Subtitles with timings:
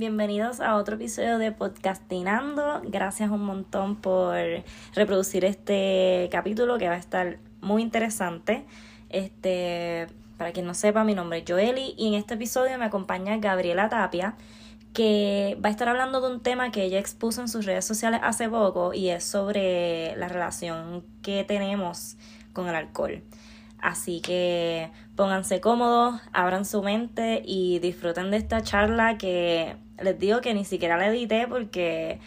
[0.00, 2.80] bienvenidos a otro episodio de Podcastinando.
[2.84, 4.34] Gracias un montón por
[4.94, 8.64] reproducir este capítulo que va a estar muy interesante.
[9.10, 10.06] Este,
[10.38, 13.90] para quien no sepa, mi nombre es Joeli y en este episodio me acompaña Gabriela
[13.90, 14.36] Tapia,
[14.94, 18.20] que va a estar hablando de un tema que ella expuso en sus redes sociales
[18.22, 22.16] hace poco y es sobre la relación que tenemos
[22.54, 23.22] con el alcohol.
[23.82, 30.40] Así que pónganse cómodos, abran su mente y disfruten de esta charla que les digo
[30.40, 32.18] que ni siquiera la edité porque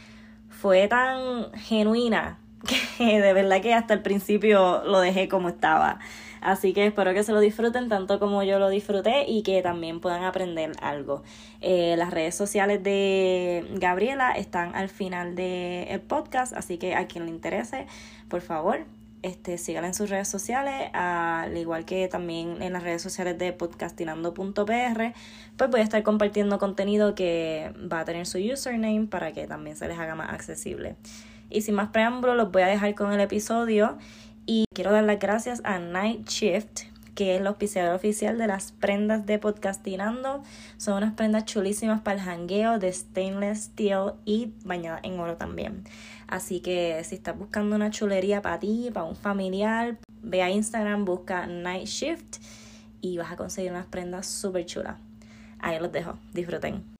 [0.50, 2.40] fue tan genuina
[2.98, 6.00] que de verdad que hasta el principio lo dejé como estaba.
[6.44, 10.02] Así que espero que se lo disfruten tanto como yo lo disfruté y que también
[10.02, 11.23] puedan aprender algo.
[11.62, 17.26] Eh, las redes sociales de Gabriela están al final del podcast, así que a quien
[17.26, 17.88] le interese,
[18.28, 18.80] por favor,
[19.23, 23.54] este, síganla en sus redes sociales, al igual que también en las redes sociales de
[23.54, 25.14] podcastinando.pr,
[25.58, 29.78] pues voy a estar compartiendo contenido que va a tener su username para que también
[29.78, 30.95] se les haga más accesible.
[31.50, 33.97] Y sin más preámbulos, los voy a dejar con el episodio
[34.45, 36.81] y quiero dar las gracias a Night Shift,
[37.16, 40.44] que es el auspiciador oficial de las prendas de Podcastinando.
[40.78, 45.84] Son unas prendas chulísimas para el jangueo de stainless steel y bañadas en oro también.
[46.27, 51.05] Así que si estás buscando una chulería para ti, para un familiar, ve a Instagram,
[51.05, 52.38] busca Night Shift
[53.02, 54.95] y vas a conseguir unas prendas súper chulas.
[55.59, 56.17] Ahí los dejo.
[56.33, 56.94] Disfruten.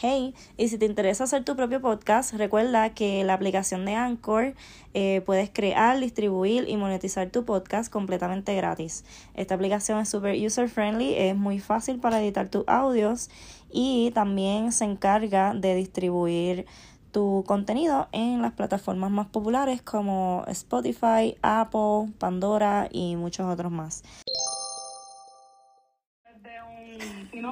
[0.00, 4.54] Hey, y si te interesa hacer tu propio podcast, recuerda que la aplicación de Anchor
[4.94, 9.04] eh, puedes crear, distribuir y monetizar tu podcast completamente gratis.
[9.34, 13.28] Esta aplicación es super user friendly, es muy fácil para editar tus audios
[13.70, 16.66] y también se encarga de distribuir
[17.12, 24.02] tu contenido en las plataformas más populares como Spotify, Apple, Pandora y muchos otros más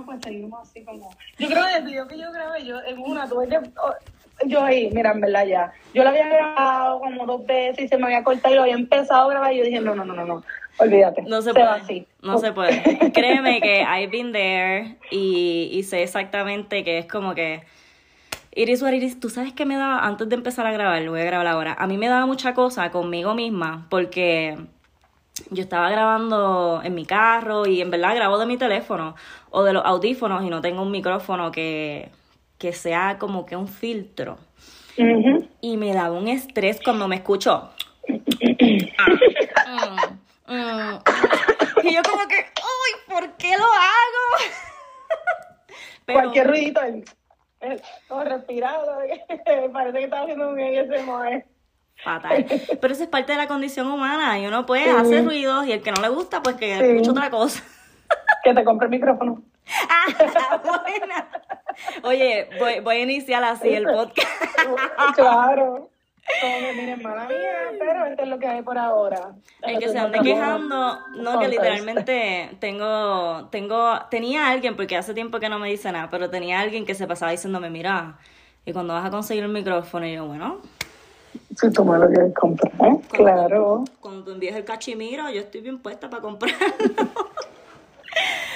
[0.04, 0.20] pues.
[1.38, 2.16] Yo creo que
[2.98, 3.72] una que.
[4.44, 5.72] Yo ahí, mira, en verdad ya.
[5.94, 8.74] Yo lo había grabado como dos veces y se me había cortado y lo había
[8.74, 10.42] empezado a grabar y yo dije, no, no, no, no, no.
[10.78, 11.22] Olvídate.
[11.22, 11.66] No se, puede.
[11.66, 12.06] Así.
[12.22, 12.82] No se puede.
[13.12, 17.62] Créeme que I've been there y, y sé exactamente que es como que.
[18.58, 21.24] Iris Iris, tú sabes que me daba, antes de empezar a grabar, lo voy a
[21.24, 24.56] grabar ahora, a mí me daba mucha cosa conmigo misma porque
[25.50, 29.14] yo estaba grabando en mi carro y en verdad grabo de mi teléfono
[29.50, 32.10] o de los audífonos y no tengo un micrófono que,
[32.58, 34.38] que sea como que un filtro.
[35.60, 37.70] Y me daba un estrés cuando me escucho.
[39.68, 40.10] Ah,
[40.46, 41.88] mm, mm.
[41.88, 44.52] y yo como que, uy, ¿por qué lo hago?
[46.12, 47.82] Cualquier ruidito, el,
[48.24, 48.98] respirado,
[49.72, 51.44] parece que estaba haciendo un ASMR
[52.02, 52.46] fatal.
[52.80, 55.82] Pero eso es parte de la condición humana y uno puede hacer ruidos y el
[55.82, 57.62] que no le gusta, pues que escuche otra cosa.
[58.44, 59.42] Que te compre el micrófono.
[59.88, 61.26] Ah.
[62.02, 64.28] Oye, voy, voy a iniciar así el podcast.
[65.14, 65.90] claro.
[66.40, 69.32] Como miren, mala mía, pero esto es lo que hay por ahora.
[69.62, 75.38] El que se ande quejando, no, que literalmente tengo, tengo, tenía alguien, porque hace tiempo
[75.38, 78.18] que no me dice nada, pero tenía alguien que se pasaba diciéndome, mira,
[78.64, 80.60] y cuando vas a conseguir el micrófono, y yo, bueno,
[81.56, 82.72] si tú me lo quieres comprar,
[83.08, 83.84] claro.
[84.00, 86.56] Cuando tú envíes el cachimiro, yo estoy bien puesta para comprarlo.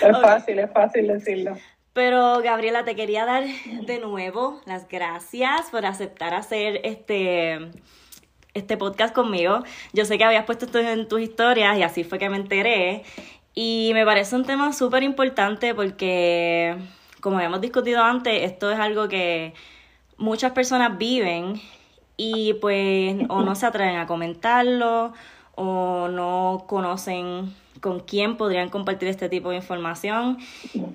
[0.09, 1.57] es fácil, es fácil decirlo.
[1.93, 7.71] Pero Gabriela, te quería dar de nuevo las gracias por aceptar hacer este,
[8.55, 9.65] este podcast conmigo.
[9.93, 13.03] Yo sé que habías puesto esto en tus historias y así fue que me enteré.
[13.55, 16.77] Y me parece un tema súper importante porque,
[17.21, 19.55] como habíamos discutido antes, esto es algo que
[20.17, 21.61] muchas personas viven
[22.17, 25.13] y pues o no se atreven a comentarlo
[25.57, 30.39] o no conocen con quién podrían compartir este tipo de información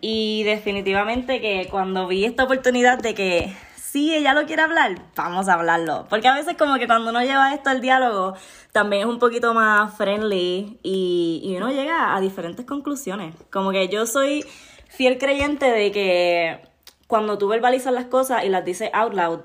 [0.01, 5.47] y definitivamente que cuando vi esta oportunidad de que sí, ella lo quiere hablar, vamos
[5.47, 6.05] a hablarlo.
[6.09, 8.35] Porque a veces como que cuando uno lleva esto al diálogo,
[8.71, 13.35] también es un poquito más friendly y, y uno llega a diferentes conclusiones.
[13.49, 14.43] Como que yo soy
[14.89, 16.59] fiel creyente de que
[17.07, 19.39] cuando tú verbalizas las cosas y las dices out loud,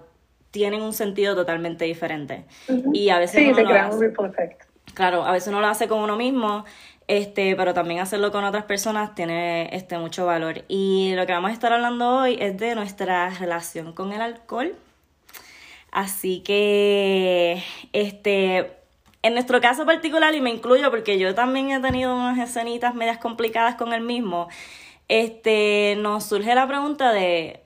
[0.51, 2.45] tienen un sentido totalmente diferente.
[2.93, 4.63] Y a veces sí, se crea un ripple effect.
[4.95, 6.65] Claro, a veces uno lo hace con uno mismo,
[7.11, 10.65] este, pero también hacerlo con otras personas tiene este mucho valor.
[10.69, 14.77] Y lo que vamos a estar hablando hoy es de nuestra relación con el alcohol.
[15.91, 18.77] Así que este
[19.23, 23.19] en nuestro caso particular, y me incluyo porque yo también he tenido unas escenitas medias
[23.19, 24.49] complicadas con el mismo,
[25.09, 27.61] este, nos surge la pregunta de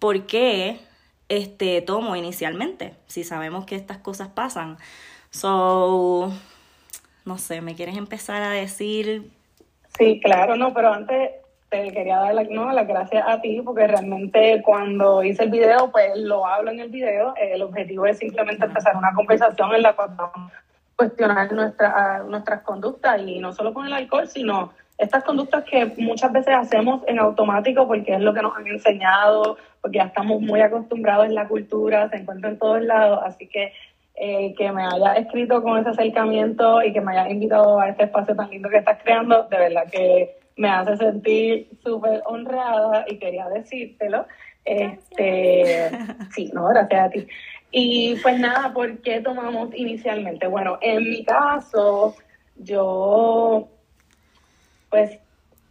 [0.00, 0.80] por qué
[1.28, 4.76] este tomo inicialmente, si sabemos que estas cosas pasan.
[5.30, 6.32] So,
[7.26, 9.30] no sé, ¿me quieres empezar a decir?
[9.98, 11.32] Sí, claro, no, pero antes
[11.68, 15.90] te quería dar la, no, las gracias a ti porque realmente cuando hice el video,
[15.90, 17.34] pues lo hablo en el video.
[17.36, 20.62] El objetivo es simplemente empezar una conversación en la cual vamos a
[20.94, 26.32] cuestionar nuestra, nuestras conductas y no solo con el alcohol, sino estas conductas que muchas
[26.32, 30.60] veces hacemos en automático porque es lo que nos han enseñado, porque ya estamos muy
[30.60, 33.72] acostumbrados en la cultura, se encuentra en todos lados, así que
[34.16, 38.04] eh, que me haya escrito con ese acercamiento y que me haya invitado a este
[38.04, 43.18] espacio tan lindo que estás creando, de verdad que me hace sentir súper honrada y
[43.18, 44.26] quería decírtelo.
[44.64, 45.90] Este,
[46.34, 47.26] sí, no, gracias a ti.
[47.70, 50.46] Y pues nada, ¿por qué tomamos inicialmente?
[50.46, 52.14] Bueno, en mi caso,
[52.56, 53.68] yo,
[54.88, 55.18] pues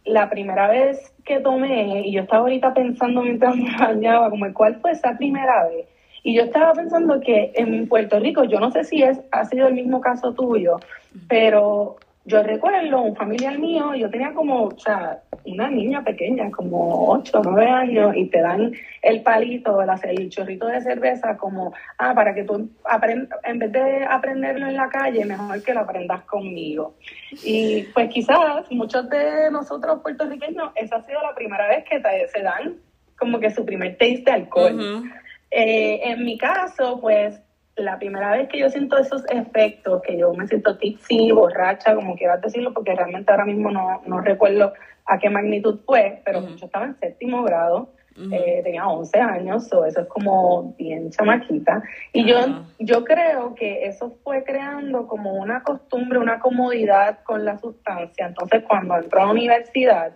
[0.04, 4.76] la primera vez que tomé, y yo estaba ahorita pensando mientras me bañaba, como cuál
[4.76, 5.88] fue esa primera vez,
[6.26, 9.68] y yo estaba pensando que en Puerto Rico, yo no sé si es ha sido
[9.68, 10.80] el mismo caso tuyo,
[11.28, 17.12] pero yo recuerdo un familiar mío, yo tenía como, o sea, una niña pequeña, como
[17.12, 22.12] 8 o 9 años, y te dan el palito, el, chorrito de cerveza, como, ah,
[22.12, 26.22] para que tú aprendas, en vez de aprenderlo en la calle, mejor que lo aprendas
[26.22, 26.96] conmigo.
[27.44, 32.42] Y pues quizás muchos de nosotros puertorriqueños, esa ha sido la primera vez que se
[32.42, 32.78] dan
[33.16, 35.04] como que su primer taste de alcohol.
[35.50, 37.40] Eh, en mi caso, pues
[37.76, 42.16] la primera vez que yo siento esos efectos, que yo me siento tipsy, borracha, como
[42.16, 44.72] quieras decirlo, porque realmente ahora mismo no, no recuerdo
[45.04, 47.90] a qué magnitud fue, pero yo estaba en séptimo grado,
[48.32, 51.82] eh, tenía 11 años, o eso es como bien chamaquita.
[52.14, 57.58] Y yo, yo creo que eso fue creando como una costumbre, una comodidad con la
[57.58, 58.26] sustancia.
[58.26, 60.12] Entonces, cuando entró a la universidad,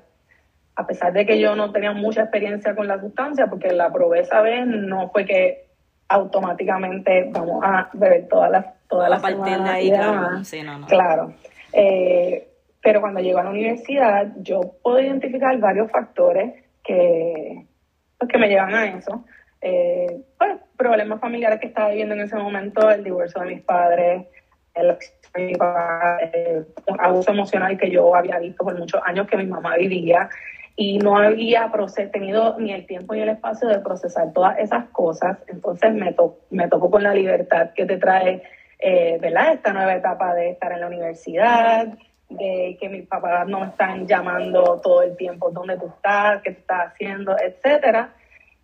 [0.80, 4.20] a pesar de que yo no tenía mucha experiencia con la sustancia, porque la probé
[4.20, 5.66] esa vez, no fue que
[6.08, 10.44] automáticamente vamos a beber todas las todas las de ahí, claro.
[10.44, 10.86] Sí, no, no.
[10.86, 11.32] claro.
[11.72, 12.48] Eh,
[12.82, 17.66] pero cuando llego a la universidad, yo puedo identificar varios factores que,
[18.18, 19.24] pues, que me llevan a eso.
[19.60, 24.26] Eh, pues, problemas familiares que estaba viviendo en ese momento, el divorcio de mis padres,
[24.74, 24.96] el
[25.34, 26.64] eh,
[26.98, 30.28] abuso emocional que yo había visto por muchos años que mi mamá vivía,
[30.80, 31.70] y no había
[32.10, 35.36] tenido ni el tiempo ni el espacio de procesar todas esas cosas.
[35.46, 36.16] Entonces me,
[36.48, 38.42] me tocó con la libertad que te trae,
[38.78, 39.52] eh, ¿verdad?
[39.52, 41.86] Esta nueva etapa de estar en la universidad,
[42.30, 46.52] de que mis papás no me están llamando todo el tiempo dónde tú estás, qué
[46.52, 48.14] tú estás haciendo, etcétera.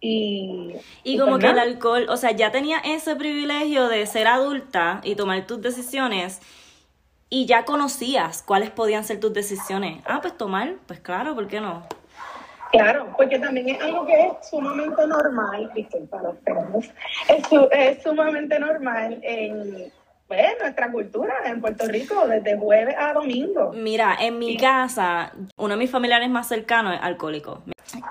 [0.01, 0.75] Y,
[1.05, 5.03] y como pues que el alcohol, o sea, ya tenía ese privilegio de ser adulta
[5.05, 6.41] y tomar tus decisiones
[7.29, 10.03] y ya conocías cuáles podían ser tus decisiones.
[10.07, 11.83] Ah, pues tomar, pues claro, ¿por qué no?
[12.73, 16.91] Claro, porque también es algo que es sumamente normal, disculpa los perros,
[17.29, 19.93] es, es sumamente normal en
[20.29, 23.73] pues, nuestra cultura en Puerto Rico, desde jueves a domingo.
[23.73, 27.63] Mira, en mi casa, uno de mis familiares más cercanos es alcohólico.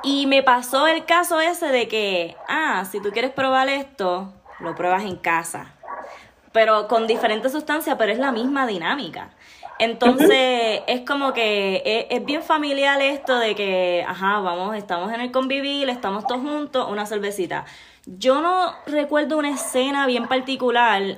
[0.04, 4.76] Y me pasó el caso ese de que, ah, si tú quieres probar esto, lo
[4.76, 5.74] pruebas en casa.
[6.54, 9.32] Pero con diferentes sustancias, pero es la misma dinámica.
[9.80, 15.32] Entonces, es como que es, bien familiar esto de que, ajá, vamos, estamos en el
[15.32, 17.66] convivir, estamos todos juntos, una cervecita.
[18.06, 21.18] Yo no recuerdo una escena bien particular,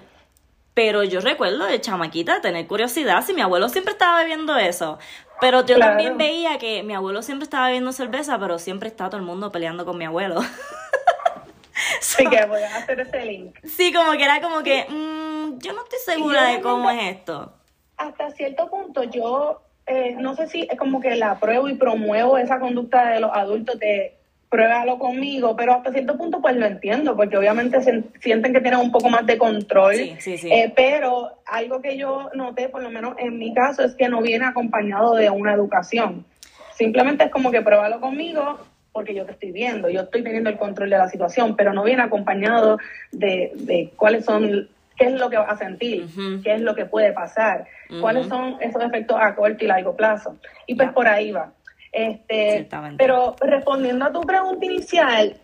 [0.74, 4.98] pero yo recuerdo de chamaquita tener curiosidad si mi abuelo siempre estaba bebiendo eso.
[5.40, 9.18] Pero yo también veía que mi abuelo siempre estaba bebiendo cerveza, pero siempre está todo
[9.18, 10.42] el mundo peleando con mi abuelo.
[12.02, 13.56] sí, que voy a hacer ese link.
[13.64, 17.57] Sí, como que era como que, mmm, yo no estoy segura de cómo es esto
[17.98, 22.38] hasta cierto punto yo eh, no sé si es como que la apruebo y promuevo
[22.38, 24.14] esa conducta de los adultos de
[24.50, 28.80] pruébalo conmigo, pero hasta cierto punto pues lo entiendo, porque obviamente se, sienten que tienen
[28.80, 33.38] un poco más de control, eh, pero algo que yo noté, por lo menos en
[33.38, 36.26] mi caso, es que no viene acompañado de una educación.
[36.74, 38.60] Simplemente es como que pruébalo conmigo
[38.94, 41.84] porque yo te estoy viendo, yo estoy teniendo el control de la situación, pero no
[41.84, 42.78] viene acompañado
[43.12, 46.08] de, de cuáles son qué es lo que vas a sentir,
[46.44, 47.66] qué es lo que puede pasar,
[48.02, 50.38] cuáles son esos efectos a corto y largo plazo.
[50.66, 51.54] Y pues por ahí va.
[51.92, 55.38] Este, pero respondiendo a tu pregunta inicial,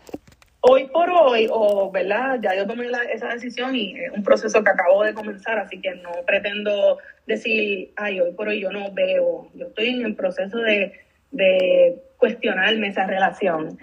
[0.62, 4.70] hoy por hoy, o verdad, ya yo tomé esa decisión y es un proceso que
[4.72, 9.50] acabo de comenzar, así que no pretendo decir, ay, hoy por hoy yo no veo,
[9.54, 10.94] yo estoy en el proceso de,
[11.32, 13.78] de cuestionarme esa relación.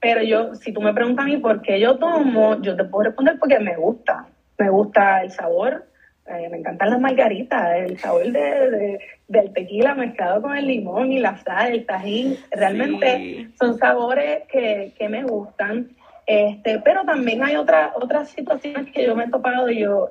[0.00, 3.04] Pero yo, si tú me preguntas a mí por qué yo tomo, yo te puedo
[3.04, 4.26] responder porque me gusta.
[4.58, 5.86] Me gusta el sabor,
[6.26, 11.18] eh, me encantan las margaritas, el sabor de, del tequila mezclado con el limón y
[11.18, 12.36] la sal, el tajín.
[12.50, 15.90] Realmente son sabores que, que me gustan.
[16.26, 19.68] Este, pero también hay otras otras situaciones que yo me he topado.
[19.70, 20.08] Yo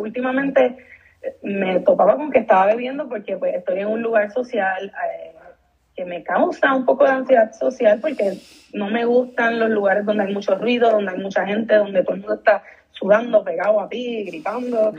[0.00, 0.76] últimamente
[1.42, 4.92] me topaba con que estaba bebiendo porque pues estoy en un lugar social.
[5.08, 5.33] Eh,
[5.96, 8.38] que me causa un poco de ansiedad social porque
[8.72, 12.14] no me gustan los lugares donde hay mucho ruido, donde hay mucha gente, donde todo
[12.14, 14.92] el mundo está sudando, pegado a ti, gritando.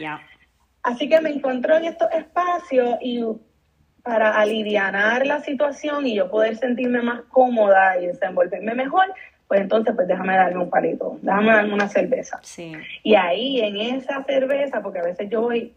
[0.83, 3.23] Así que me encuentro en estos espacios y
[4.03, 9.11] para aliviar la situación y yo poder sentirme más cómoda y desenvolverme mejor,
[9.47, 12.39] pues entonces pues déjame darme un palito, déjame darme una cerveza.
[13.03, 15.73] Y ahí en esa cerveza, porque a veces yo voy,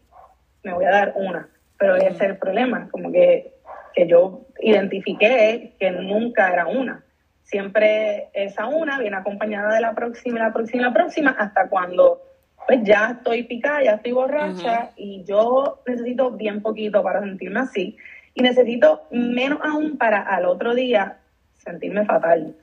[0.63, 3.55] me voy a dar una, pero ese es el problema, como que,
[3.93, 7.03] que yo identifiqué que nunca era una.
[7.43, 12.21] Siempre esa una viene acompañada de la próxima, la próxima, la próxima, hasta cuando
[12.67, 17.97] pues ya estoy picada, ya estoy borracha y yo necesito bien poquito para sentirme así
[18.35, 21.17] y necesito menos aún para al otro día
[21.57, 22.55] sentirme fatal.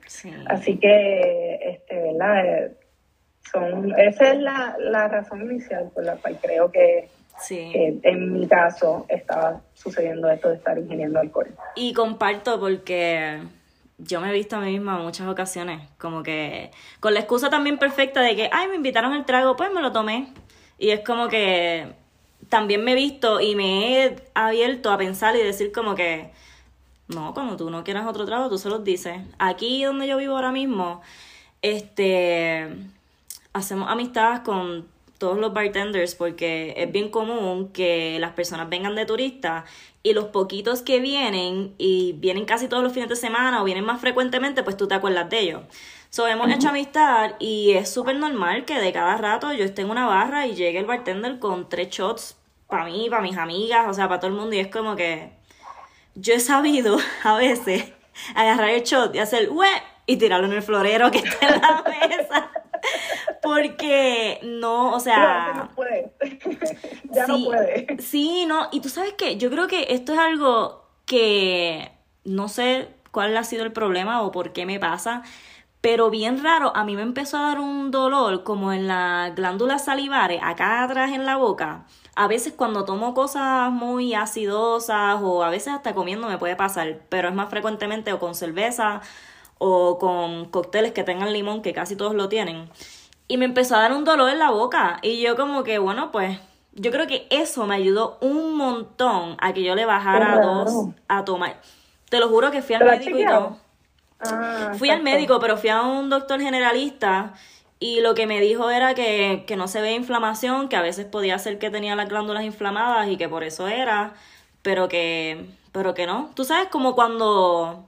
[0.47, 2.45] Así que, este, ¿verdad?
[2.45, 2.71] Eh,
[3.51, 7.09] son, esa es la, la razón inicial por la cual creo que,
[7.49, 11.47] en mi caso estaba sucediendo esto de estar ingiriendo alcohol.
[11.75, 13.39] Y comparto porque
[13.97, 17.49] yo me he visto a mí misma en muchas ocasiones, como que con la excusa
[17.49, 20.27] también perfecta de que, ay, me invitaron el trago, pues me lo tomé.
[20.77, 21.93] Y es como que
[22.49, 26.31] también me he visto y me he abierto a pensar y decir como que,
[27.07, 29.19] no, cuando tú no quieras otro trago, tú se los dices.
[29.39, 31.01] Aquí donde yo vivo ahora mismo,
[31.61, 32.67] este,
[33.53, 34.85] hacemos amistades con
[35.17, 39.69] todos los bartenders porque es bien común que las personas vengan de turistas
[40.03, 43.83] y los poquitos que vienen y vienen casi todos los fines de semana o vienen
[43.83, 45.61] más frecuentemente, pues tú te acuerdas de ellos.
[46.09, 49.89] So, hemos hecho amistad y es súper normal que de cada rato yo esté en
[49.89, 53.93] una barra y llegue el bartender con tres shots para mí, para mis amigas, o
[53.93, 55.31] sea, para todo el mundo y es como que
[56.15, 57.91] yo he sabido a veces
[58.35, 59.67] agarrar el shot y hacer ¡Hue!
[60.05, 62.51] y tirarlo en el florero que está en la mesa.
[63.41, 65.53] Porque no, o sea.
[65.53, 66.13] No, no puede.
[67.11, 67.97] ya no puede.
[67.99, 68.69] Sí, no.
[68.71, 71.91] Y tú sabes que yo creo que esto es algo que
[72.23, 75.23] no sé cuál ha sido el problema o por qué me pasa.
[75.81, 79.85] Pero bien raro, a mí me empezó a dar un dolor como en las glándulas
[79.85, 81.85] salivares, acá atrás en la boca.
[82.15, 87.01] A veces cuando tomo cosas muy acidosas o a veces hasta comiendo me puede pasar,
[87.09, 89.01] pero es más frecuentemente o con cerveza
[89.57, 92.69] o con cócteles que tengan limón, que casi todos lo tienen.
[93.27, 94.99] Y me empezó a dar un dolor en la boca.
[95.01, 96.39] Y yo como que, bueno, pues
[96.73, 101.25] yo creo que eso me ayudó un montón a que yo le bajara dos a
[101.25, 101.59] tomar.
[102.09, 103.57] Te lo juro que fui al médico y todo.
[104.19, 107.33] Ah, fui al médico, pero fui a un doctor generalista
[107.79, 111.05] y lo que me dijo era que, que no se ve inflamación, que a veces
[111.05, 114.13] podía ser que tenía las glándulas inflamadas y que por eso era,
[114.61, 116.31] pero que, pero que no.
[116.33, 117.86] Tú sabes como cuando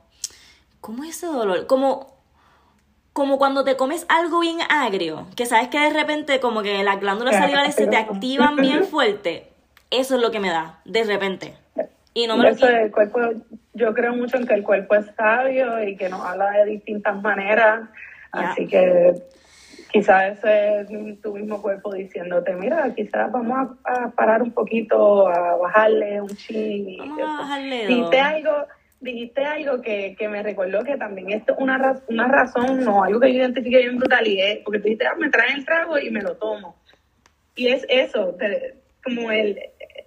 [0.81, 1.67] ¿Cómo es ese dolor?
[1.67, 2.17] Como,
[3.13, 6.99] como cuando te comes algo bien agrio, que sabes que de repente como que las
[6.99, 9.47] glándulas salivales se te activan bien fuerte.
[9.91, 11.53] Eso es lo que me da, de repente.
[12.13, 13.19] Y no me Eso el cuerpo,
[13.73, 17.21] yo creo mucho en que el cuerpo es sabio y que nos habla de distintas
[17.21, 17.89] maneras.
[18.31, 19.13] Así que
[19.91, 25.55] quizás ese es tu mismo cuerpo diciéndote, mira, quizás vamos a, parar un poquito, a
[25.57, 26.97] bajarle un ching.
[26.99, 28.67] Vamos a bajarle algo
[29.01, 33.19] dijiste algo que, que me recordó que también esto es una, una razón, no, algo
[33.19, 35.97] que yo identifiqué bien brutal y es, porque tú dijiste, ah, me traen el trago
[35.97, 36.75] y me lo tomo.
[37.55, 38.37] Y es eso,
[39.03, 39.59] como el,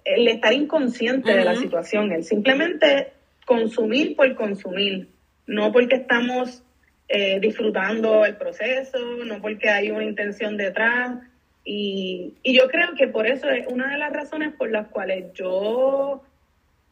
[0.05, 3.13] el estar inconsciente de la situación, el simplemente
[3.45, 5.09] consumir por consumir,
[5.45, 6.63] no porque estamos
[7.07, 11.17] eh, disfrutando el proceso, no porque hay una intención detrás.
[11.65, 15.31] Y, y yo creo que por eso es una de las razones por las cuales
[15.33, 16.23] yo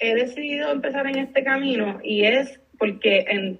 [0.01, 3.60] he decidido empezar en este camino y es porque en,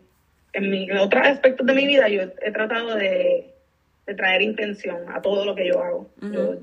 [0.54, 3.48] en, otros aspectos de mi vida yo he tratado de,
[4.18, 6.10] traer intención a todo lo que yo hago.
[6.20, 6.58] yo,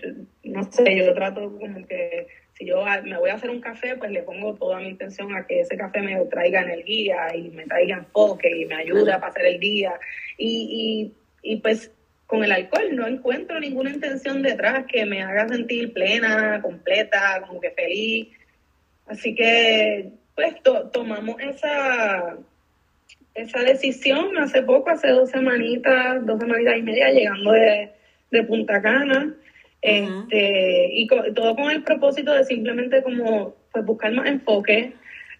[0.45, 4.11] no sé, yo trato como que si yo me voy a hacer un café, pues
[4.11, 7.97] le pongo toda mi intención a que ese café me traiga energía y me traiga
[7.97, 9.95] enfoque y me ayude a pasar el día.
[10.37, 11.91] Y, y, y pues
[12.27, 17.61] con el alcohol no encuentro ninguna intención detrás que me haga sentir plena, completa, como
[17.61, 18.29] que feliz.
[19.09, 20.55] Así que, pues,
[20.93, 22.37] tomamos esa,
[23.35, 27.91] esa decisión hace poco, hace dos semanitas, dos semanitas y media, llegando de,
[28.47, 29.35] Punta Cana.
[29.81, 34.93] este, y todo con el propósito de simplemente como pues, buscar más enfoque,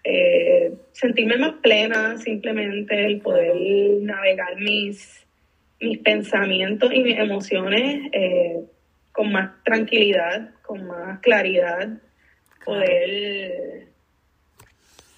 [0.03, 3.55] eh, sentirme más plena, simplemente el poder
[4.01, 5.27] navegar mis,
[5.79, 8.63] mis pensamientos y mis emociones eh,
[9.11, 11.89] con más tranquilidad, con más claridad
[12.69, 13.87] poder,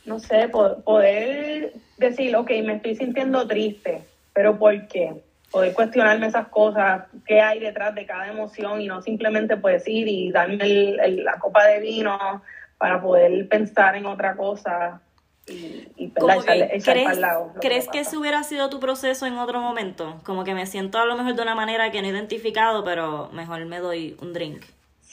[0.06, 4.04] no sé, poder decir, ok, me estoy sintiendo triste,
[4.34, 5.22] pero ¿por qué?
[5.52, 10.08] Poder cuestionarme esas cosas, qué hay detrás de cada emoción y no simplemente pues ir
[10.08, 12.42] y darme la copa de vino
[12.78, 15.02] para poder pensar en otra cosa
[15.48, 17.20] y, ¿Crees,
[17.60, 20.20] ¿crees que ese hubiera sido tu proceso en otro momento?
[20.24, 23.30] Como que me siento a lo mejor de una manera que no he identificado, pero
[23.34, 24.64] mejor me doy un drink.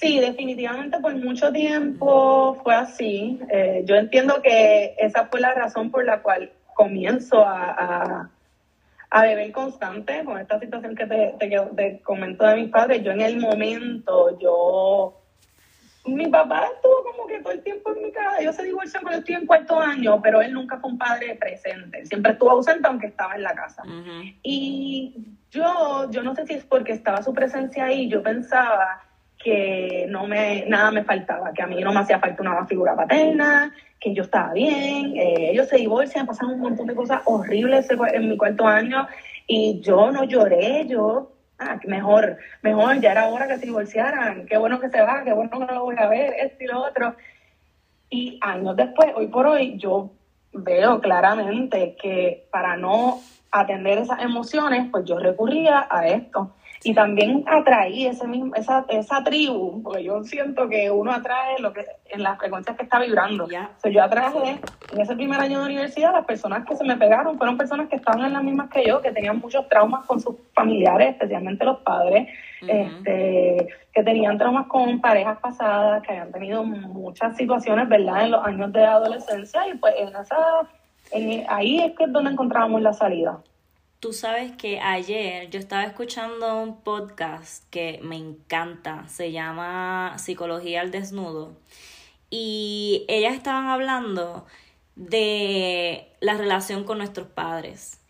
[0.00, 3.40] Sí, definitivamente por mucho tiempo fue así.
[3.50, 8.31] Eh, yo entiendo que esa fue la razón por la cual comienzo a,
[9.11, 13.02] a, beber constante con esta situación que te, te, te comento de mis padres.
[13.02, 15.21] Yo en el momento, yo
[16.05, 18.40] mi papá estuvo como que todo el tiempo en mi casa.
[18.40, 22.07] Yo se divorció cuando estoy en cuarto año, pero él nunca fue un padre presente.
[22.07, 23.83] Siempre estuvo ausente aunque estaba en la casa.
[24.45, 25.12] Y
[25.50, 29.02] yo, yo no sé si es porque estaba su presencia ahí, yo pensaba
[29.42, 32.97] que no me, nada me faltaba, que a mí no me hacía falta una figura
[32.97, 35.16] paterna, que yo estaba bien.
[35.16, 39.07] Eh, ellos se divorcian, pasan un montón de cosas horribles en mi cuarto año
[39.47, 44.59] y yo no lloré, yo ah, mejor, mejor, ya era hora que se divorciaran, qué
[44.59, 46.83] bueno que se va, qué bueno que no lo voy a ver, esto y lo
[46.83, 47.14] otro.
[48.11, 50.11] Y años después, hoy por hoy, yo
[50.52, 56.52] veo claramente que para no atender esas emociones, pues yo recurría a esto
[56.85, 61.73] y también atraí ese mismo, esa, esa tribu, porque yo siento que uno atrae lo
[61.73, 63.49] que en las frecuencias que está vibrando.
[63.49, 64.61] yo atraje
[64.92, 67.97] en ese primer año de universidad las personas que se me pegaron fueron personas que
[67.97, 71.78] estaban en las mismas que yo, que tenían muchos traumas con sus familiares, especialmente los
[71.78, 72.28] padres,
[72.66, 78.44] este, que tenían traumas con parejas pasadas, que habían tenido muchas situaciones, ¿verdad?, en los
[78.44, 80.37] años de adolescencia y pues en esa,
[81.11, 83.38] en, ahí es que es donde encontrábamos la salida.
[84.00, 90.83] Tú sabes que ayer yo estaba escuchando un podcast que me encanta, se llama Psicología
[90.83, 91.57] al Desnudo,
[92.31, 94.47] y ellas estaban hablando
[94.95, 98.00] de la relación con nuestros padres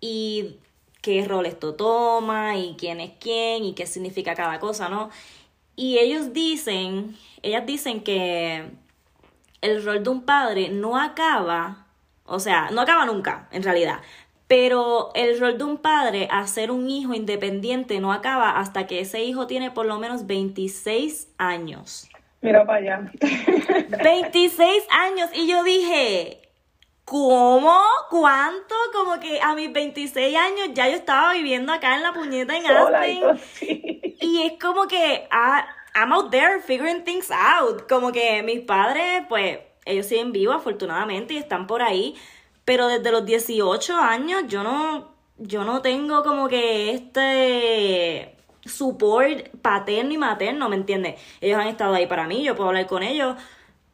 [0.00, 0.56] y
[1.00, 5.10] qué rol esto toma y quién es quién y qué significa cada cosa, ¿no?
[5.76, 8.68] Y ellos dicen, ellas dicen que
[9.60, 11.86] el rol de un padre no acaba,
[12.24, 14.00] o sea, no acaba nunca, en realidad,
[14.48, 19.00] pero el rol de un padre a ser un hijo independiente no acaba hasta que
[19.00, 22.08] ese hijo tiene por lo menos 26 años.
[22.42, 23.12] Mira para allá.
[24.02, 25.30] 26 años.
[25.34, 26.42] Y yo dije,
[27.04, 27.76] ¿cómo?
[28.08, 28.74] ¿Cuánto?
[28.92, 32.66] Como que a mis 26 años ya yo estaba viviendo acá en la puñeta en
[32.66, 33.40] Aspen.
[34.20, 37.88] Y es como que ah, I'm out there figuring things out.
[37.88, 42.14] Como que mis padres, pues, ellos siguen vivos afortunadamente y están por ahí
[42.66, 50.12] pero desde los 18 años yo no, yo no tengo como que este support paterno
[50.12, 51.14] y materno, ¿me entiendes?
[51.40, 53.36] Ellos han estado ahí para mí, yo puedo hablar con ellos,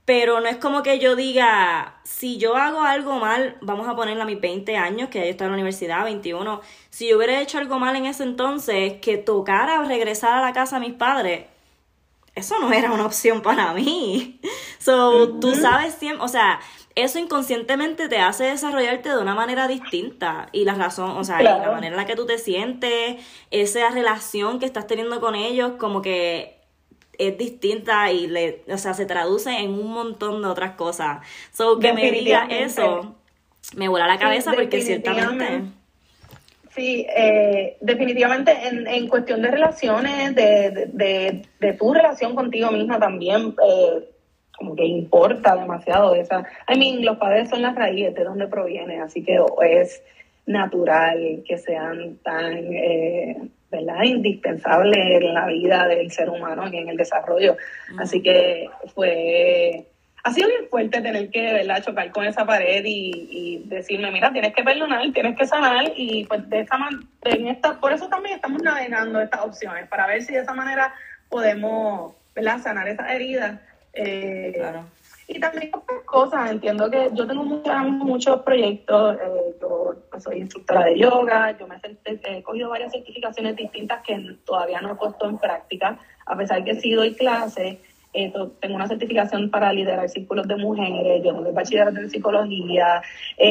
[0.07, 4.23] pero no es como que yo diga, si yo hago algo mal, vamos a ponerle
[4.23, 7.59] a mis 20 años, que yo estaba en la universidad, 21, si yo hubiera hecho
[7.59, 11.45] algo mal en ese entonces, que tocara regresar a la casa a mis padres,
[12.35, 14.41] eso no era una opción para mí.
[14.79, 16.59] So, tú sabes siempre, o sea,
[16.95, 20.49] eso inconscientemente te hace desarrollarte de una manera distinta.
[20.53, 23.17] Y la razón, o sea, la manera en la que tú te sientes,
[23.51, 26.61] esa relación que estás teniendo con ellos, como que
[27.19, 31.27] es distinta y le, o sea, se traduce en un montón de otras cosas.
[31.53, 33.17] So, que me diga eso,
[33.77, 35.63] me vuela la cabeza porque ciertamente...
[36.75, 42.99] Sí, eh, definitivamente en, en cuestión de relaciones, de, de, de, tu relación contigo misma
[42.99, 44.09] también, eh,
[44.63, 46.45] como que importa demasiado esa.
[46.69, 50.01] I mean, los padres son las raíces de donde provienen, así que es
[50.47, 53.37] natural que sean tan, eh,
[53.71, 57.57] ¿verdad?, indispensables en la vida del ser humano y en el desarrollo.
[57.99, 59.85] Así que fue.
[60.25, 64.55] Ha sido bien fuerte tener que, ¿verdad?, chocar con esa pared y, decirme, mira, tienes
[64.55, 67.03] que perdonar, tienes que sanar y pues de esta manera,
[67.51, 70.95] esta, por eso también estamos navegando estas opciones, para ver si de esa manera
[71.29, 73.59] podemos, ¿verdad?, sanar esas heridas
[73.93, 74.85] eh, claro.
[75.29, 80.85] Y también otras cosas, entiendo que yo tengo muchos, muchos proyectos, eh, yo soy instructora
[80.85, 85.39] de yoga, yo me he cogido varias certificaciones distintas que todavía no he puesto en
[85.39, 87.79] práctica, a pesar que sí doy clases,
[88.13, 93.01] eh, tengo una certificación para liderar círculos de mujeres, yo tengo bachillerato en psicología,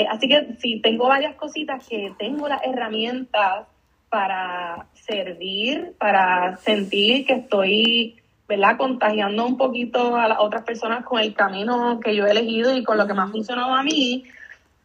[0.09, 3.65] así que sí, tengo varias cositas que tengo las herramientas
[4.09, 8.20] para servir, para sentir que estoy
[8.51, 8.75] ¿verdad?
[8.77, 12.83] Contagiando un poquito a las otras personas con el camino que yo he elegido y
[12.83, 14.25] con lo que me ha funcionado a mí.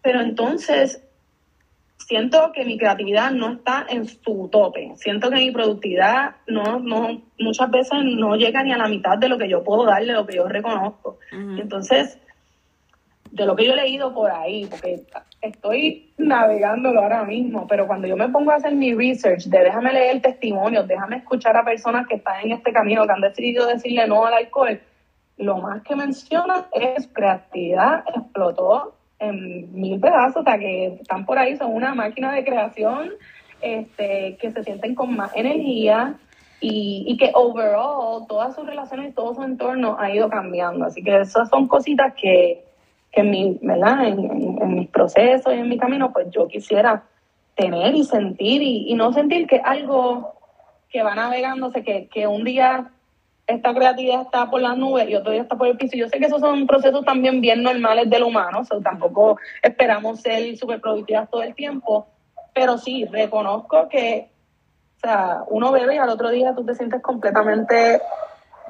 [0.03, 1.03] Pero entonces
[1.97, 4.93] siento que mi creatividad no está en su tope.
[4.95, 9.29] Siento que mi productividad no, no, muchas veces no llega ni a la mitad de
[9.29, 11.19] lo que yo puedo darle, lo que yo reconozco.
[11.33, 12.21] Entonces,
[13.37, 15.03] de lo que yo he leído por ahí, porque
[15.43, 19.93] estoy navegándolo ahora mismo, pero cuando yo me pongo a hacer mi research de déjame
[19.93, 24.09] leer testimonios, déjame escuchar a personas que están en este camino, que han decidido decirle
[24.09, 24.81] no al alcohol,
[25.37, 31.39] lo más que mencionan es creatividad, explotó en mil pedazos, o sea, que están por
[31.39, 33.11] ahí, son una máquina de creación,
[33.61, 36.15] este, que se sienten con más energía
[36.61, 40.87] y, y que overall todas sus relaciones y todo su entorno ha ido cambiando.
[40.87, 42.66] Así que esas son cositas que,
[43.17, 44.09] que en, mi, ¿verdad?
[44.09, 47.05] En, mis procesos y en mi camino, pues yo quisiera
[47.55, 50.35] tener y sentir y, no sentir que algo
[50.91, 52.91] que va navegándose, que, que un día
[53.47, 55.97] esta creatividad está por las nubes y otro día está por el piso.
[55.97, 60.55] Yo sé que esos son procesos también bien normales del humano, o tampoco esperamos ser
[60.59, 62.07] súper productivas todo el tiempo,
[62.53, 64.29] pero sí, reconozco que,
[64.97, 68.03] o sea, uno bebe y al otro día tú te sientes completamente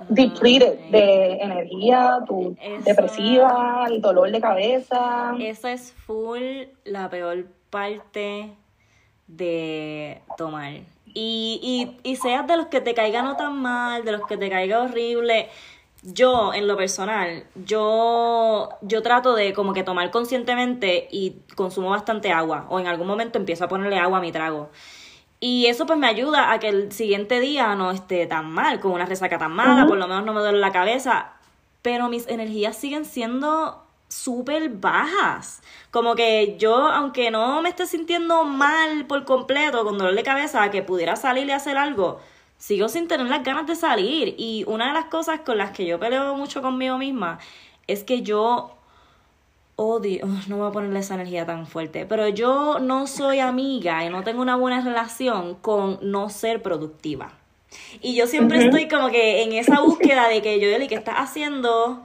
[0.08, 5.34] depleted de energía, tu depresiva, el dolor de cabeza.
[5.40, 8.52] Eso es full la peor parte
[9.26, 10.82] de tomar
[11.18, 14.36] y, y, y seas de los que te caiga no tan mal, de los que
[14.36, 15.48] te caiga horrible.
[16.02, 22.32] Yo, en lo personal, yo, yo trato de como que tomar conscientemente y consumo bastante
[22.32, 22.66] agua.
[22.68, 24.68] O en algún momento empiezo a ponerle agua a mi trago.
[25.38, 28.92] Y eso pues me ayuda a que el siguiente día no esté tan mal, con
[28.92, 31.32] una resaca tan mala, por lo menos no me duele la cabeza.
[31.82, 35.62] Pero mis energías siguen siendo súper bajas.
[35.90, 40.70] Como que yo, aunque no me esté sintiendo mal por completo, con dolor de cabeza,
[40.70, 42.20] que pudiera salir y hacer algo,
[42.58, 44.34] sigo sin tener las ganas de salir.
[44.38, 47.38] Y una de las cosas con las que yo peleo mucho conmigo misma
[47.86, 48.75] es que yo
[49.76, 54.10] odio, no voy a ponerle esa energía tan fuerte, pero yo no soy amiga y
[54.10, 57.32] no tengo una buena relación con no ser productiva.
[58.00, 61.16] Y yo siempre estoy como que en esa búsqueda de que yo, Eli, ¿qué estás
[61.16, 62.02] haciendo?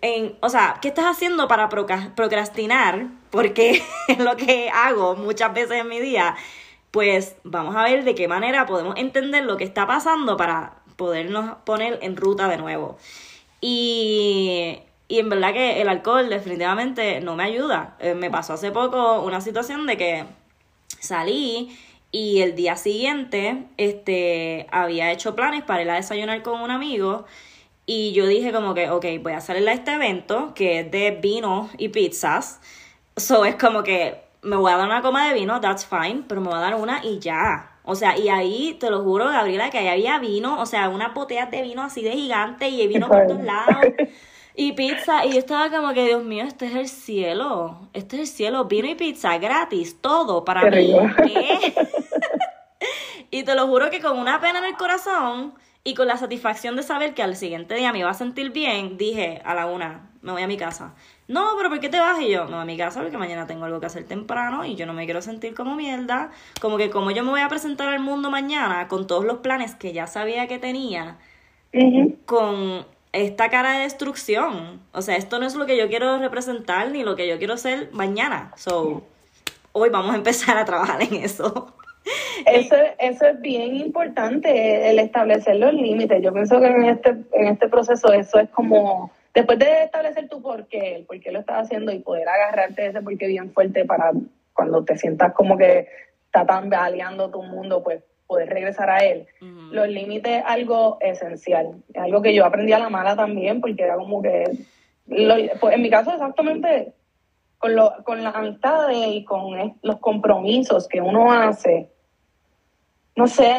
[0.00, 3.06] en, o sea, ¿qué estás haciendo para procrastinar?
[3.30, 6.36] Porque es lo que hago muchas veces en mi día.
[6.90, 11.56] Pues vamos a ver de qué manera podemos entender lo que está pasando para podernos
[11.64, 12.96] poner en ruta de nuevo.
[13.60, 17.96] Y, y en verdad que el alcohol definitivamente no me ayuda.
[17.98, 20.24] Eh, me pasó hace poco una situación de que
[21.00, 21.76] salí
[22.12, 27.24] y el día siguiente este, había hecho planes para ir a desayunar con un amigo
[27.86, 31.10] y yo dije como que, ok, voy a salir a este evento que es de
[31.10, 32.60] vino y pizzas.
[33.16, 36.42] So es como que me voy a dar una coma de vino, that's fine, pero
[36.42, 37.78] me voy a dar una y ya.
[37.84, 41.08] O sea, y ahí te lo juro, Gabriela, que ahí había vino, o sea, una
[41.08, 43.86] botella de vino así de gigante y vino por todos lados.
[44.60, 47.78] Y pizza, y yo estaba como que, Dios mío, este es el cielo.
[47.92, 50.92] Este es el cielo, vino y pizza gratis, todo para mí.
[53.30, 56.74] y te lo juro que con una pena en el corazón, y con la satisfacción
[56.74, 60.10] de saber que al siguiente día me iba a sentir bien, dije a la una,
[60.22, 60.92] me voy a mi casa.
[61.28, 62.20] No, pero ¿por qué te vas?
[62.20, 64.74] Y yo, me voy a mi casa porque mañana tengo algo que hacer temprano y
[64.74, 66.32] yo no me quiero sentir como mierda.
[66.60, 69.76] Como que como yo me voy a presentar al mundo mañana con todos los planes
[69.76, 71.16] que ya sabía que tenía,
[72.26, 74.80] con esta cara de destrucción.
[74.92, 77.56] O sea, esto no es lo que yo quiero representar ni lo que yo quiero
[77.56, 78.52] ser mañana.
[78.56, 79.02] So,
[79.72, 81.74] hoy vamos a empezar a trabajar en eso.
[82.46, 86.22] Eso, eso es bien importante, el establecer los límites.
[86.22, 90.40] Yo pienso que en este, en este proceso eso es como, después de establecer tu
[90.40, 93.52] por qué, el por qué lo estás haciendo y poder agarrarte ese por qué bien
[93.52, 94.12] fuerte para
[94.54, 95.88] cuando te sientas como que
[96.24, 99.26] está tan baleando tu mundo, pues poder regresar a él.
[99.72, 103.82] Los límites es algo esencial, es algo que yo aprendí a la mala también, porque
[103.82, 104.44] era como que,
[105.08, 106.92] pues en mi caso exactamente
[107.58, 111.88] con, lo, con las amistades y con los compromisos que uno hace,
[113.18, 113.50] no sé,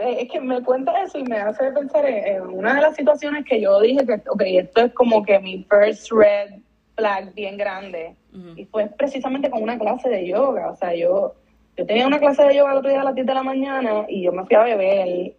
[0.00, 3.44] eh, es que me cuenta eso y me hace pensar en, una de las situaciones
[3.44, 6.50] que yo dije que, ok, esto es como que mi first red
[6.96, 8.16] flag bien grande.
[8.56, 10.70] Y fue precisamente con una clase de yoga.
[10.72, 11.36] O sea, yo,
[11.76, 14.06] yo tenía una clase de yoga el otro día a las 10 de la mañana
[14.08, 15.34] y yo me fui a beber.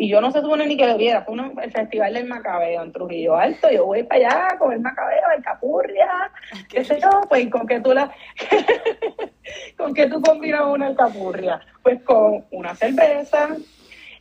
[0.00, 3.36] Y yo no se supone ni que bebiera, fue el festival del Macabeo en Trujillo
[3.36, 6.30] Alto, yo voy para allá con el Macabeo, el Capurria,
[6.68, 8.08] qué sé yo, pues con que tú la
[9.76, 13.56] con que tú combinas una Alcapurria, pues con una cerveza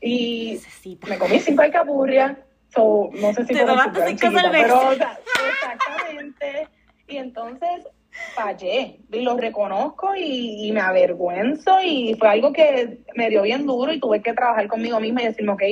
[0.02, 0.60] y
[1.08, 2.38] me comí cinco Alcapurrias,
[2.74, 4.50] so, no sé si Te tomaste cinco cervezas.
[4.52, 6.68] Pero, exactamente,
[7.08, 7.88] y entonces
[8.34, 13.92] fallé y lo reconozco y, me avergüenzo y fue algo que me dio bien duro
[13.92, 15.64] y tuve que trabajar conmigo misma y decirme, ok,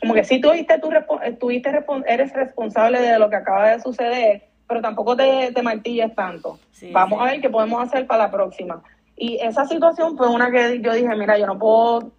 [0.00, 0.90] como que sí tuviste, tú,
[1.38, 1.70] tuviste,
[2.06, 6.58] eres responsable de lo que acaba de suceder, pero tampoco te, te martilles tanto.
[6.92, 8.82] Vamos a ver qué podemos hacer para la próxima.
[9.16, 12.10] Y esa situación fue una que yo dije, mira, yo no puedo,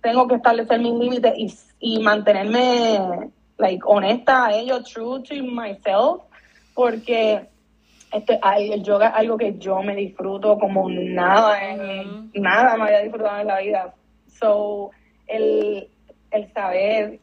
[0.00, 6.22] tengo que establecer mis límites y, y mantenerme like honesta a ello, true to myself,
[6.74, 7.48] porque
[8.12, 11.58] esto, el yoga es algo que yo me disfruto como nada,
[12.34, 13.94] nada me había disfrutado en la vida.
[14.26, 14.90] So,
[15.26, 15.88] el,
[16.30, 17.18] el saber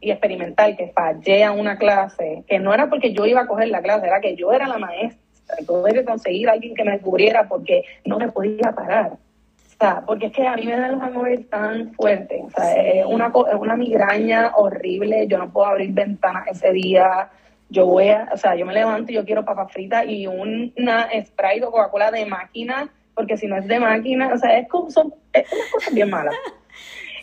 [0.00, 3.68] y experimentar que fallé a una clase, que no era porque yo iba a coger
[3.68, 5.20] la clase, era que yo era la maestra.
[5.66, 9.12] tuve que conseguir a alguien que me cubriera porque no me podía parar.
[9.12, 12.42] O sea, porque es que a mí me dan los amores tan fuertes.
[12.44, 15.28] O sea, es una, una migraña horrible.
[15.28, 17.28] Yo no puedo abrir ventanas ese día.
[17.70, 21.08] Yo voy a, o sea, yo me levanto y yo quiero papas fritas y una
[21.24, 24.90] Sprite o Coca-Cola de máquina, porque si no es de máquina, o sea, es, como,
[24.90, 26.32] son, es una cosa bien mala.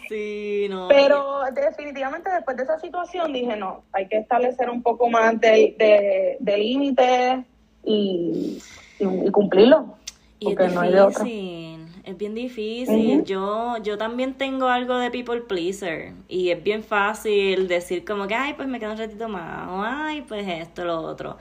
[0.08, 0.88] Sí, no.
[0.88, 6.38] Pero definitivamente después de esa situación dije, no, hay que establecer un poco más de,
[6.39, 7.43] de, límites
[7.84, 8.62] y,
[8.99, 9.97] y, cumplirlo.
[10.39, 11.25] Porque no hay de otra.
[12.06, 13.24] Es bien difícil.
[13.24, 18.36] Yo yo también tengo algo de people pleaser y es bien fácil decir como que,
[18.36, 21.38] ay, pues me quedo un ratito más, o ay, pues esto, lo otro.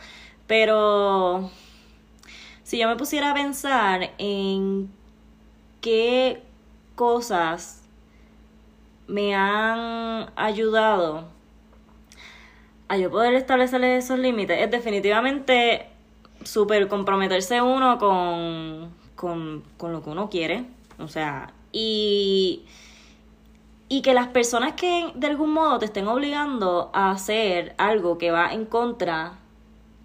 [0.46, 1.50] Pero
[2.62, 4.90] si yo me pusiera a pensar en
[5.82, 6.42] qué
[6.94, 7.82] cosas
[9.06, 11.28] me han ayudado
[12.88, 15.86] a yo poder establecer esos límites es definitivamente
[16.42, 20.64] súper comprometerse uno con, con, con, lo que uno quiere.
[20.98, 22.64] O sea, y,
[23.88, 28.30] y que las personas que de algún modo te estén obligando a hacer algo que
[28.30, 29.38] va en contra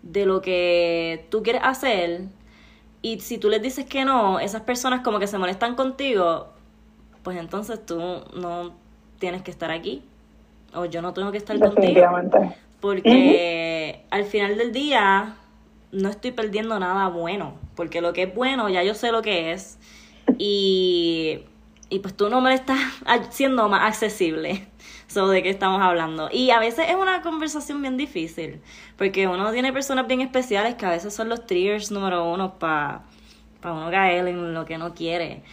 [0.01, 2.23] de lo que tú quieres hacer,
[3.01, 6.47] y si tú les dices que no, esas personas como que se molestan contigo,
[7.23, 7.99] pues entonces tú
[8.35, 8.73] no
[9.19, 10.03] tienes que estar aquí.
[10.73, 12.01] O yo no tengo que estar contigo.
[12.79, 15.35] Porque al final del día
[15.91, 17.55] no estoy perdiendo nada bueno.
[17.75, 19.77] Porque lo que es bueno ya yo sé lo que es.
[20.37, 21.41] Y,
[21.89, 24.67] y pues tú no me lo estás haciendo más accesible.
[25.07, 26.29] sobre de qué estamos hablando.
[26.31, 28.61] Y a veces es una conversación bien difícil.
[28.97, 33.03] Porque uno tiene personas bien especiales que a veces son los triggers número uno para
[33.61, 35.43] pa uno caer en lo que no quiere.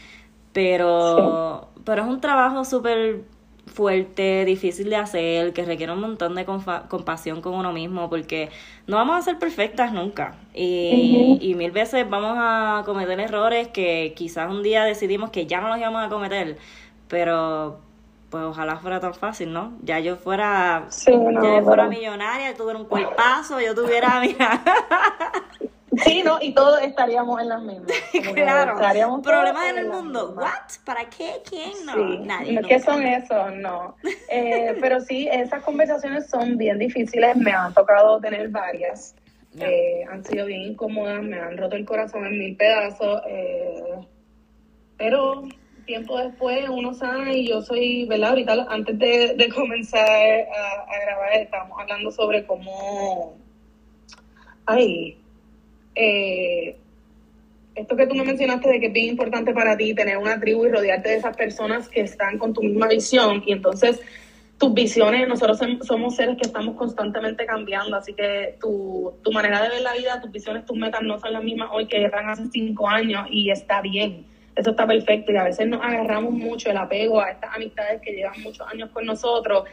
[0.53, 3.25] Pero, pero es un trabajo súper
[3.67, 8.51] fuerte, difícil de hacer, que requiere un montón de compasión con uno mismo, porque
[8.87, 10.37] no vamos a ser perfectas nunca.
[10.55, 15.61] Y, y mil veces vamos a cometer errores que quizás un día decidimos que ya
[15.61, 16.59] no los íbamos a cometer,
[17.09, 17.81] pero
[18.31, 19.73] pues ojalá fuera tan fácil, ¿no?
[19.83, 24.63] Ya yo fuera, ya yo fuera millonaria, tuviera un cuerpazo, yo tuviera, mira.
[26.05, 26.39] Sí, ¿no?
[26.43, 27.93] Y todos estaríamos en las mismas.
[28.35, 29.23] claro.
[29.23, 30.35] Problemas en el mundo.
[30.37, 30.85] ¿What?
[30.85, 31.41] ¿Para qué?
[31.49, 31.73] ¿Quién?
[31.85, 32.61] No, nadie.
[32.63, 33.55] ¿Qué son esos?
[33.55, 33.97] No.
[34.29, 37.37] Eh, pero sí, esas conversaciones son bien difíciles.
[37.37, 39.15] Me han tocado tener varias.
[39.59, 43.23] Eh, han sido bien incómodas, me han roto el corazón en mil pedazos.
[43.29, 44.07] Eh,
[44.99, 45.45] pero
[45.87, 48.31] tiempo después uno sabe y yo soy, ¿verdad?
[48.31, 53.37] Ahorita antes de, comenzar a, a grabar estábamos hablando sobre cómo...
[54.69, 55.17] Ay,
[55.97, 56.77] eh,
[57.75, 60.67] esto que tú me mencionaste de que es bien importante para ti tener una tribu
[60.67, 64.01] y rodearte de esas personas que están con tu misma visión y entonces
[64.59, 69.69] tus visiones, nosotros somos seres que estamos constantemente cambiando, así que tu, tu manera de
[69.69, 72.47] ver la vida, tus visiones, tus metas no son las mismas hoy que eran hace
[72.51, 76.79] cinco años y está bien, eso está perfecto y a veces nos agarramos mucho el
[76.79, 79.65] apego a estas amistades que llevan muchos años con nosotros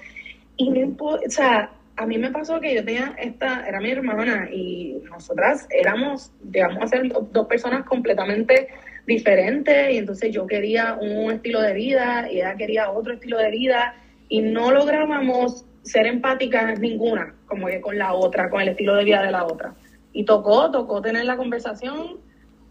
[0.57, 4.49] y no o sea, a mí me pasó que yo tenía esta, era mi hermana
[4.51, 7.01] y nosotras éramos, digamos, a
[7.31, 8.67] dos personas completamente
[9.05, 13.51] diferentes y entonces yo quería un estilo de vida y ella quería otro estilo de
[13.51, 13.95] vida
[14.27, 19.03] y no lográbamos ser empáticas ninguna, como que con la otra, con el estilo de
[19.03, 19.75] vida de la otra.
[20.13, 22.17] Y tocó, tocó tener la conversación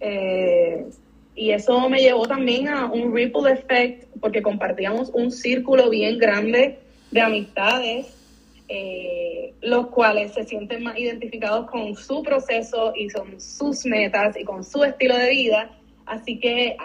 [0.01, 0.87] eh,
[1.35, 6.79] y eso me llevó también a un ripple effect porque compartíamos un círculo bien grande
[7.11, 8.22] de amistades
[8.69, 14.45] eh, los cuales se sienten más identificados con su proceso y son sus metas y
[14.45, 15.71] con su estilo de vida.
[16.07, 16.77] Así que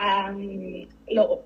[1.09, 1.43] lo,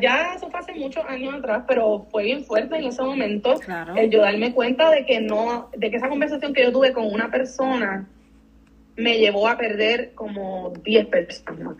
[0.00, 3.60] ya eso fue hace muchos años atrás, pero fue bien fuerte en ese momento
[3.96, 7.06] el yo darme cuenta de que no, de que esa conversación que yo tuve con
[7.06, 8.08] una persona
[8.96, 11.76] me llevó a perder como 10 personas.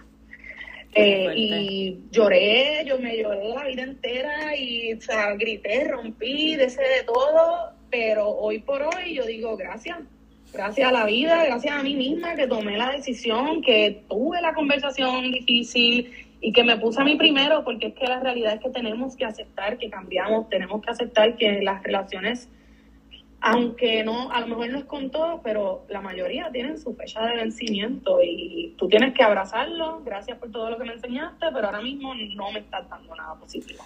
[0.94, 6.98] Eh, y lloré, yo me lloré la vida entera y o sea, grité, rompí, deseé
[6.98, 9.98] de todo pero hoy por hoy yo digo gracias,
[10.50, 14.54] gracias a la vida, gracias a mí misma que tomé la decisión, que tuve la
[14.54, 18.60] conversación difícil y que me puse a mí primero, porque es que la realidad es
[18.60, 22.48] que tenemos que aceptar que cambiamos, tenemos que aceptar que las relaciones,
[23.42, 27.26] aunque no, a lo mejor no es con todo, pero la mayoría tienen su fecha
[27.26, 31.66] de vencimiento y tú tienes que abrazarlo, gracias por todo lo que me enseñaste, pero
[31.66, 33.84] ahora mismo no me estás dando nada positivo.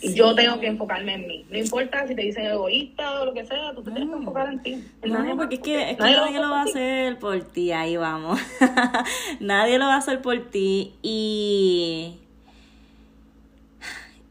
[0.00, 1.46] Y yo tengo que enfocarme en mí.
[1.48, 4.48] No importa si te dicen egoísta o lo que sea, tú te tienes que enfocar
[4.48, 4.84] en ti.
[5.04, 8.40] no, porque es que, es que nadie, lo va a hacer por ti, ahí vamos.
[9.40, 10.94] nadie lo va a hacer por ti.
[11.02, 12.18] Y,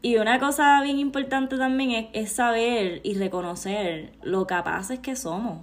[0.02, 5.58] y una cosa bien importante también es, es saber y reconocer lo capaces que somos.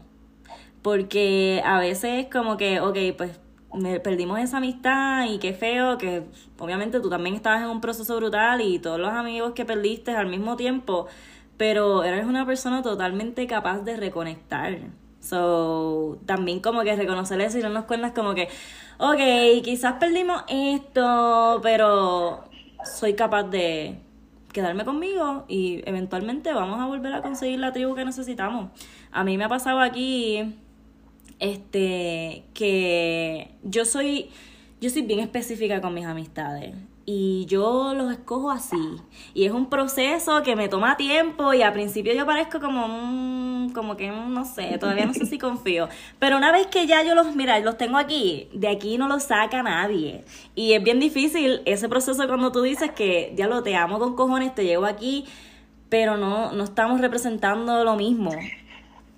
[0.82, 3.40] Porque a veces como que, ok, pues
[4.04, 6.24] perdimos esa amistad y qué feo que
[6.60, 10.28] obviamente tú también estabas en un proceso brutal y todos los amigos que perdiste al
[10.28, 11.08] mismo tiempo,
[11.58, 14.80] pero eres una persona totalmente capaz de reconectar.
[15.20, 18.50] So, también como que reconocer eso y no nos cuentas como que,
[18.98, 22.44] ok, quizás perdimos esto, pero
[22.84, 24.00] soy capaz de
[24.52, 28.72] quedarme conmigo y eventualmente vamos a volver a conseguir la tribu que necesitamos.
[29.12, 30.56] A mí me ha pasado aquí
[31.42, 34.30] este que yo soy
[34.80, 36.74] yo soy bien específica con mis amistades
[37.06, 38.98] y yo los escojo así.
[39.34, 43.72] Y es un proceso que me toma tiempo y al principio yo parezco como un,
[43.74, 47.16] como que no sé, todavía no sé si confío, pero una vez que ya yo
[47.16, 50.24] los mira, los tengo aquí, de aquí no los saca nadie.
[50.56, 54.16] Y es bien difícil ese proceso cuando tú dices que ya lo te amo con
[54.16, 55.26] cojones, te llevo aquí,
[55.90, 58.32] pero no no estamos representando lo mismo.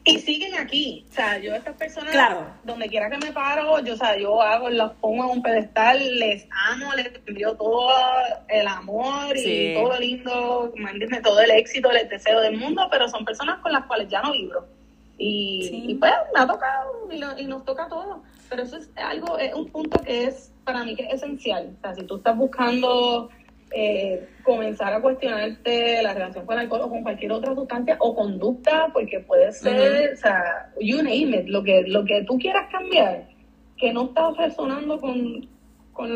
[0.06, 1.06] Y siguen aquí.
[1.10, 2.46] O sea, yo a estas personas, claro.
[2.63, 6.20] donde quiera que me paro, yo, o sea, yo hago, las pongo en un pedestal,
[6.20, 7.89] les amo, les envío todo
[8.50, 13.08] el amor y todo lo lindo, ¿me Todo el éxito, les deseo del mundo, pero
[13.08, 14.66] son personas con las cuales ya no vibro.
[15.18, 18.24] Y, y pues me ha tocado y, nos toca todo.
[18.50, 21.74] Pero eso es algo, es un punto que es para mí que es esencial.
[21.78, 23.30] O sea, si tú estás buscando
[23.76, 28.16] eh, comenzar a cuestionarte la relación con el alcohol o con cualquier otra sustancia o
[28.16, 32.68] conducta, porque puede ser, o sea, you name it, lo que, lo que tú quieras
[32.72, 33.28] cambiar,
[33.78, 35.48] que no estás resonando con,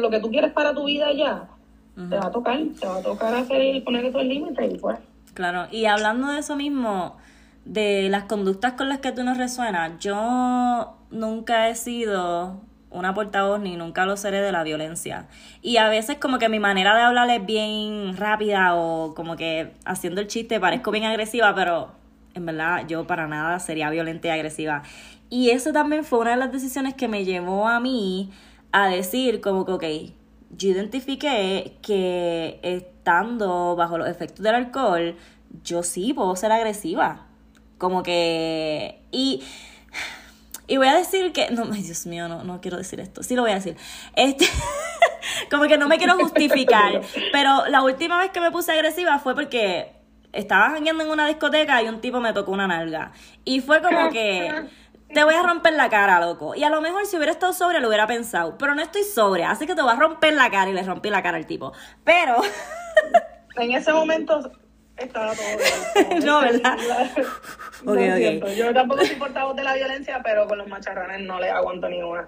[0.01, 1.47] lo que tú quieres para tu vida ya,
[1.95, 4.99] te va a tocar, te va a tocar hacer poner esos límites y pues.
[5.33, 7.17] Claro, y hablando de eso mismo,
[7.65, 13.59] de las conductas con las que tú no resuenas, yo nunca he sido una portavoz
[13.59, 15.27] ni nunca lo seré de la violencia.
[15.61, 19.73] Y a veces como que mi manera de hablar es bien rápida o como que
[19.85, 21.91] haciendo el chiste parezco bien agresiva, pero
[22.33, 24.83] en verdad yo para nada sería violenta y agresiva.
[25.29, 28.31] Y eso también fue una de las decisiones que me llevó a mí
[28.71, 29.83] a decir como que, ok,
[30.55, 35.15] yo identifiqué que estando bajo los efectos del alcohol,
[35.63, 37.25] yo sí puedo ser agresiva.
[37.77, 39.01] Como que...
[39.11, 39.43] Y
[40.67, 43.35] y voy a decir que, no, ay Dios mío, no, no quiero decir esto, sí
[43.35, 43.77] lo voy a decir.
[44.15, 44.45] Este,
[45.49, 47.01] como que no me quiero justificar,
[47.31, 49.95] pero la última vez que me puse agresiva fue porque
[50.33, 53.11] estaba jangueando en una discoteca y un tipo me tocó una nalga.
[53.45, 54.67] Y fue como que
[55.13, 56.53] te voy a romper la cara, loco.
[56.53, 59.51] Y a lo mejor si hubiera estado sobria lo hubiera pensado, pero no estoy sobria,
[59.51, 61.71] así que te voy a romper la cara y le rompí la cara al tipo.
[62.03, 62.35] Pero
[63.55, 64.51] en ese momento
[64.97, 66.25] estaba todo bien.
[66.25, 66.77] no, ¿verdad?
[68.55, 72.01] Yo tampoco soy portavoz de la violencia, pero con los macharrones no les aguanto ni
[72.01, 72.27] una.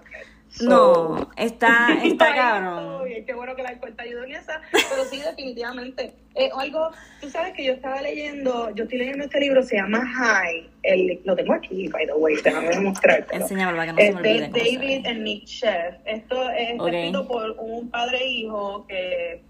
[0.62, 3.04] no, está, está cabrón.
[3.26, 6.14] Qué bueno que la te ayudó en esa, pero sí, definitivamente.
[6.36, 10.06] Eh, algo, tú sabes que yo estaba leyendo, yo estoy leyendo este libro, se llama
[10.06, 13.36] High, el, lo tengo aquí, by the way, déjame mostrarte.
[13.36, 14.48] Enséñamelo para que no se me olvide.
[14.50, 15.96] David and Nick Chef.
[16.06, 19.42] Esto es escrito por un padre e hijo que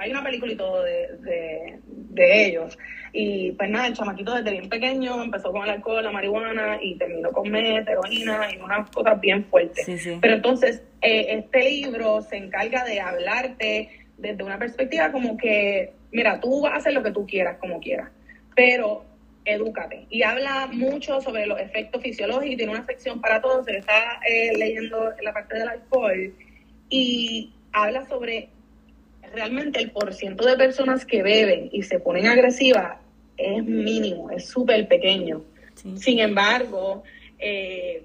[0.00, 2.78] hay una película y todo de, de, ellos.
[3.12, 6.96] Y pues nada, el chamaquito desde bien pequeño empezó con el alcohol, la marihuana y
[6.96, 9.86] terminó con meth, heroína y unas cosas bien fuertes.
[10.20, 16.40] Pero entonces, eh, este libro se encarga de hablarte desde una perspectiva como que, mira,
[16.40, 18.10] tú vas a hacer lo que tú quieras, como quieras,
[18.54, 19.04] pero
[19.44, 20.06] edúcate.
[20.08, 24.56] Y habla mucho sobre los efectos fisiológicos, tiene una sección para todos, se está eh,
[24.56, 26.34] leyendo la parte del alcohol
[26.88, 28.48] y habla sobre
[29.32, 32.98] realmente el porciento de personas que beben y se ponen agresivas
[33.36, 35.42] es mínimo, es súper pequeño.
[35.96, 37.02] Sin embargo,
[37.38, 38.04] eh,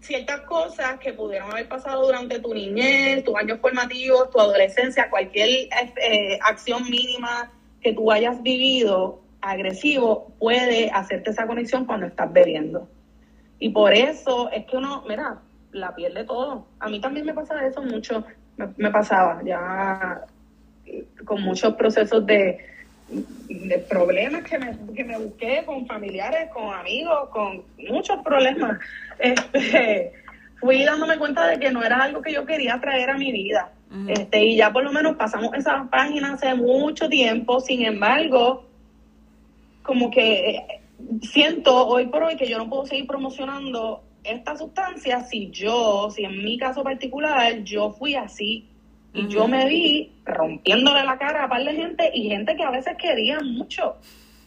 [0.00, 5.68] ciertas cosas que pudieron haber pasado durante tu niñez, tus años formativos, tu adolescencia, cualquier
[5.96, 12.88] eh, acción mínima que tú hayas vivido agresivo puede hacerte esa conexión cuando estás bebiendo.
[13.58, 15.40] Y por eso es que uno, mira,
[15.72, 16.66] la pierde todo.
[16.78, 18.24] A mí también me pasa eso mucho
[18.58, 20.22] me, pasaba, ya
[21.24, 22.58] con muchos procesos de,
[23.08, 28.78] de problemas que me, que me busqué con familiares, con amigos, con muchos problemas.
[29.18, 30.12] Este,
[30.60, 33.72] fui dándome cuenta de que no era algo que yo quería traer a mi vida.
[34.06, 38.66] Este, y ya por lo menos pasamos esa página hace mucho tiempo, sin embargo,
[39.82, 40.80] como que
[41.22, 46.24] siento hoy por hoy que yo no puedo seguir promocionando esta sustancia si yo, si
[46.24, 48.68] en mi caso particular, yo fui así
[49.14, 52.70] y yo me vi rompiéndole la cara a par de gente y gente que a
[52.70, 53.96] veces quería mucho.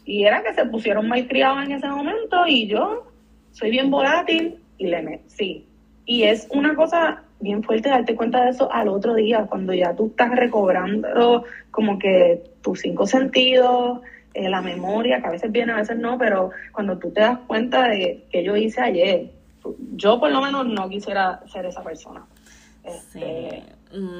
[0.05, 3.07] Y era que se pusieron mal criados en ese momento y yo
[3.51, 5.65] soy bien volátil y le me sí.
[6.05, 9.95] Y es una cosa bien fuerte darte cuenta de eso al otro día, cuando ya
[9.95, 14.01] tú estás recobrando como que tus cinco sentidos,
[14.33, 17.39] eh, la memoria, que a veces viene, a veces no, pero cuando tú te das
[17.47, 19.31] cuenta de que yo hice ayer,
[19.93, 22.25] yo por lo menos no quisiera ser esa persona.
[22.83, 23.63] Este,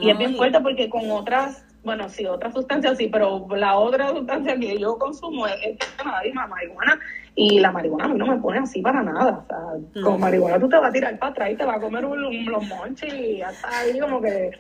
[0.01, 4.09] y es bien fuerte porque con otras, bueno, sí, otras sustancias sí, pero la otra
[4.09, 6.99] sustancia que yo consumo es, es marihuana.
[7.33, 9.43] Y la marihuana a mí no me pone así para nada.
[9.43, 11.81] O sea, con marihuana tú te vas a tirar para atrás y te vas a
[11.81, 14.51] comer un, los monches y hasta ahí como que...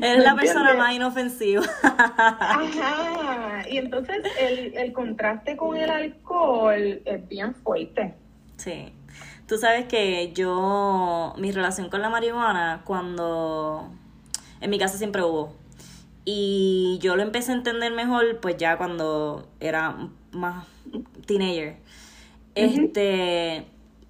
[0.00, 1.64] Es la persona más inofensiva.
[1.82, 3.68] Ajá.
[3.68, 8.14] Y entonces el, el contraste con el alcohol es bien fuerte.
[8.56, 8.92] Sí.
[9.46, 13.90] Tú sabes que yo, mi relación con la marihuana, cuando
[14.60, 15.52] en mi casa siempre hubo.
[16.24, 20.66] Y yo lo empecé a entender mejor, pues ya cuando era más
[21.26, 21.76] teenager.
[22.54, 23.66] Este.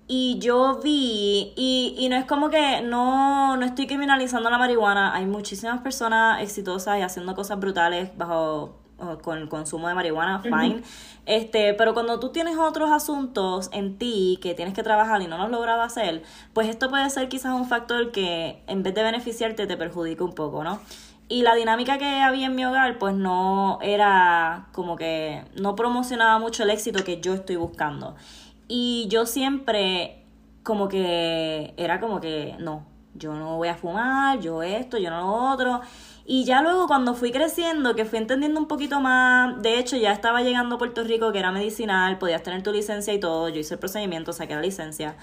[0.06, 5.14] Y yo vi, y, y no es como que no, no estoy criminalizando la marihuana.
[5.14, 8.83] Hay muchísimas personas exitosas y haciendo cosas brutales bajo
[9.22, 10.82] con el consumo de marihuana, fine.
[11.26, 15.38] Este, pero cuando tú tienes otros asuntos en ti que tienes que trabajar y no
[15.38, 19.02] lo has logrado hacer, pues esto puede ser quizás un factor que en vez de
[19.02, 20.80] beneficiarte te perjudica un poco, ¿no?
[21.28, 26.38] Y la dinámica que había en mi hogar, pues no era como que no promocionaba
[26.38, 28.14] mucho el éxito que yo estoy buscando.
[28.68, 30.24] Y yo siempre
[30.62, 32.84] como que era como que no,
[33.14, 35.80] yo no voy a fumar, yo esto, yo no lo otro.
[36.26, 40.12] Y ya luego cuando fui creciendo, que fui entendiendo un poquito más, de hecho ya
[40.12, 43.60] estaba llegando a Puerto Rico, que era medicinal, podías tener tu licencia y todo, yo
[43.60, 45.16] hice el procedimiento, saqué la licencia.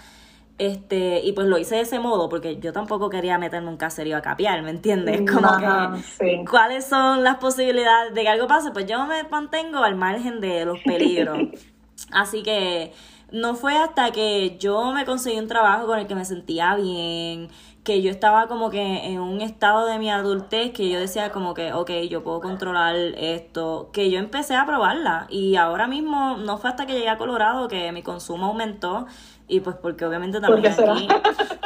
[0.59, 4.15] Este, y pues lo hice de ese modo, porque yo tampoco quería meterme un caserío
[4.15, 5.21] a capiar, ¿me entiendes?
[5.31, 8.69] Como que, ¿cuáles son las posibilidades de que algo pase?
[8.69, 11.39] Pues yo me mantengo al margen de los peligros.
[12.11, 12.93] Así que
[13.31, 17.49] no fue hasta que yo me conseguí un trabajo con el que me sentía bien,
[17.83, 21.53] que yo estaba como que en un estado de mi adultez que yo decía como
[21.53, 26.57] que, ok, yo puedo controlar esto, que yo empecé a probarla y ahora mismo no
[26.57, 29.07] fue hasta que llegué a Colorado que mi consumo aumentó
[29.47, 31.07] y pues porque obviamente también aquí,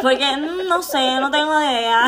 [0.01, 0.26] porque
[0.68, 2.07] no sé, no tengo idea.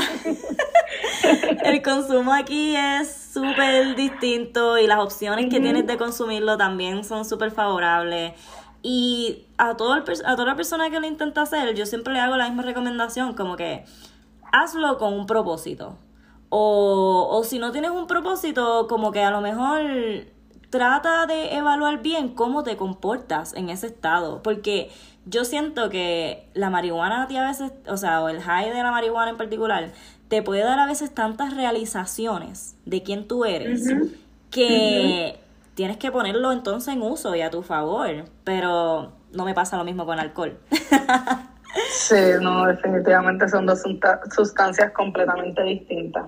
[1.63, 7.25] el consumo aquí es súper distinto y las opciones que tienes de consumirlo también son
[7.25, 8.33] súper favorables.
[8.83, 12.37] Y a, todo a toda la persona que lo intenta hacer, yo siempre le hago
[12.37, 13.85] la misma recomendación, como que
[14.51, 15.97] hazlo con un propósito.
[16.49, 19.81] O, o si no tienes un propósito, como que a lo mejor
[20.69, 24.41] trata de evaluar bien cómo te comportas en ese estado.
[24.43, 24.91] Porque
[25.25, 28.83] yo siento que la marihuana a ti a veces, o sea, o el high de
[28.83, 29.91] la marihuana en particular,
[30.27, 33.83] te puede dar a veces tantas realizaciones de quién tú eres
[34.51, 35.39] que
[35.77, 39.83] tienes que ponerlo entonces en uso y a tu favor, pero no me pasa lo
[39.83, 40.57] mismo con alcohol.
[41.91, 43.83] sí, no, definitivamente son dos
[44.35, 46.25] sustancias completamente distintas.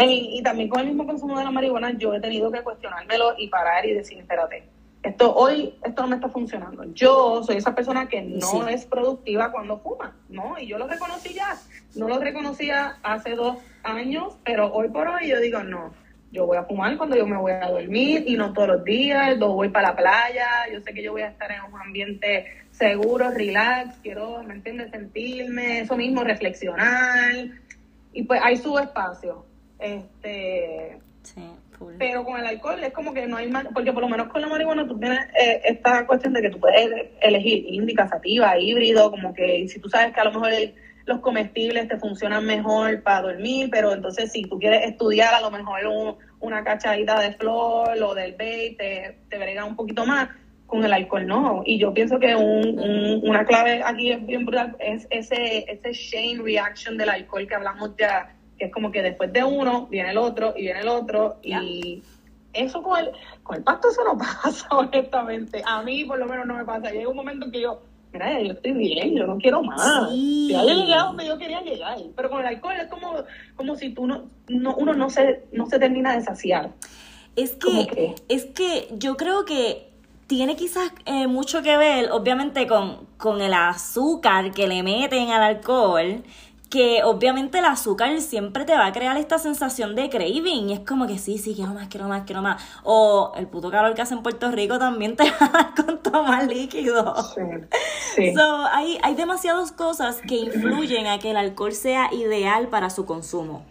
[0.00, 3.46] y también con el mismo consumo de la marihuana yo he tenido que cuestionármelo y
[3.46, 4.68] parar y decir, espérate,
[5.04, 6.82] esto hoy esto no me está funcionando.
[6.92, 10.58] Yo soy esa persona que no es productiva cuando fuma, ¿no?
[10.58, 11.56] Y yo lo reconocí ya.
[11.94, 15.92] No lo reconocía hace dos años, pero hoy por hoy yo digo, no,
[16.30, 19.38] yo voy a fumar cuando yo me voy a dormir y no todos los días,
[19.38, 22.46] yo voy para la playa, yo sé que yo voy a estar en un ambiente
[22.70, 27.32] seguro, relax, quiero, ¿me entiendes?, sentirme, eso mismo, reflexionar,
[28.12, 29.46] y pues hay su espacio.
[29.78, 30.98] Este,
[31.98, 34.40] Pero con el alcohol es como que no hay más, porque por lo menos con
[34.40, 39.10] la marihuana tú tienes eh, esta cuestión de que tú puedes elegir indica, sativa, híbrido,
[39.10, 40.74] como que si tú sabes que a lo mejor el
[41.08, 45.50] los comestibles te funcionan mejor para dormir, pero entonces si tú quieres estudiar a lo
[45.50, 45.80] mejor
[46.38, 50.28] una cachadita de flor o del vape te, te brega un poquito más
[50.66, 51.62] con el alcohol no.
[51.64, 56.44] Y yo pienso que un, una clave aquí es bien brutal es ese ese chain
[56.44, 60.18] reaction del alcohol que hablamos ya que es como que después de uno viene el
[60.18, 62.02] otro y viene el otro y
[62.52, 65.62] eso con el con el pasto eso no pasa honestamente.
[65.64, 66.90] A mí por lo menos no me pasa.
[66.90, 70.10] Llega un momento en que yo mira, yo estoy bien, yo no quiero más.
[70.10, 70.48] Sí.
[70.50, 71.98] Ya llegué a donde yo quería llegar.
[72.16, 73.14] Pero con el alcohol es como,
[73.56, 76.70] como si tú no, no, uno no se, no se termina de saciar.
[77.36, 79.88] Es que, es que yo creo que
[80.26, 85.42] tiene quizás eh, mucho que ver, obviamente, con, con el azúcar que le meten al
[85.42, 86.22] alcohol
[86.70, 90.70] que obviamente el azúcar siempre te va a crear esta sensación de craving.
[90.70, 92.62] Y es como que sí, sí, quiero más, quiero más, quiero más.
[92.82, 96.02] O el puto calor que hace en Puerto Rico también te va a dar con
[96.02, 97.14] tomar líquido.
[98.14, 102.90] Sí, So, hay, hay demasiadas cosas que influyen a que el alcohol sea ideal para
[102.90, 103.64] su consumo.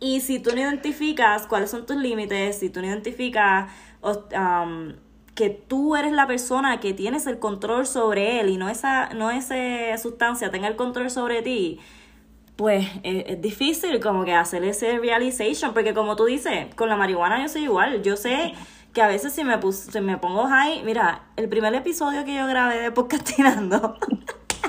[0.00, 3.70] Y si tú no identificas cuáles son tus límites, si tú no identificas
[4.02, 4.94] um,
[5.34, 9.30] que tú eres la persona que tienes el control sobre él y no esa, no
[9.30, 11.78] esa sustancia tenga el control sobre ti,
[12.56, 17.40] pues es, difícil como que hacer ese realization, porque como tú dices, con la marihuana
[17.40, 18.52] yo soy igual, yo sé
[18.92, 22.46] que a veces si me, pus, me pongo high, mira, el primer episodio que yo
[22.46, 23.96] grabé de podcastinando,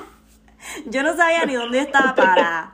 [0.86, 2.74] yo no sabía ni dónde estaba para.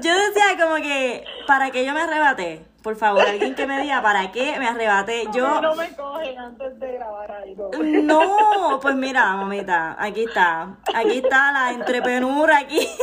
[0.00, 2.64] Yo decía como que, ¿para qué yo me arrebaté?
[2.82, 5.26] Por favor, alguien que me diga, ¿para qué me arrebaté?
[5.32, 5.60] Yo...
[5.60, 7.70] No me cogen antes de grabar algo.
[7.80, 10.78] No, pues mira, mamita, aquí está.
[10.92, 12.88] Aquí está la entrepenura, aquí.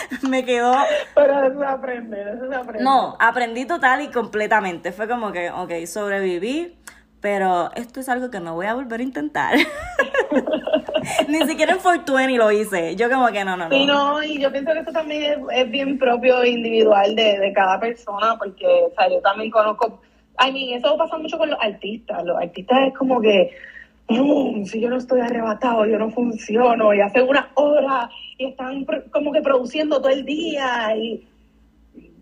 [0.28, 0.74] me quedó...
[1.14, 2.84] Pero eso se aprende, eso se aprende.
[2.84, 4.92] No, aprendí total y completamente.
[4.92, 6.76] Fue como que, ok, sobreviví,
[7.20, 9.56] pero esto es algo que no voy a volver a intentar.
[11.28, 12.94] Ni siquiera en Fortuny lo hice.
[12.96, 13.74] Yo como que no, no, no.
[13.74, 17.52] Sí, no, y yo pienso que eso también es, bien propio e individual de, de,
[17.52, 20.00] cada persona, porque, o sea, yo también conozco,
[20.40, 22.24] I mean, eso pasa mucho con los artistas.
[22.24, 23.50] Los artistas es como que,
[24.08, 29.32] si yo no estoy arrebatado, yo no funciono, y hace una hora, y están como
[29.32, 31.28] que produciendo todo el día, y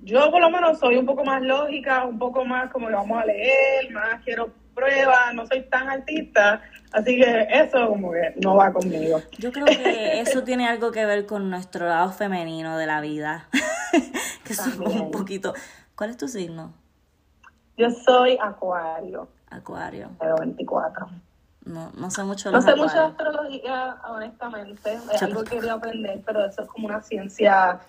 [0.03, 3.23] yo por lo menos soy un poco más lógica, un poco más como lo vamos
[3.23, 6.61] a leer, más quiero pruebas, no soy tan artista,
[6.93, 9.23] así que eso como que no va conmigo.
[9.39, 13.49] Yo creo que eso tiene algo que ver con nuestro lado femenino de la vida,
[14.45, 15.55] que somos un poquito...
[15.97, 16.75] ¿Cuál es tu signo?
[17.79, 19.29] Yo soy acuario.
[19.49, 20.11] Acuario.
[20.21, 21.09] Pero 24.
[21.67, 24.99] No, no sé mucho de No sé mucho de astrología, honestamente.
[25.13, 27.81] Es algo que quería aprender, pero eso es como una ciencia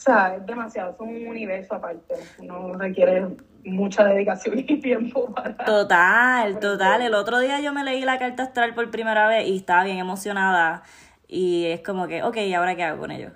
[0.00, 2.14] o sea, es demasiado, es un universo aparte.
[2.38, 5.54] Uno requiere mucha dedicación y tiempo para...
[5.62, 7.02] Total, total.
[7.02, 9.98] El otro día yo me leí la carta astral por primera vez y estaba bien
[9.98, 10.84] emocionada.
[11.28, 13.32] Y es como que, ok, ¿y ahora qué hago con ello?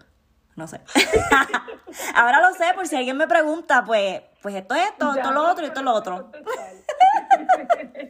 [0.57, 0.81] No sé.
[2.15, 5.35] ahora lo sé, por si alguien me pregunta, pues, pues esto es esto, esto es
[5.35, 6.31] lo otro y esto es lo otro.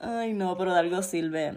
[0.00, 1.54] Ay, no, pero de algo sirve.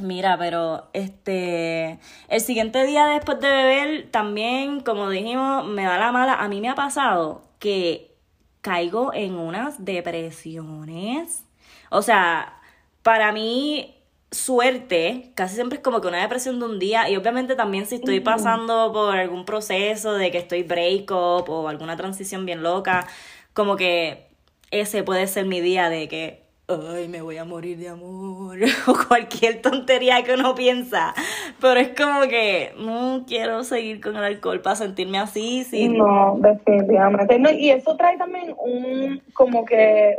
[0.00, 1.98] Mira, pero este
[2.28, 6.34] el siguiente día después de beber también, como dijimos, me da la mala.
[6.34, 8.14] A mí me ha pasado que
[8.60, 11.44] caigo en unas depresiones.
[11.90, 12.60] O sea,
[13.02, 13.94] para mí
[14.30, 17.94] suerte casi siempre es como que una depresión de un día y obviamente también si
[17.94, 23.06] estoy pasando por algún proceso de que estoy break up o alguna transición bien loca,
[23.54, 24.28] como que
[24.70, 28.94] ese puede ser mi día de que ay, me voy a morir de amor, o
[29.08, 31.14] cualquier tontería que uno piensa.
[31.60, 35.64] Pero es como que no quiero seguir con el alcohol para sentirme así.
[35.64, 35.88] Sí.
[35.88, 37.38] No, definitivamente.
[37.54, 40.16] y eso trae también un, como que,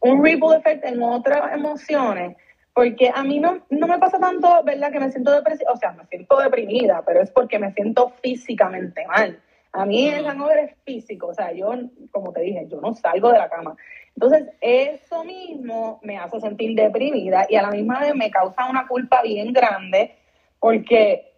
[0.00, 2.36] un ripple effect en otras emociones.
[2.72, 4.92] Porque a mí no, no me pasa tanto, ¿verdad?
[4.92, 9.06] Que me siento depresiva, o sea, me siento deprimida, pero es porque me siento físicamente
[9.06, 9.40] mal.
[9.72, 11.72] A mí el hangover es físico, o sea, yo,
[12.10, 13.76] como te dije, yo no salgo de la cama.
[14.16, 18.86] Entonces, eso mismo me hace sentir deprimida y a la misma vez me causa una
[18.86, 20.16] culpa bien grande
[20.58, 21.34] porque,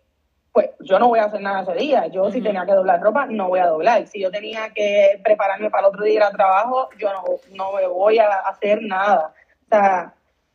[0.52, 2.06] pues, yo no voy a hacer nada ese día.
[2.06, 4.06] Yo, si tenía que doblar ropa, no voy a doblar.
[4.06, 7.24] Si yo tenía que prepararme para el otro día ir al trabajo, yo no,
[7.56, 9.34] no me voy a hacer nada.
[9.64, 10.14] O sea,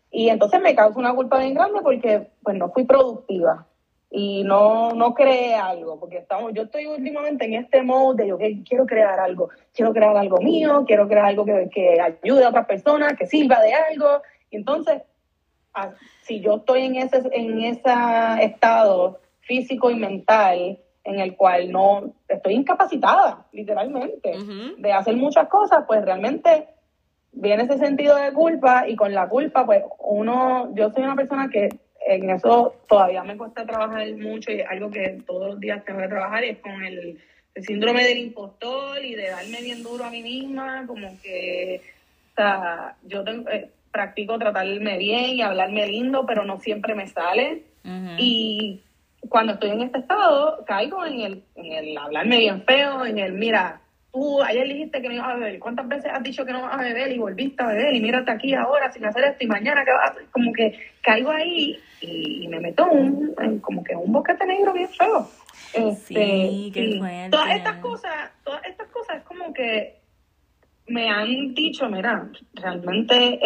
[0.09, 3.67] y entonces me causa una culpa bien grande porque, pues, no fui productiva
[4.15, 8.37] y no, no creé algo, porque estamos, yo estoy últimamente en este modo de yo
[8.37, 12.67] quiero crear algo, quiero crear algo mío, quiero crear algo que, que ayude a otras
[12.67, 15.01] personas, que sirva de algo, y entonces,
[16.21, 17.91] si yo estoy en ese, en ese
[18.41, 24.31] estado físico y mental en el cual no estoy incapacitada, literalmente,
[24.77, 26.67] de hacer muchas cosas, pues realmente
[27.31, 31.49] viene ese sentido de culpa y con la culpa, pues uno, yo soy una persona
[31.51, 31.69] que
[32.07, 35.99] en eso todavía me cuesta trabajar mucho y es algo que todos los días tengo
[35.99, 37.19] que trabajar y es con el,
[37.55, 41.81] síndrome del impostor y de darme bien duro a mí misma, como que,
[42.31, 47.61] o sea, yo eh, practico tratarme bien y hablarme lindo, pero no siempre me sale.
[48.17, 48.81] Y
[49.29, 53.33] cuando estoy en este estado, caigo en el, en el hablarme bien feo, en el,
[53.33, 53.81] mira,
[54.13, 56.75] tú ayer dijiste que no ibas a beber, ¿cuántas veces has dicho que no vas
[56.75, 59.83] a beber y volviste a beber y mírate aquí ahora sin hacer esto y mañana
[59.83, 60.13] que vas?
[60.31, 64.89] Como que caigo ahí y, me meto un, en como que un boquete negro bien
[64.89, 65.27] feo.
[65.73, 67.29] Este, sí, qué fuerte.
[67.31, 69.99] Todas estas cosas, todas estas cosas es como que
[70.87, 73.39] me han dicho, mira, realmente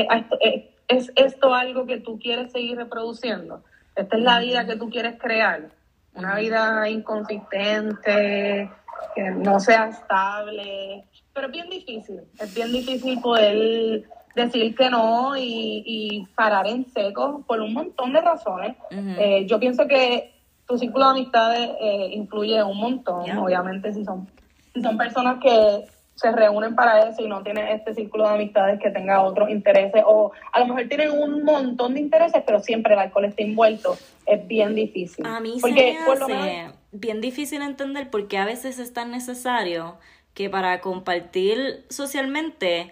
[0.90, 3.64] es esto algo que tú quieres seguir reproduciendo.
[3.96, 5.70] Esta es la vida que tú quieres crear.
[6.14, 8.70] Una vida inconsistente,
[9.18, 11.04] que no sea estable.
[11.34, 12.22] Pero es bien difícil.
[12.40, 14.04] Es bien difícil poder
[14.36, 18.76] decir que no y, parar en seco por un montón de razones.
[18.92, 20.34] Eh, yo pienso que
[20.68, 24.28] tu círculo de amistades eh, influye un montón, obviamente si son,
[24.74, 28.80] si son personas que se reúnen para eso y no tienen este círculo de amistades
[28.80, 32.96] que tenga otros intereses o a lo mejor tienen un montón de intereses pero siempre
[32.96, 33.96] el alcohol está envuelto
[34.26, 38.80] es bien difícil a mí Porque, se me hace bien difícil entender porque a veces
[38.80, 39.98] es tan necesario
[40.34, 42.92] que para compartir socialmente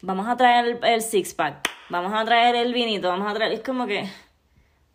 [0.00, 3.60] vamos a traer el, six pack, vamos a traer el vinito, vamos a traer, es
[3.60, 4.04] como que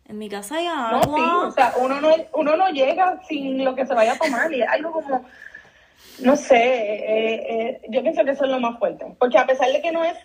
[0.06, 1.02] En mi casa hay No, agua.
[1.02, 4.50] sí, o sea, uno no, uno no llega sin lo que se vaya a tomar
[4.52, 5.24] y es algo como,
[6.20, 9.70] no sé, eh, eh, yo pienso que eso es lo más fuerte, porque a pesar
[9.70, 10.16] de que no es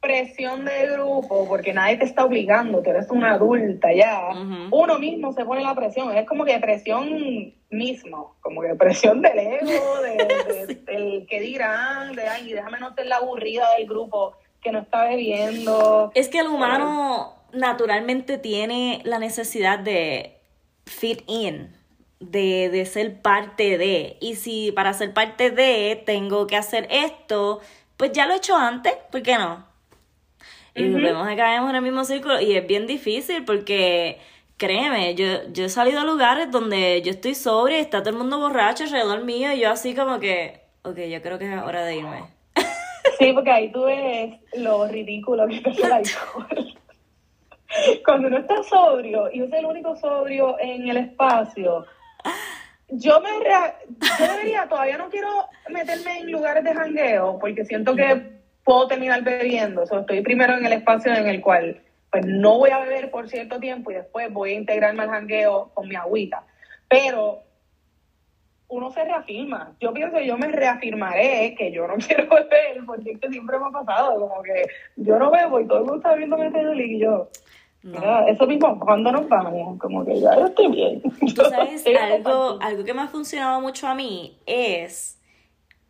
[0.00, 4.30] presión de grupo, porque nadie te está obligando, tú eres una adulta ya,
[4.70, 9.38] uno mismo se pone la presión, es como que presión mismo, como que presión del
[9.38, 14.32] ego, de, de- del que dirán, de ay, déjame no ser la aburrida del grupo
[14.62, 16.10] que no está bebiendo.
[16.14, 20.38] Es que el humano naturalmente tiene la necesidad de
[20.86, 21.74] fit in,
[22.20, 24.16] de, de ser parte de.
[24.20, 27.60] Y si para ser parte de tengo que hacer esto,
[27.96, 29.69] pues ya lo he hecho antes, ¿por qué no?
[30.74, 31.02] Y Ujú.
[31.02, 34.18] vemos que caemos en el mismo círculo y es bien difícil porque,
[34.56, 38.16] créeme, yo, yo he salido a lugares donde yo estoy sobria y está todo el
[38.16, 41.84] mundo borracho alrededor mío y yo así como que, ok, yo creo que es hora
[41.84, 42.22] de irme.
[43.18, 46.74] Sí, porque ahí tú ves lo ridículo que es el alcohol.
[48.04, 51.86] Cuando uno está sobrio y es el único sobrio en el espacio,
[52.88, 55.28] yo me yo debería, todavía no quiero
[55.68, 59.82] meterme en lugares de jangueo porque siento que puedo terminar bebiendo.
[59.82, 61.80] O sea, estoy primero en el espacio en el cual
[62.10, 65.70] pues no voy a beber por cierto tiempo y después voy a integrarme al jangueo
[65.74, 66.44] con mi agüita.
[66.88, 67.44] Pero
[68.68, 69.74] uno se reafirma.
[69.80, 73.58] Yo pienso que yo me reafirmaré que yo no quiero beber, porque es que siempre
[73.58, 76.82] me ha pasado, como que yo no bebo y todo el mundo está viendo mi
[76.82, 77.28] y yo,
[77.82, 78.26] No.
[78.28, 81.02] eso mismo, cuando nos vamos, como que ya yo estoy bien.
[81.34, 85.19] Tú sabes, algo, algo que me ha funcionado mucho a mí es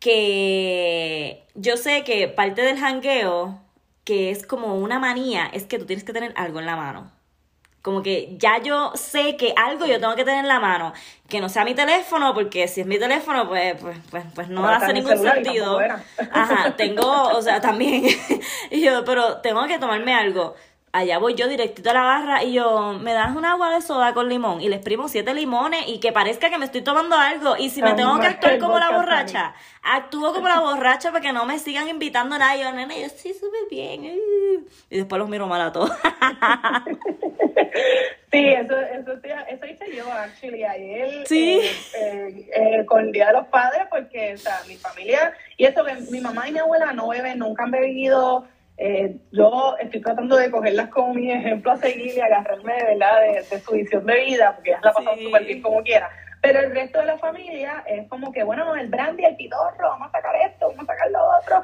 [0.01, 3.61] que yo sé que parte del jangueo,
[4.03, 7.11] que es como una manía, es que tú tienes que tener algo en la mano.
[7.83, 10.93] Como que ya yo sé que algo yo tengo que tener en la mano.
[11.29, 14.61] Que no sea mi teléfono, porque si es mi teléfono, pues, pues, pues, pues no
[14.61, 15.79] Pero hace ningún sentido.
[16.31, 18.05] Ajá, tengo, o sea, también.
[18.69, 20.55] y yo, pero tengo que tomarme algo.
[20.93, 24.13] Allá voy yo directito a la barra y yo, me das un agua de soda
[24.13, 27.55] con limón y le exprimo siete limones y que parezca que me estoy tomando algo.
[27.57, 31.31] Y si me tengo que actuar como la borracha, actúo como la borracha para que
[31.31, 32.63] no me sigan invitando a nadie.
[32.63, 34.03] Yo, nene, yo estoy súper bien.
[34.03, 34.65] uh".
[34.89, 35.91] Y después los miro mal a todos.
[38.31, 39.11] Sí, eso, eso,
[39.49, 41.59] eso hice yo, actually, ayer, Sí.
[41.59, 45.65] eh, eh, eh, con el Día de los Padres, porque, o sea, mi familia, y
[45.65, 48.47] eso que mi mamá y mi abuela no beben, nunca han bebido,
[48.83, 53.21] eh, yo estoy tratando de cogerlas como mi ejemplo a seguir y agarrarme de verdad
[53.21, 55.25] de, de su visión de vida, porque ellas la pasan Sí.
[55.25, 56.09] súper bien como quiera.
[56.41, 60.07] Pero el resto de la familia es como que, bueno, el brandy, el pitorro, vamos
[60.09, 61.61] a sacar esto, vamos a sacar lo otro.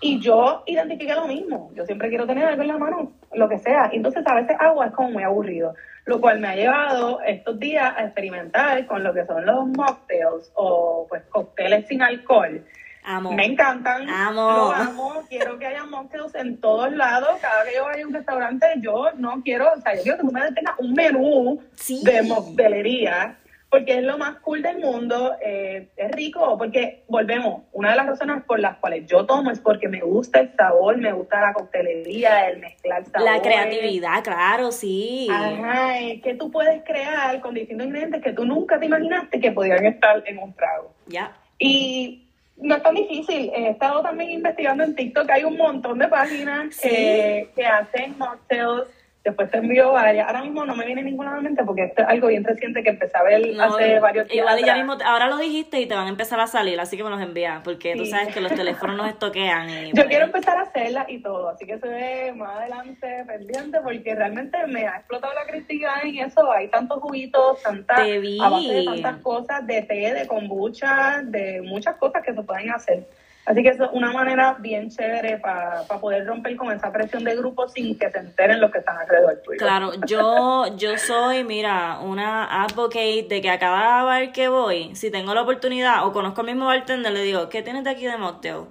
[0.00, 1.70] Y yo identifiqué lo mismo.
[1.74, 3.90] Yo siempre quiero tener algo en la mano, lo que sea.
[3.92, 5.74] Entonces, a veces agua es como muy aburrido.
[6.06, 10.50] Lo cual me ha llevado estos días a experimentar con lo que son los mocktails
[10.54, 12.64] o pues cócteles sin alcohol.
[13.04, 13.32] Amo.
[13.32, 14.40] Me encantan, Amo.
[14.40, 17.30] lo amo, quiero que haya mocktails en todos lados.
[17.40, 20.24] Cada que yo vaya a un restaurante, yo no quiero, o sea, yo quiero que
[20.24, 22.00] tú me tengas un menú Sí.
[22.02, 23.36] de moctelería,
[23.68, 28.06] porque es lo más cool del mundo, eh, es rico, porque volvemos, una de las
[28.06, 31.52] razones por las cuales yo tomo es porque me gusta el sabor, me gusta la
[31.52, 33.34] coctelería, el mezclar sabores.
[33.34, 35.28] La creatividad, claro, sí.
[35.30, 39.52] Ajá, es que tú puedes crear con distintos ingredientes que tú nunca te imaginaste que
[39.52, 40.94] podían estar en un trago.
[41.08, 41.36] Ya.
[41.58, 42.23] Y
[42.56, 43.50] no es tan difícil.
[43.54, 45.30] He estado también investigando en TikTok.
[45.30, 46.88] Hay un montón de páginas Sí.
[46.88, 48.84] que, que hacen mocktails.
[49.24, 50.26] Después te envío varias.
[50.26, 52.82] Ahora mismo no me viene ninguna a la mente porque esto es algo bien reciente
[52.82, 54.36] que empecé a ver No, hace varios días.
[54.36, 56.98] igual y ya mismo, ahora lo dijiste y te van a empezar a salir, así
[56.98, 58.10] que me los envías, porque tú Sí.
[58.10, 59.70] sabes que los teléfonos nos estoquean.
[59.70, 63.24] Y, Yo pues, quiero empezar a hacerla y todo, así que se ve más adelante
[63.26, 66.52] pendiente porque realmente me ha explotado la creatividad en eso.
[66.52, 71.96] Hay tantos juguitos, tantas, a base de tantas cosas, de té, de kombucha, de muchas
[71.96, 73.04] cosas que se pueden hacer.
[73.46, 77.36] Así que eso es una manera bien chévere para poder romper con esa presión de
[77.36, 79.58] grupo sin que se enteren los que están alrededor tuyo.
[79.58, 85.10] Claro, yo, yo soy, mira, una advocate de que a cada bar que voy, si
[85.10, 88.16] tengo la oportunidad o conozco al mismo bartender, le digo, ¿qué tienes de aquí de
[88.16, 88.64] mocktail?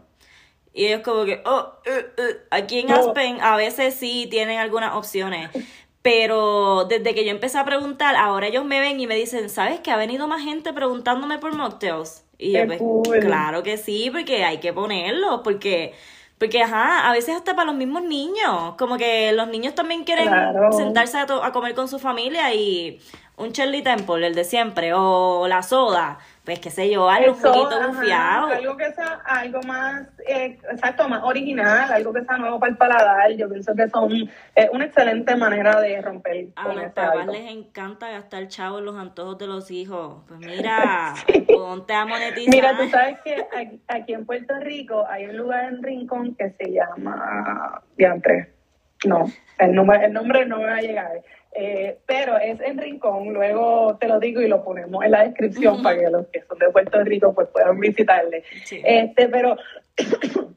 [0.73, 2.37] Y ellos como que, oh, eh, eh.
[2.49, 2.91] aquí en.
[2.91, 5.51] Aspen a veces sí tienen algunas opciones.
[6.01, 9.79] Pero desde que yo empecé a preguntar, ahora ellos me ven y me dicen, ¿sabes
[9.79, 12.25] que ha venido más gente preguntándome por mocktails?
[12.43, 13.19] Y yo, pues, cool.
[13.19, 15.93] claro que sí, porque hay que ponerlo, porque,
[16.37, 20.27] porque, ajá, a veces hasta para los mismos niños, como que los niños también quieren
[20.27, 20.71] Claro.
[20.73, 22.99] sentarse a, to- a comer con su familia y
[23.37, 27.41] un Shirley Temple, el de siempre, o la soda, pues qué sé yo, algo un
[27.41, 28.47] poquito ajá, bufiado.
[28.47, 32.77] algo que sea algo más, eh, exacto, más original, algo que sea nuevo para el
[32.77, 33.31] paladar.
[33.31, 34.11] Yo pienso que son
[34.55, 38.97] eh, una excelente manera de romper A los papás les encanta gastar chavo en los
[38.97, 40.23] antojos de los hijos.
[40.27, 41.13] Pues mira,
[41.47, 42.53] ponte a monetizar.
[42.53, 46.49] Mira, tú sabes que aquí, aquí en Puerto Rico hay un lugar en Rincón que
[46.51, 48.62] se llama Diantre.
[49.05, 49.25] No,
[49.59, 51.21] el nombre, el nombre no me va a llegar.
[51.55, 55.83] Eh, pero es en Rincón, luego te lo digo y lo ponemos en la descripción
[55.83, 58.43] para que los que son de Puerto Rico pues puedan visitarle.
[58.71, 59.57] Este, pero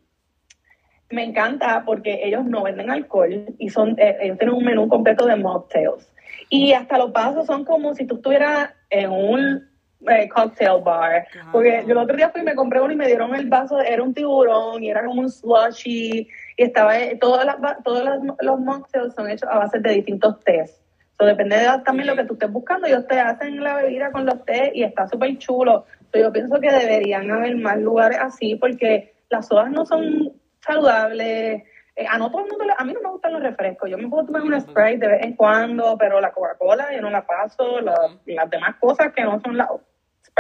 [1.11, 5.27] me encanta porque ellos no venden alcohol y son eh, ellos tienen un menú completo
[5.27, 6.11] de mocktails.
[6.49, 9.69] Y hasta los vasos son como si tú estuvieras en un
[10.09, 11.27] eh, cocktail bar.
[11.53, 13.81] Porque yo el otro día fui y me compré uno y me dieron el vaso,
[13.81, 18.05] era un tiburón y era como un slushy y estaba, todas las, todos
[18.41, 20.81] los mocktails son hechos a base de distintos tés.
[21.19, 22.87] Eso depende de también lo que tú estés buscando.
[22.87, 25.87] Ellos te hacen la bebida con los tés y está súper chulo.
[26.13, 31.63] yo pienso que deberían haber más lugares así porque las sodas no son saludables.
[31.97, 33.89] Eh, a no todo el mundo, a mí no me gustan los refrescos.
[33.89, 37.11] Yo me puedo tomar un spray de vez en cuando, pero la Coca-Cola yo no
[37.11, 37.81] la paso.
[37.81, 39.69] las demás cosas que no son la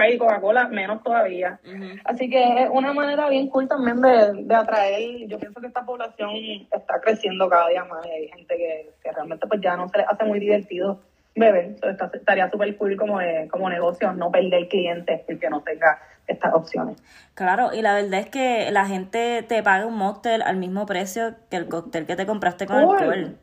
[0.08, 1.58] y Coca-Cola, menos todavía.
[2.04, 5.26] Así que es una manera bien cool también de, atraer.
[5.26, 6.30] Yo pienso que esta población
[6.70, 10.24] está creciendo cada día más hay gente que, realmente pues ya no se les hace
[10.24, 11.00] muy divertido
[11.34, 11.76] beber.
[12.12, 13.18] estaría súper cool como,
[13.50, 17.02] como negocio no perder clientes porque no tenga estas opciones.
[17.34, 21.34] Claro, y la verdad es que la gente te paga un mocktail al mismo precio
[21.50, 23.38] que el cóctel que te compraste con el alcohol.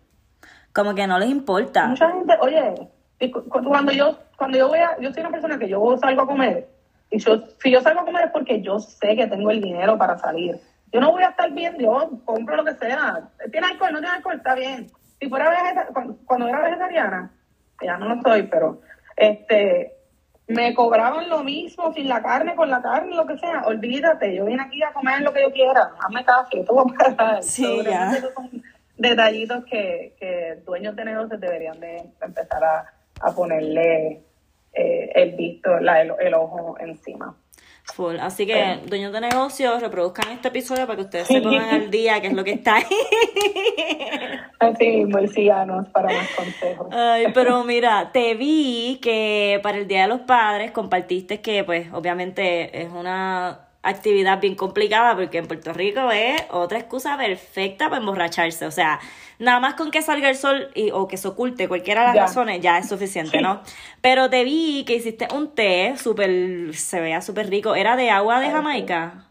[0.73, 1.87] Como que no les importa.
[1.87, 2.89] Mucha gente, oye,
[3.49, 6.67] cuando yo, cuando yo voy a, yo soy una persona que yo salgo a comer,
[7.09, 9.97] y yo, si yo salgo a comer es porque yo sé que tengo el dinero
[9.97, 10.59] para salir.
[10.91, 13.29] Yo no voy a estar bien, yo compro lo que sea.
[13.51, 13.93] ¿Tiene alcohol?
[13.93, 14.35] ¿No tiene alcohol?
[14.35, 14.91] Está bien.
[15.19, 17.31] Si fuera vegetariana, cuando, era vegetariana,
[17.81, 18.81] ya no lo soy, pero
[19.15, 19.95] este
[20.47, 23.63] me cobraban lo mismo sin la carne, con la carne, lo que sea.
[23.65, 25.91] Olvídate, yo vine aquí a comer lo que yo quiera.
[25.99, 27.43] Hazme caso, yo te voy a pagar.
[27.43, 28.11] Sí, ya.
[28.97, 32.85] detallitos que, que dueños de negocios deberían de empezar a,
[33.21, 34.21] a ponerle
[34.73, 37.35] eh, el visto, la, el, ojo encima.
[37.85, 38.15] Full.
[38.19, 38.79] Así que, eh.
[38.85, 42.33] dueños de negocios, reproduzcan este episodio para que ustedes se pongan al día qué es
[42.33, 42.85] lo que está ahí.
[44.59, 45.19] Así mismo,
[45.91, 46.87] para más consejos.
[46.91, 51.91] Ay, pero mira, te vi que para el Día de los Padres compartiste que, pues,
[51.91, 57.99] obviamente es una actividad bien complicada porque en Puerto Rico es otra excusa perfecta para
[57.99, 58.65] emborracharse.
[58.65, 58.99] O sea,
[59.39, 62.29] nada más con que salga el sol y, o que se oculte cualquiera de las
[62.29, 63.61] razones ya es suficiente, ¿no?
[64.01, 67.75] Pero te vi que hiciste un té súper, se vea súper rico.
[67.75, 69.25] ¿Era de agua de Jamaica?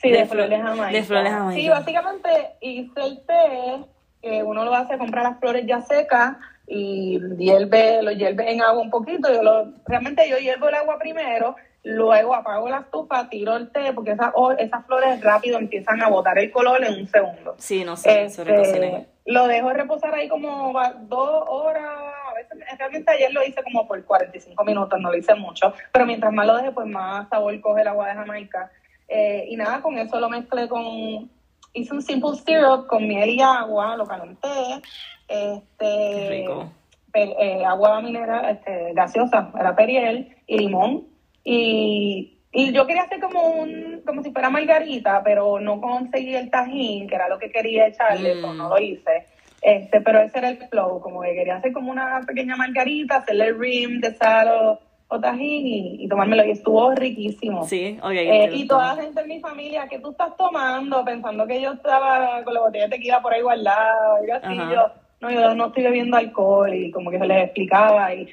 [0.00, 0.92] Sí, de, flores de Jamaica.
[0.92, 1.60] De flores Jamaica.
[1.60, 2.28] Sí, básicamente
[2.60, 3.84] hice el té,
[4.22, 6.36] que uno lo hace, comprar las flores ya secas
[6.68, 9.32] y hierve, lo hierve en agua un poquito.
[9.32, 13.92] Yo lo, realmente yo hiervo el agua primero Luego apago la estufa, tiro el té,
[13.92, 17.56] porque esas, esas flores rápido empiezan a botar el color en un segundo.
[17.58, 20.72] Sí, no sé, este, Lo dejo reposar ahí como
[21.02, 25.34] dos horas, a veces, realmente ayer lo hice como por 45 minutos, no lo hice
[25.34, 28.70] mucho, pero mientras más lo deje, pues más sabor coge el agua de Jamaica.
[29.06, 31.30] Eh, y nada, con eso lo mezclé con,
[31.74, 34.80] hice un simple syrup con miel y agua, lo calenté,
[35.28, 36.72] este, rico.
[37.12, 41.13] Eh, agua mineral, este, gaseosa, era periel y limón
[41.44, 46.50] y, y yo quería hacer como un, como si fuera margarita, pero no conseguí el
[46.50, 49.26] tajín, que era lo que quería echarle, eso no lo hice.
[49.60, 53.48] Este, pero ese era el flow, como que quería hacer como una pequeña margarita, hacerle
[53.48, 54.78] el rim de sal
[55.08, 56.44] o, tajín y, tomármelo.
[56.44, 57.64] Y estuvo riquísimo.
[57.64, 61.04] Sí, eh, y toda la gente en mi familia, que tú estás tomando?
[61.04, 64.92] Pensando que yo estaba con la botella de tequila por ahí guardada, y así, yo,
[65.20, 68.28] no, yo no estoy bebiendo alcohol, y como que se les explicaba, y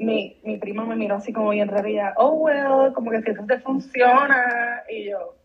[0.00, 3.44] mi, mi prima me miró así como bien rarilla, oh, well, como que si eso
[3.46, 5.36] te funciona, y yo,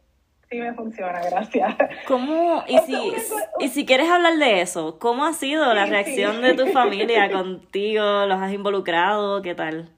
[0.49, 1.75] sí me funciona, gracias.
[2.07, 3.13] ¿Cómo, y si,
[3.59, 8.25] y si quieres hablar de eso, cómo ha sido la reacción de tu familia contigo,
[8.25, 9.89] los has involucrado, qué tal?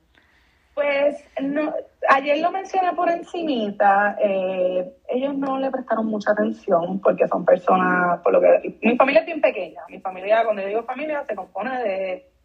[0.73, 1.73] Pues, no,
[2.09, 8.19] ayer lo mencioné por encimita, eh, ellos no le prestaron mucha atención porque son personas,
[8.21, 11.35] por lo que, mi familia es bien pequeña, mi familia, cuando yo digo familia, se
[11.35, 12.36] compone de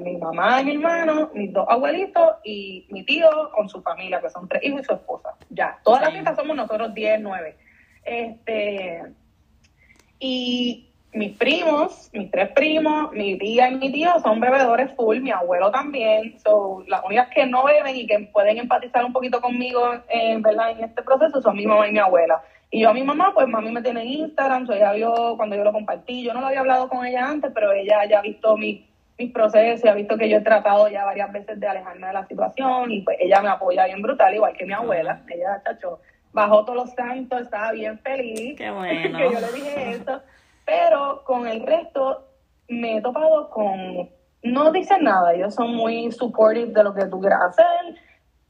[0.00, 4.30] mi mamá y mi hermano, mis dos abuelitos y mi tío con su familia, que
[4.30, 5.30] son tres hijos y su esposa.
[5.48, 7.56] Ya, todas las fiestas somos nosotros diez, nueve.
[8.04, 9.02] Este,
[10.18, 15.30] y mis primos, mis tres primos, mi tía y mi tío son bebedores full, mi
[15.30, 16.38] abuelo también.
[16.40, 20.72] son las únicas que no beben y que pueden empatizar un poquito conmigo en, ¿verdad?
[20.72, 22.42] en este proceso son mi mamá y mi abuela.
[22.70, 25.56] Y yo a mi mamá, pues mami me tiene en Instagram, so ella vio cuando
[25.56, 28.22] yo lo compartí, yo no lo había hablado con ella antes, pero ella ya ha
[28.22, 28.89] visto mi
[29.20, 32.12] mis procesos y ha visto que yo he tratado ya varias veces de alejarme de
[32.14, 35.20] la situación y pues ella me apoya bien brutal, igual que mi abuela.
[35.28, 36.00] Ella, chacho,
[36.32, 39.18] bajó todos los santos, estaba bien feliz Qué bueno.
[39.18, 40.22] que yo le dije eso.
[40.64, 42.28] Pero con el resto
[42.68, 44.08] me he topado con,
[44.42, 47.96] no dicen nada, ellos son muy supportive de lo que tú quieras hacer,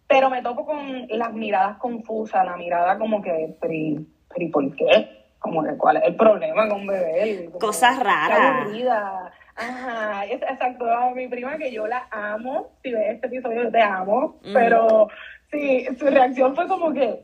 [0.06, 5.26] pero me topo con las miradas confusas, la mirada como que, pero, pero ¿por qué?
[5.40, 7.50] Como que, ¿cuál es el problema con beber?
[7.58, 8.60] Cosas raras.
[8.60, 13.70] Aburrida Ajá, exacto, a mi prima que yo la amo, si ves este episodio yo
[13.70, 15.08] te amo, pero
[15.50, 17.20] sí, su reacción fue como que,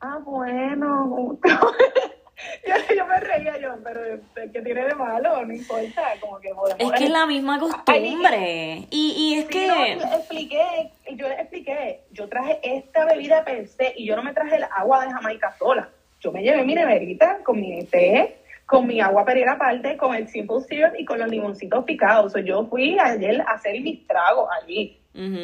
[0.00, 1.36] ah, bueno,
[2.96, 4.20] yo, me reía yo, pero
[4.52, 9.14] que tiene de malo, no importa, como que Es que es la misma costumbre, y,
[9.16, 9.66] y es que...
[9.66, 14.32] yo expliqué, yo les expliqué, yo traje esta bebida per se, y yo no me
[14.32, 15.88] traje el agua de Jamaica sola,
[16.20, 18.41] yo me llevé mi neverita con mi té,
[18.72, 22.32] con mi agua perera aparte, con el simple syrup y con los limoncitos picados.
[22.42, 24.98] yo fui ayer a hacer mis tragos allí.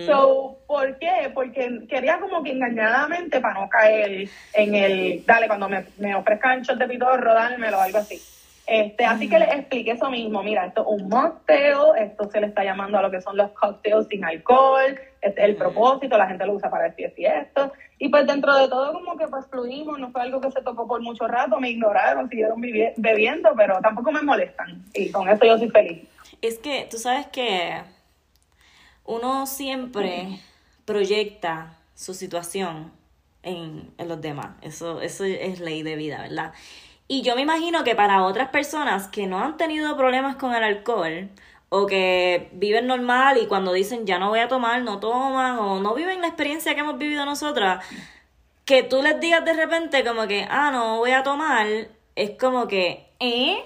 [0.07, 1.31] So, ¿por qué?
[1.35, 6.63] Porque quería como que engañadamente para no caer en el, dale, cuando me, me ofrezcan
[6.63, 8.19] shots de pitorro, dálmelo, algo así.
[8.69, 10.43] Este, así que les expliqué eso mismo.
[10.43, 13.51] Mira, esto es un mocktail, esto se le está llamando a lo que son los
[13.53, 17.73] cocktails sin alcohol, este es el propósito, la gente lo usa para decir y esto.
[17.99, 20.87] Y pues dentro de todo como que pues fluimos, no fue algo que se tocó
[20.87, 24.85] por mucho rato, me ignoraron, siguieron bebiendo, pero tampoco me molestan.
[24.93, 26.07] Y con eso yo soy feliz.
[26.43, 27.73] Es que tú sabes que
[29.07, 30.41] uno siempre
[30.85, 32.93] proyecta su situación
[33.43, 34.57] en, en los demás.
[34.61, 36.53] Eso, eso es ley de vida, ¿verdad?
[37.09, 40.63] Y yo me imagino que para otras personas que no han tenido problemas con el
[40.63, 41.31] alcohol
[41.71, 45.81] o que viven normal y cuando dicen ya no voy a tomar, no toman o
[45.81, 47.85] no viven la experiencia que hemos vivido nosotras,
[48.67, 51.67] que tú les digas de repente como que, ah, no voy a tomar,
[52.15, 53.59] es como que, ¿eh?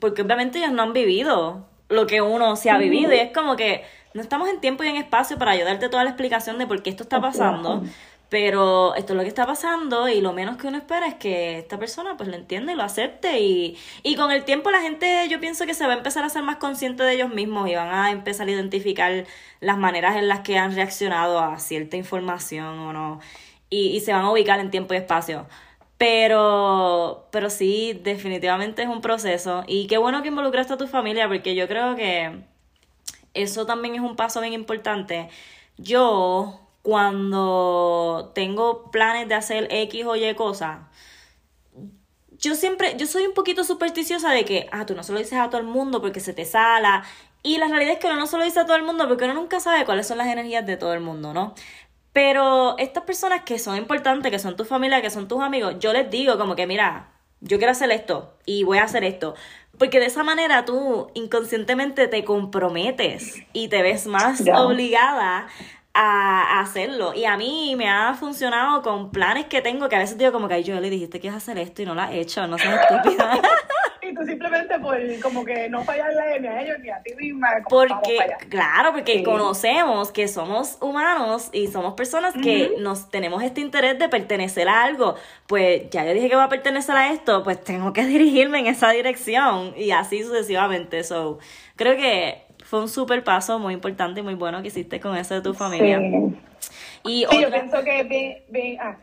[0.00, 3.54] Porque obviamente ellos no han vivido lo que uno se ha vivido y es como
[3.56, 3.84] que
[4.14, 6.90] no estamos en tiempo y en espacio para ayudarte toda la explicación de por qué
[6.90, 7.84] esto está pasando.
[8.28, 11.58] Pero esto es lo que está pasando y lo menos que uno espera es que
[11.58, 15.26] esta persona pues lo entienda y lo acepte y, y con el tiempo la gente
[15.30, 17.74] yo pienso que se va a empezar a ser más consciente de ellos mismos y
[17.74, 19.24] van a empezar a identificar
[19.60, 23.20] las maneras en las que han reaccionado a cierta información o no
[23.70, 25.46] y, y se van a ubicar en tiempo y espacio.
[25.98, 31.26] Pero, pero sí, definitivamente es un proceso y qué bueno que involucraste a tu familia
[31.28, 32.42] porque yo creo que
[33.34, 35.28] eso también es un paso bien importante.
[35.76, 40.78] Yo cuando tengo planes de hacer X o Y cosas,
[42.38, 45.38] yo siempre, yo soy un poquito supersticiosa de que, ah, tú no se lo dices
[45.38, 47.04] a todo el mundo porque se te sala.
[47.42, 49.24] Y la realidad es que uno no se lo dice a todo el mundo porque
[49.24, 51.52] uno nunca sabe cuáles son las energías de todo el mundo, ¿no?
[52.14, 55.92] Pero estas personas que son importantes, que son tu familia, que son tus amigos, yo
[55.92, 57.12] les digo como que, mira,
[57.42, 59.34] yo quiero hacer esto y voy a hacer esto.
[59.78, 65.48] Porque de esa manera tú inconscientemente te comprometes y te ves más obligada
[65.94, 67.14] a, hacerlo.
[67.14, 70.48] Y a mí me ha funcionado con planes que tengo que a veces digo como
[70.48, 72.58] que yo le dijiste que ibas a hacer esto y no lo has hecho, no
[72.58, 73.40] seas estúpida.
[74.02, 77.48] y tú simplemente por como que no fallarle ni a ellos ni a ti misma.
[77.68, 78.18] Porque,
[78.48, 84.08] claro, porque conocemos que somos humanos y somos personas que nos tenemos este interés de
[84.08, 85.16] pertenecer a algo.
[85.46, 88.66] Pues ya yo dije que voy a pertenecer a esto, pues tengo que dirigirme en
[88.66, 91.04] esa dirección y así sucesivamente.
[91.04, 91.38] So,
[91.76, 95.32] creo que fue un súper paso muy importante y muy bueno que hiciste con eso
[95.32, 96.02] de tu familia.
[97.02, 98.98] Y yo pienso que bien, bien, ah,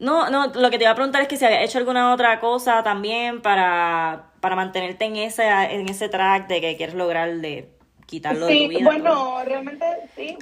[0.00, 2.40] No, no, lo que te iba a preguntar es que si había hecho alguna otra
[2.40, 7.68] cosa también para, para mantenerte en ese, en ese track de que quieres lograr de
[8.06, 8.84] quitarlo de tu vida.
[8.84, 9.84] Bueno, realmente
[10.14, 10.36] sí.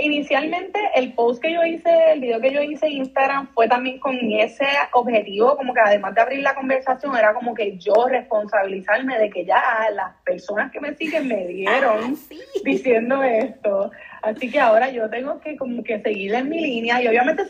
[0.00, 3.98] Inicialmente el post que yo hice, el video que yo hice en Instagram fue también
[3.98, 9.18] con ese objetivo, como que además de abrir la conversación, era como que yo responsabilizarme
[9.18, 13.90] de que ya las personas que me siguen me dieron ah, diciendo esto.
[14.22, 17.44] Así que ahora yo tengo que como que seguir en mi línea y obviamente,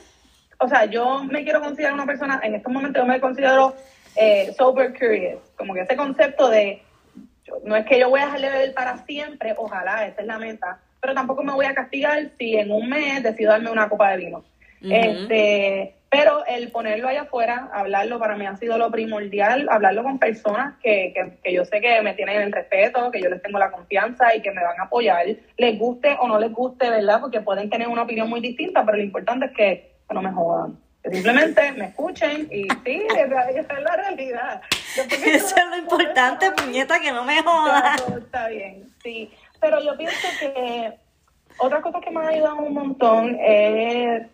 [0.58, 3.74] o sea, yo me quiero considerar una persona, en estos momentos yo me considero
[4.16, 6.82] eh, sober curious, como que ese concepto de
[7.64, 10.80] no es que yo voy a dejarle beber para siempre, ojalá, esa es la meta,
[11.00, 14.16] pero tampoco me voy a castigar si en un mes decido darme una copa de
[14.16, 14.44] vino.
[14.80, 20.18] Este, pero el ponerlo allá afuera, hablarlo para mí ha sido lo primordial, hablarlo con
[20.18, 23.58] personas que, que, que yo sé que me tienen el respeto, que yo les tengo
[23.58, 25.26] la confianza y que me van a apoyar,
[25.56, 27.20] les guste o no les guste, ¿verdad?
[27.20, 30.78] Porque pueden tener una opinión muy distinta, pero lo importante es que no me jodan
[31.10, 34.62] simplemente me escuchen y sí, esa es la realidad.
[34.96, 37.96] Eso es lo importante, puñeta, que no me joda.
[38.18, 39.30] Está bien, sí.
[39.60, 40.92] Pero yo pienso que
[41.58, 44.26] otra cosa que me ha ayudado un montón es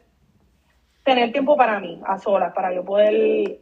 [1.04, 3.58] tener tiempo para mí, a solas, para yo poder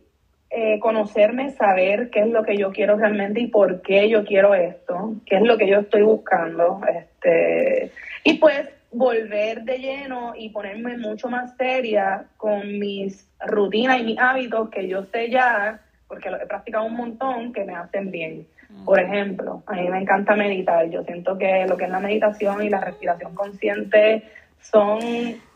[0.50, 4.54] eh, conocerme, saber qué es lo que yo quiero realmente y por qué yo quiero
[4.54, 6.80] esto, qué es lo que yo estoy buscando.
[6.88, 7.90] este
[8.24, 14.18] Y pues volver de lleno y ponerme mucho más seria con mis rutinas y mis
[14.18, 18.46] hábitos que yo sé ya, porque lo he practicado un montón, que me hacen bien.
[18.84, 20.88] Por ejemplo, a mí me encanta meditar.
[20.88, 24.24] Yo siento que lo que es la meditación y la respiración consciente
[24.60, 24.98] son,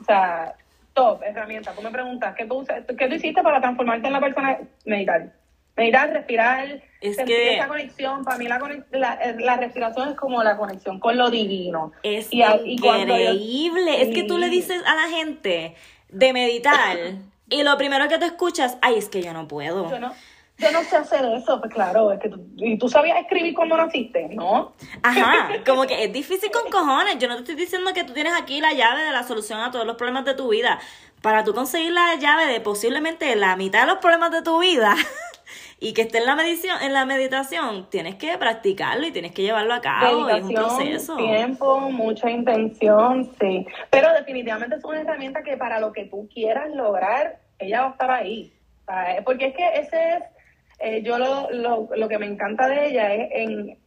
[0.01, 0.55] o sea,
[0.93, 1.75] top herramientas.
[1.75, 2.65] Tú me preguntas, ¿qué tú,
[2.97, 4.59] ¿qué tú hiciste para transformarte en la persona?
[4.85, 5.31] Meditar.
[5.77, 8.25] Meditar, respirar, Es sentir que- esa conexión.
[8.25, 8.59] Para mí la,
[8.93, 11.93] la, eh, la respiración es como la conexión con lo divino.
[12.03, 14.03] Es Y yo- increíble.
[14.03, 15.75] Es que tú le dices a la gente
[16.09, 16.97] de meditar
[17.49, 19.91] y lo primero que te escuchas, ay, es que yo no puedo.
[19.91, 20.13] Yo no,
[20.59, 23.77] yo no sé hacer eso, pues claro, es que tú, ¿y tú sabías escribir cuando
[23.77, 24.29] naciste?
[24.31, 24.73] ¿No?
[25.03, 27.19] Ajá, como que es difícil con cojones.
[27.19, 29.71] Yo no te estoy diciendo que tú tienes aquí la llave de la solución a
[29.71, 30.79] todos los problemas de tu vida.
[31.23, 34.95] Para tú conseguir la llave de posiblemente la mitad de los problemas de tu vida
[35.79, 39.43] y que esté en la medición, en la meditación, tienes que practicarlo y tienes que
[39.43, 40.31] llevarlo a cabo.
[40.31, 41.17] y es un proceso.
[41.17, 43.67] tiempo, mucha intención, sí.
[43.91, 47.91] Pero definitivamente es una herramienta que para lo que tú quieras lograr, ella va a
[47.91, 48.53] estar ahí.
[48.87, 49.23] ¿sabes?
[49.25, 50.23] Porque es que ese es,
[50.79, 53.79] eh, yo lo, lo, lo que me encanta de ella es en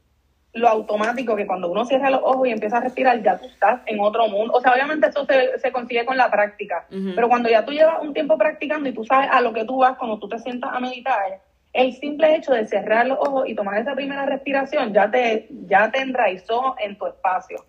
[0.54, 3.82] lo automático, que cuando uno cierra los ojos y empieza a respirar, ya tú estás
[3.86, 4.54] en otro mundo.
[4.54, 8.02] O sea, obviamente eso se, se consigue con la práctica, pero cuando ya tú llevas
[8.02, 10.72] un tiempo practicando y tú sabes a lo que tú vas cuando tú te sientas
[10.74, 11.40] a meditar,
[11.74, 15.92] el simple hecho de cerrar los ojos y tomar esa primera respiración ya te, ya
[15.92, 17.66] te enraizó en tu espacio.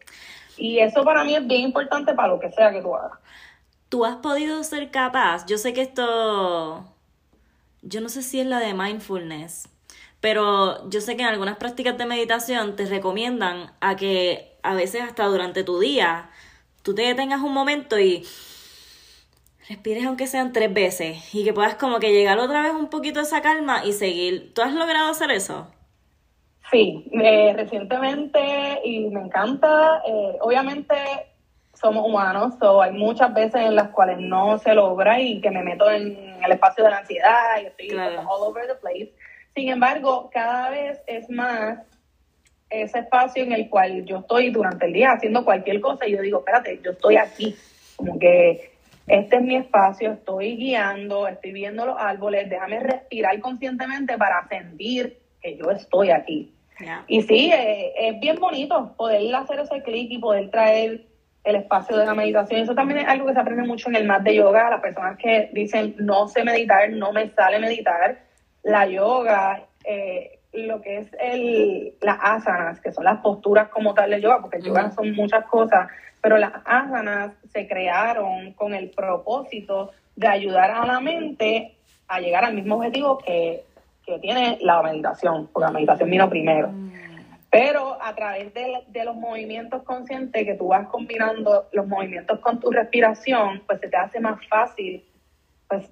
[0.56, 3.18] Y eso para mí es bien importante para lo que sea que tú hagas.
[3.88, 6.84] tú has podido ser capaz, yo sé que esto,
[7.82, 9.68] yo no sé si es la de mindfulness,
[10.20, 15.02] pero yo sé que en algunas prácticas de meditación te recomiendan a que a veces
[15.02, 16.30] hasta durante tu día
[16.82, 18.26] tú te detengas un momento y
[19.70, 23.20] respires aunque sean tres veces y que puedas como que llegar otra vez un poquito
[23.20, 24.52] a esa calma y seguir.
[24.52, 25.68] ¿Tú has logrado hacer eso?
[26.72, 30.02] Sí, eh, recientemente y me encanta.
[30.06, 30.94] eh, obviamente
[31.80, 35.62] somos humanos, so hay muchas veces en las cuales no se logra y que me
[35.62, 38.22] meto en el espacio de la ansiedad y estoy Claro.
[38.28, 39.12] all over the place.
[39.54, 41.78] Sin embargo, cada vez es más
[42.68, 46.22] ese espacio en el cual yo estoy durante el día haciendo cualquier cosa y yo
[46.22, 47.56] digo, espérate, yo estoy aquí,
[47.96, 48.69] como que
[49.10, 55.18] este es mi espacio, estoy guiando, estoy viendo los árboles, déjame respirar conscientemente para sentir
[55.42, 56.54] que yo estoy aquí.
[57.08, 61.06] Y sí, eh, es bien bonito poder hacer ese clic y poder traer
[61.44, 62.60] el espacio de la meditación.
[62.60, 64.70] Eso también es algo que se aprende mucho en el mat de yoga.
[64.70, 68.20] Las personas que dicen no sé meditar, no me sale meditar.
[68.62, 74.10] La yoga, eh, lo que es el, las asanas, que son las posturas como tal
[74.10, 75.88] de yoga, porque el yoga son muchas cosas,
[76.22, 81.76] pero las asanas se crearon con el propósito de ayudar a la mente
[82.08, 83.64] a llegar al mismo objetivo que,
[84.04, 86.70] que tiene la meditación, porque la meditación vino primero.
[87.50, 92.60] Pero a través de, de los movimientos conscientes que tú vas combinando los movimientos con
[92.60, 95.04] tu respiración, pues se te hace más fácil
[95.68, 95.90] pues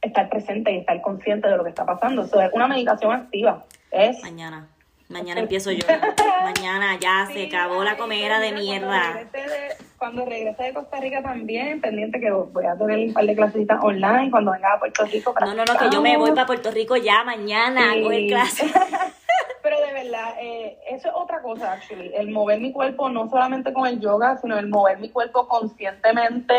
[0.00, 2.22] estar presente y estar consciente de lo que está pasando.
[2.22, 3.64] Eso es una meditación activa.
[3.90, 4.68] Es Mañana.
[5.08, 5.86] Mañana empiezo yo.
[6.42, 9.12] Mañana ya se acabó la comera de mierda.
[9.12, 13.12] Cuando regrese de, cuando regrese de Costa Rica también, pendiente que voy a tener un
[13.14, 15.34] par de clasecitas online cuando venga a Puerto Rico.
[15.40, 18.02] No, no, no, que yo me voy para Puerto Rico ya mañana a Sí.
[18.02, 18.66] coger clase.
[19.62, 22.12] Pero de verdad, eh, eso es otra cosa, actually.
[22.14, 26.54] El mover mi cuerpo, no solamente con el yoga, sino el mover mi cuerpo conscientemente,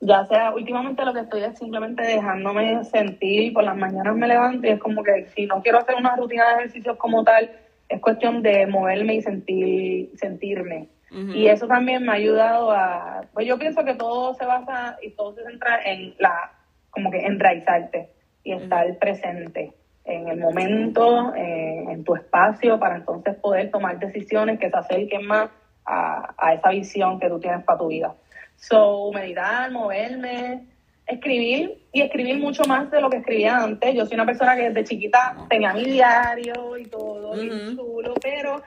[0.00, 4.66] ya sea, últimamente lo que estoy es simplemente dejándome sentir, por las mañanas me levanto
[4.66, 7.50] y es como que si no quiero hacer una rutina de ejercicios como tal,
[7.88, 10.88] es cuestión de moverme y sentir, sentirme.
[11.32, 15.10] Y eso también me ha ayudado a, pues yo pienso que todo se basa y
[15.10, 16.50] todo se centra en la,
[16.90, 18.10] como que enraizarte
[18.42, 19.74] y estar presente
[20.04, 25.24] en el momento, eh, en tu espacio, para entonces poder tomar decisiones que se acerquen
[25.24, 25.50] más
[25.84, 28.12] a, a esa visión que tú tienes para tu vida.
[28.56, 30.66] So, meditar, moverme,
[31.06, 33.94] escribir y escribir mucho más de lo que escribía antes.
[33.94, 38.62] Yo soy una persona que desde chiquita tenía mi diario y todo, y chulo, pero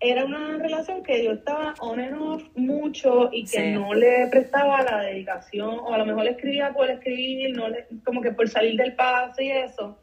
[0.00, 3.70] era una relación que yo estaba on and off mucho y que Sí.
[3.72, 7.86] no le prestaba la dedicación, o a lo mejor le escribía por escribir, no le,
[8.04, 9.96] como que por salir del paso y eso.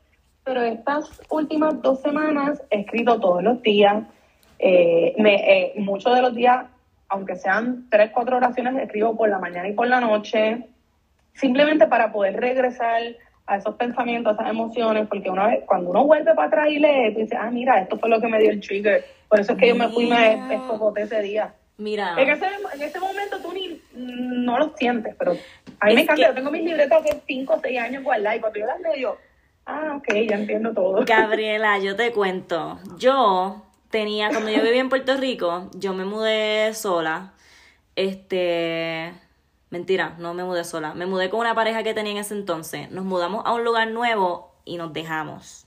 [0.46, 4.04] Pero estas últimas dos semanas he escrito todos los días.
[4.58, 6.66] Eh, me, eh, muchos de los días,
[7.10, 10.66] aunque sean tres, cuatro oraciones, escribo por la mañana y por la noche,
[11.34, 13.02] simplemente para poder regresar
[13.48, 16.80] a esos pensamientos, a esas emociones, porque una vez, cuando uno vuelve para atrás y
[16.80, 19.04] lee, tú dices, ah, mira, esto fue lo que me dio el trigger.
[19.28, 21.54] Por eso es que yo me fui y me escogoté ese día.
[21.78, 25.32] Mira, En, ese, en ese momento tú ni no lo sientes, pero
[25.80, 26.16] a mí Es me encanta.
[26.22, 28.82] que- Yo tengo mis libretas de 5 o 6 años guardadas y cuando yo las
[28.82, 29.18] leo,
[29.66, 31.06] ah, ok, ya entiendo todo.
[31.06, 32.80] Gabriela, yo te cuento.
[32.98, 37.32] Yo tenía, cuando yo vivía en Puerto Rico, yo me mudé sola.
[37.96, 39.14] Este.
[39.70, 40.94] Mentira, no me mudé sola.
[40.96, 42.90] Me mudé con una pareja que tenía en ese entonces.
[42.92, 45.66] Nos mudamos a un lugar nuevo y nos dejamos.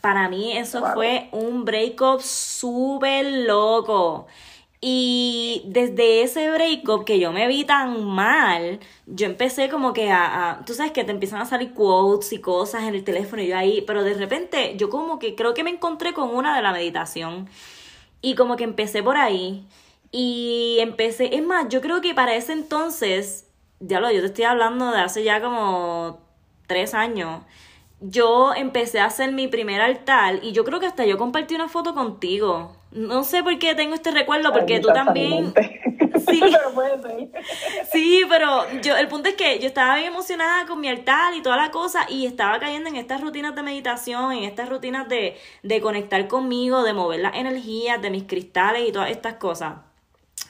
[0.00, 0.92] Para mí eso Wow.
[0.94, 4.26] fue un breakup súper loco.
[4.80, 10.50] Y desde ese breakup que yo me vi tan mal, yo empecé como que a,
[10.52, 13.48] a, tú sabes que te empiezan a salir quotes y cosas en el teléfono y
[13.48, 16.62] yo ahí, pero de repente yo como que creo que me encontré con una de
[16.62, 17.48] la meditación
[18.22, 19.66] y como que empecé por ahí
[20.10, 23.50] y empecé, es más, yo creo que para ese entonces,
[23.80, 26.20] ya lo, yo te estoy hablando de hace ya como
[26.66, 27.42] tres años,
[28.00, 31.68] yo empecé a hacer mi primer altar y yo creo que hasta yo compartí una
[31.68, 32.76] foto contigo.
[32.90, 35.52] No sé por qué tengo este recuerdo, porque tú también...
[36.26, 37.30] Sí, pero puede ser.
[37.92, 41.42] sí, pero yo, el punto es que yo estaba bien emocionada con mi altar y
[41.42, 45.36] toda la cosa y estaba cayendo en estas rutinas de meditación, en estas rutinas de,
[45.62, 49.74] de conectar conmigo, de mover las energías, de mis cristales y todas estas cosas.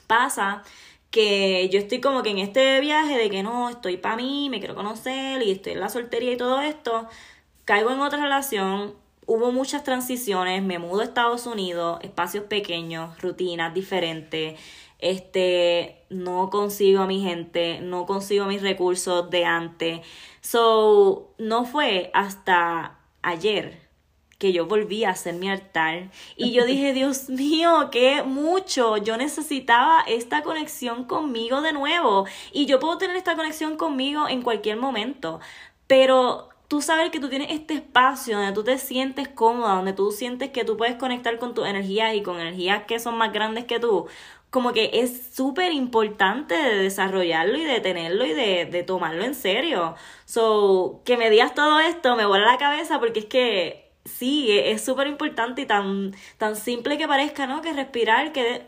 [0.09, 0.64] Pasa
[1.11, 4.59] que yo estoy como que en este viaje de que no, estoy para mí, me
[4.59, 7.06] quiero conocer y estoy en la soltería y todo esto,
[7.64, 8.94] caigo en otra relación,
[9.26, 14.59] hubo muchas transiciones, me mudo a Estados Unidos, espacios pequeños, rutinas diferentes,
[14.98, 20.00] este, no consigo a mi gente, no consigo mis recursos de antes.
[20.40, 23.88] So, no fue hasta ayer
[24.39, 26.11] que yo volví a hacer mi altar.
[26.36, 32.66] Y yo dije, Dios mío, qué mucho, yo necesitaba esta conexión conmigo de nuevo y
[32.66, 35.41] yo puedo tener esta conexión conmigo en cualquier momento,
[35.86, 40.12] pero tú sabes que tú tienes este espacio donde tú te sientes cómoda, donde tú
[40.12, 43.64] sientes que tú puedes conectar con tus energías y con energías que son más grandes
[43.64, 44.07] que tú,
[44.51, 49.34] como que es súper importante de desarrollarlo y de tenerlo y de, de, tomarlo en
[49.34, 49.95] serio.
[50.24, 54.84] So, que me digas todo esto me vuela la cabeza porque es que sí, es
[54.84, 57.62] súper importante y tan, tan simple que parezca, ¿no?
[57.62, 58.62] Que respirar, que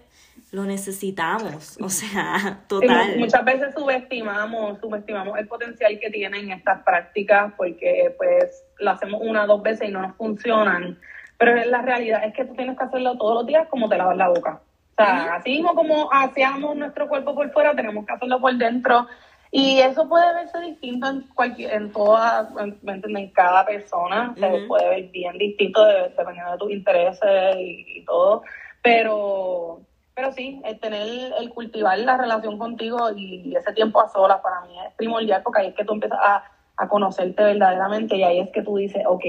[0.52, 3.18] lo necesitamos, o sea, total.
[3.18, 9.44] muchas veces subestimamos, subestimamos el potencial que tienen estas prácticas porque pues lo hacemos una
[9.44, 10.98] o dos veces y no nos funcionan,
[11.38, 14.16] pero la realidad es que tú tienes que hacerlo todos los días como te lavas
[14.16, 14.60] la boca.
[14.92, 19.06] O sea, así mismo como hacíamos nuestro cuerpo por fuera, tenemos que hacerlo por dentro.
[19.52, 25.04] Y eso puede verse distinto en cualquier, en toda, en, cada persona, se puede ver
[25.10, 28.42] bien distinto dependiendo de tus intereses y todo,
[28.80, 29.80] pero
[30.14, 34.60] pero sí, el tener, el cultivar la relación contigo y, ese tiempo a solas para
[34.62, 36.44] mí es primordial porque ahí es que tú empiezas a,
[36.76, 39.24] a conocerte verdaderamente y ahí es que tú dices, ok,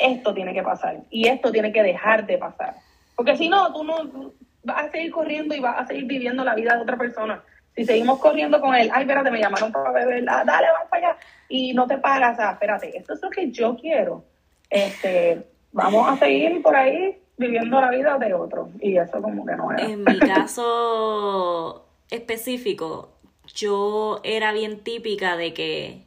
[0.00, 2.74] esto tiene que pasar y esto tiene que dejar de pasar.
[3.14, 4.32] Porque si no, tú no
[4.64, 7.42] vas a seguir corriendo y vas a seguir viviendo la vida de otra persona.
[7.76, 11.10] Si seguimos corriendo con él, ay, espérate, me llamaron para beber, ah, dale, vamos para
[11.10, 11.18] allá,
[11.48, 14.24] y no te pagas, ah, espérate, esto es lo que yo quiero.
[14.70, 19.56] Este, vamos a seguir por ahí viviendo la vida de otro y eso como que
[19.56, 19.84] no era.
[19.84, 23.10] En mi caso específico,
[23.54, 26.02] yo era bien típica de que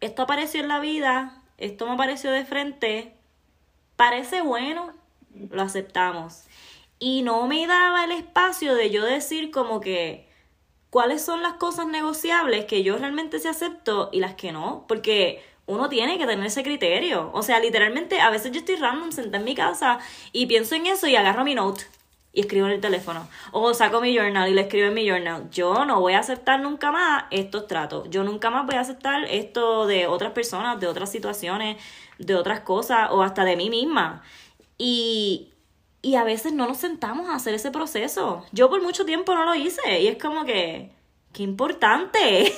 [0.00, 3.12] esto apareció en la vida, esto me apareció de frente,
[3.96, 4.92] parece bueno,
[5.50, 6.44] lo aceptamos.
[6.98, 10.28] Y no me daba el espacio de yo decir como que
[10.92, 15.42] cuáles son las cosas negociables que yo realmente se acepto y las que no, porque
[15.64, 17.30] uno tiene que tener ese criterio.
[17.32, 20.00] O sea, literalmente, a veces yo estoy random sentada en mi casa
[20.32, 21.84] y pienso en eso y agarro mi note
[22.34, 23.26] y escribo en el teléfono.
[23.52, 25.48] O saco mi journal y le escribo en mi journal.
[25.50, 28.10] Yo no voy a aceptar nunca más estos tratos.
[28.10, 31.78] Yo nunca más voy a aceptar esto de otras personas, de otras situaciones,
[32.18, 34.22] de otras cosas o hasta de mí misma.
[34.76, 35.51] Y,
[36.02, 38.44] y a veces no nos sentamos a hacer ese proceso.
[38.52, 40.90] Yo por mucho tiempo no lo hice y es como que,
[41.32, 42.52] qué importante.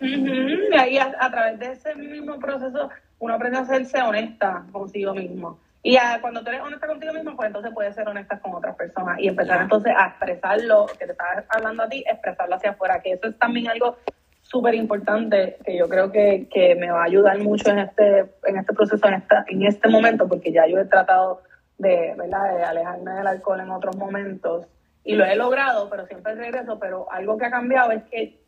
[0.00, 2.88] Y ahí a, través de ese mismo proceso
[3.18, 5.58] uno aprende a hacerse honesta consigo mismo.
[5.82, 9.18] Y cuando tú eres honesta contigo mismo, pues entonces puedes ser honesta con otras personas
[9.18, 13.00] y empezar entonces a expresar lo que te estás hablando a ti, expresarlo hacia afuera,
[13.00, 13.96] que eso es también algo
[14.42, 18.56] súper importante que yo creo que, que, me va a ayudar mucho en este, en
[18.56, 21.42] este proceso, en, esta, en este momento, porque ya yo he tratado
[21.78, 22.56] de, ¿verdad?
[22.56, 24.66] de alejarme del alcohol en otros momentos
[25.04, 28.38] y lo he logrado, pero siempre regreso, pero algo que ha cambiado es que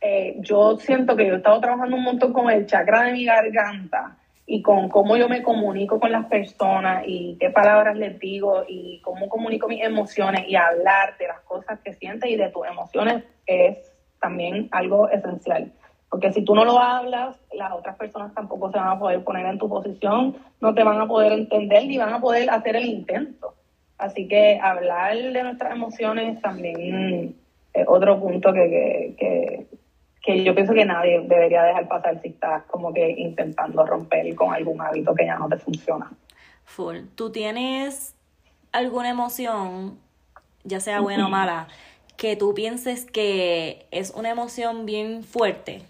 [0.00, 3.24] eh, yo siento que yo he estado trabajando un montón con el chakra de mi
[3.24, 8.64] garganta y con cómo yo me comunico con las personas y qué palabras les digo
[8.68, 12.64] y cómo comunico mis emociones y hablar de las cosas que sientes y de tus
[12.66, 13.78] emociones es
[14.20, 15.72] también algo esencial.
[16.16, 19.44] Porque si tú no lo hablas, las otras personas tampoco se van a poder poner
[19.44, 22.86] en tu posición, no te van a poder entender ni van a poder hacer el
[22.86, 23.52] intento.
[23.98, 27.36] Así que hablar de nuestras emociones también
[27.74, 29.66] es otro punto que, que,
[30.22, 34.54] que yo pienso que nadie debería dejar pasar si estás como que intentando romper con
[34.54, 36.10] algún hábito que ya no te funciona.
[36.64, 36.96] Full.
[37.14, 38.14] ¿Tú tienes
[38.72, 39.98] alguna emoción,
[40.64, 41.68] ya sea buena o mala,
[42.16, 45.82] que tú pienses que es una emoción bien fuerte?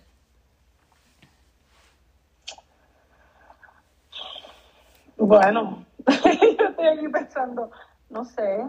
[5.16, 7.70] Bueno, yo estoy aquí pensando,
[8.10, 8.64] no sé,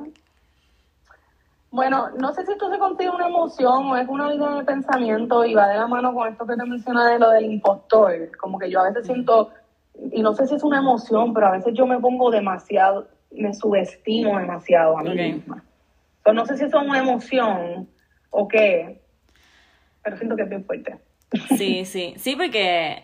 [1.69, 5.45] Bueno, no sé si esto se consigue una emoción o es una línea de pensamiento
[5.45, 8.32] y va de la mano con esto que te mencioné de lo del impostor.
[8.38, 9.52] Como que yo a veces siento,
[10.11, 13.53] y no sé si es una emoción, pero a veces yo me pongo demasiado, me
[13.53, 15.64] subestimo demasiado a mí misma.
[16.34, 17.90] no sé si eso es una emoción
[18.30, 19.02] o qué,
[20.02, 20.98] pero siento que es bien fuerte.
[21.57, 23.03] Sí, sí, sí, porque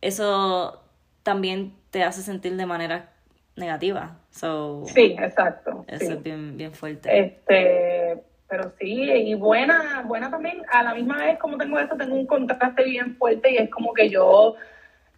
[0.00, 0.80] eso
[1.24, 3.08] también te hace sentir de manera
[3.56, 4.18] negativa.
[4.28, 5.86] So, sí, exacto.
[5.88, 7.08] Eso es bien, bien fuerte.
[7.18, 12.14] Este, pero sí, y buena, buena también, a la misma vez como tengo esto, tengo
[12.14, 14.56] un contraste bien fuerte y es como que yo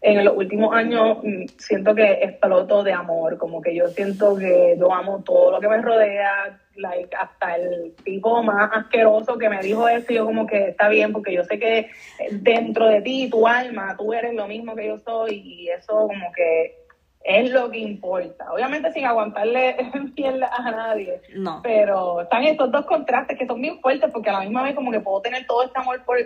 [0.01, 4.77] en los últimos años mm, siento que exploto de amor, como que yo siento que
[4.79, 9.61] yo amo todo lo que me rodea, like, hasta el tipo más asqueroso que me
[9.61, 11.91] dijo eso, yo como que está bien, porque yo sé que
[12.31, 16.33] dentro de ti, tu alma, tú eres lo mismo que yo soy y eso como
[16.33, 16.77] que
[17.25, 18.53] es lo que importa.
[18.53, 19.77] Obviamente sin aguantarle
[20.15, 21.21] piel a nadie.
[21.35, 21.61] No.
[21.63, 24.93] Pero están estos dos contrastes que son bien fuertes porque a la misma vez como
[24.93, 26.17] que puedo tener todo este amor por,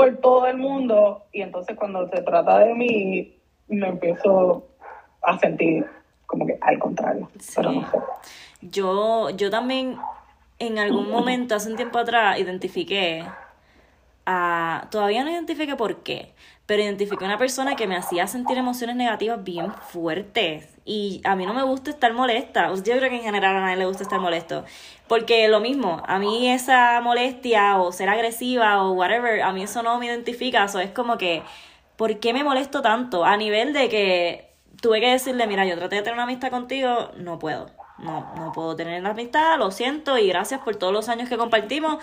[0.00, 1.24] por todo el mundo.
[1.30, 3.34] Y entonces cuando se trata de mí
[3.68, 4.66] me empiezo
[5.22, 5.84] a sentir
[6.26, 7.28] como que al contrario.
[8.62, 9.98] Yo, yo también
[10.58, 13.24] en algún momento, hace un tiempo atrás, identifiqué
[14.30, 14.88] a...
[14.90, 16.34] Todavía no identifiqué por qué,
[16.66, 20.68] pero identifiqué una persona que me hacía sentir emociones negativas bien fuertes.
[20.84, 22.72] Y a mí no me gusta estar molesta.
[22.74, 24.64] Yo creo que en general a nadie le gusta estar molesto.
[25.08, 29.82] Porque lo mismo, a mí esa molestia o ser agresiva o whatever, a mí eso
[29.82, 30.64] no me identifica.
[30.64, 31.42] Eso es como que,
[31.96, 33.24] ¿por qué me molesto tanto?
[33.24, 37.10] A nivel de que tuve que decirle, mira, yo traté de tener una amistad contigo,
[37.16, 37.70] no puedo.
[37.98, 41.36] No, no puedo tener la amistad, lo siento y gracias por todos los años que
[41.36, 41.98] compartimos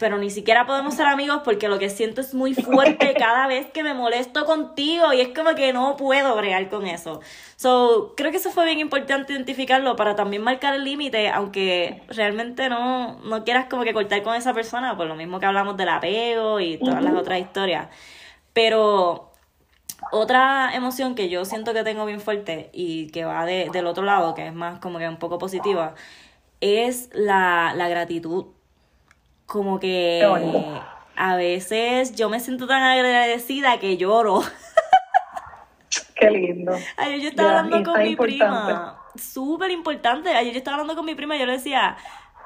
[0.00, 3.66] pero ni siquiera podemos ser amigos porque lo que siento es muy fuerte cada vez
[3.70, 7.20] que me molesto contigo y es como que no puedo bregar con eso.
[7.56, 12.70] So, creo que eso fue bien importante identificarlo para también marcar el límite, aunque realmente
[12.70, 15.90] no, no quieras como que cortar con esa persona, por lo mismo que hablamos del
[15.90, 17.88] apego y todas las otras historias.
[18.54, 19.32] Pero
[20.12, 24.04] otra emoción que yo siento que tengo bien fuerte y que va de, del otro
[24.04, 25.94] lado, que es más como que un poco positiva,
[26.62, 28.46] es la, la gratitud
[29.50, 30.24] como que
[31.16, 34.42] a veces yo me siento tan agradecida que lloro.
[36.14, 36.72] Qué lindo.
[36.96, 38.96] Ayer yo estaba hablando con mi prima.
[39.16, 40.30] Súper importante.
[40.30, 41.96] Ayer yo estaba hablando con mi prima y yo le decía,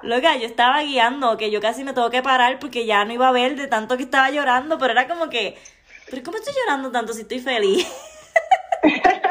[0.03, 3.29] loca, yo estaba guiando, que yo casi me tengo que parar porque ya no iba
[3.29, 5.59] a ver de tanto que estaba llorando, pero era como que,
[6.09, 7.87] pero ¿cómo estoy llorando tanto si estoy feliz?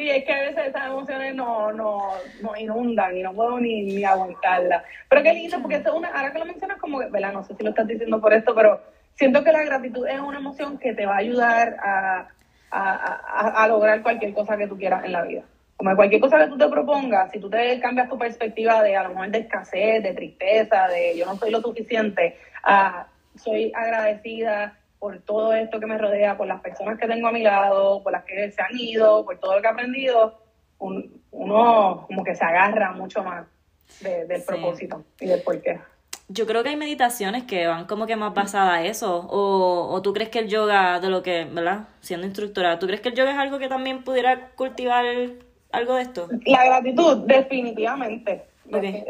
[0.00, 3.82] Sí, es que a veces esas emociones no, no, no inundan y no puedo ni,
[3.82, 4.82] ni aguantarlas.
[5.10, 7.34] Pero qué lindo, porque es una, ahora que lo mencionas como que, ¿verdad?
[7.34, 8.80] No sé si lo estás diciendo por esto, pero
[9.12, 12.28] siento que la gratitud es una emoción que te va a ayudar a,
[12.70, 15.42] a, a, lograr cualquier cosa que tú quieras en la vida.
[15.76, 19.02] Como cualquier cosa que tú te propongas, si tú te cambias tu perspectiva de a
[19.02, 24.78] lo mejor de escasez, de tristeza, de yo no soy lo suficiente, a soy agradecida,
[25.00, 28.12] por todo esto que me rodea, por las personas que tengo a mi lado, por
[28.12, 30.38] las que se han ido, por todo lo que he aprendido,
[30.78, 33.46] uno como que se agarra mucho más
[34.00, 35.80] del propósito y del porqué.
[36.28, 39.26] Yo creo que hay meditaciones que van como que más basadas a eso.
[39.30, 41.88] O, o tú crees que el yoga, de lo que, ¿verdad?
[42.02, 45.04] Siendo instructora, ¿tú crees que el yoga es algo que también pudiera cultivar
[45.72, 46.28] algo de esto?
[46.46, 48.44] La gratitud, definitivamente.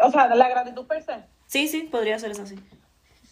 [0.02, 1.16] O sea, la gratitud per se.
[1.46, 2.56] Sí, sí, podría ser eso, sí.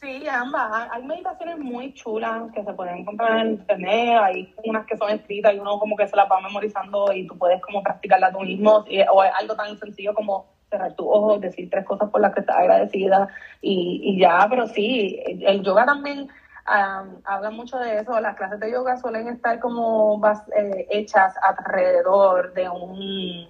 [0.00, 0.88] Sí, ambas.
[0.92, 4.20] Hay meditaciones muy chulas que se pueden encontrar en internet.
[4.22, 7.36] Hay unas que son escritas y uno como que se las va memorizando y tú
[7.36, 8.84] puedes como practicarla tú mismo.
[9.12, 12.58] O algo tan sencillo como cerrar tus ojos, decir tres cosas por las que estás
[12.58, 13.26] agradecida
[13.60, 14.46] y, y ya.
[14.48, 16.28] Pero sí, el yoga también
[16.64, 18.20] habla mucho de eso.
[18.20, 20.20] Las clases de yoga suelen estar como
[20.56, 23.48] eh, hechas alrededor de un,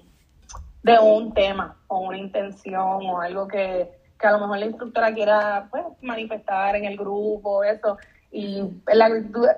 [0.82, 5.14] de un tema o una intención o algo que que a lo mejor la instructora
[5.14, 7.96] quiera pues, manifestar en el grupo, eso.
[8.30, 8.62] Y
[8.92, 9.08] la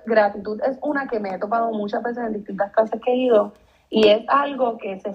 [0.07, 3.53] gratitud, es una que me he topado muchas veces en distintas clases que he ido
[3.89, 5.13] y es algo que se,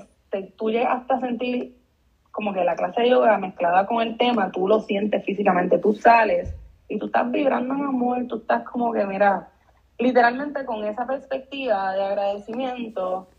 [0.57, 1.77] tú llegas hasta sentir
[2.31, 5.93] como que la clase de yoga mezclada con el tema, tú lo sientes físicamente, tú
[5.93, 6.53] sales
[6.89, 9.47] y tú estás vibrando en amor, tú estás como que, mira,
[9.97, 13.30] literalmente con esa perspectiva de agradecimiento,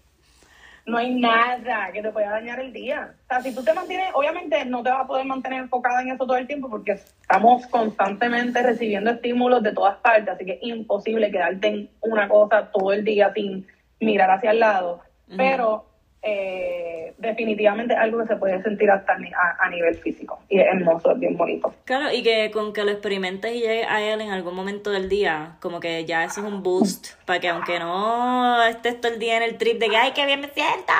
[0.86, 3.14] no hay nada que te pueda dañar el día.
[3.24, 6.10] O sea, si tú te mantienes, obviamente no te vas a poder mantener enfocada en
[6.10, 10.62] eso todo el tiempo porque estamos constantemente recibiendo estímulos de todas partes, así que es
[10.62, 13.66] imposible quedarte en una cosa todo el día sin
[14.00, 15.00] mirar hacia el lado.
[15.36, 15.86] Pero
[16.26, 21.20] eh, definitivamente algo que se puede sentir hasta a, nivel físico y es hermoso, es
[21.20, 21.72] bien bonito.
[21.84, 25.08] Claro, y que con que lo experimentes y llegues a él en algún momento del
[25.08, 29.18] día, como que ya eso es un boost para que aunque no estés todo el
[29.18, 30.92] día en el trip de que ay, qué bien me siento,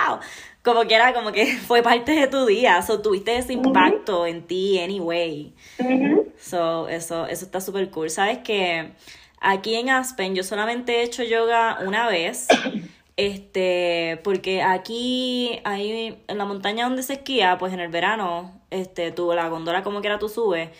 [0.63, 4.43] como que era como que fue parte de tu día, so tuviste ese impacto en
[4.47, 5.53] ti anyway.
[6.39, 8.11] So, eso, eso está súper cool.
[8.11, 8.91] Sabes que
[9.41, 12.49] aquí en Aspen yo solamente he hecho yoga una vez.
[13.17, 19.11] Este, porque aquí, ahí en la montaña donde se esquía, pues en el verano, este,
[19.11, 20.71] tú, la gondola como que era tú subes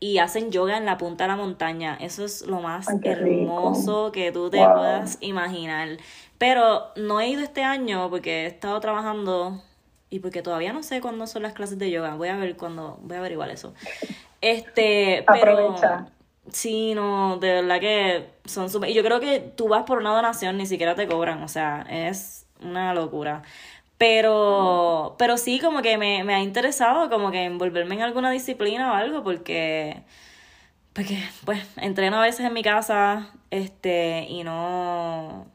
[0.00, 1.96] y hacen yoga en la punta de la montaña.
[2.00, 5.96] Eso es lo más hermoso que tú te puedas imaginar.
[6.36, 9.62] Pero no he ido este año porque he estado trabajando
[10.10, 12.16] y porque todavía no sé cuándo son las clases de yoga.
[12.16, 13.72] Voy a ver cuándo, voy a averiguar eso.
[14.40, 15.76] Este, pero
[16.50, 18.90] Sí, no, de verdad que son súper...
[18.90, 21.86] Y yo creo que tú vas por una donación, ni siquiera te cobran, o sea,
[21.88, 23.42] es una locura.
[23.98, 28.92] Pero, pero sí, como que me, me ha interesado como que envolverme en alguna disciplina
[28.92, 30.02] o algo, porque,
[30.92, 35.46] porque, pues, entreno a veces en mi casa, este, y no,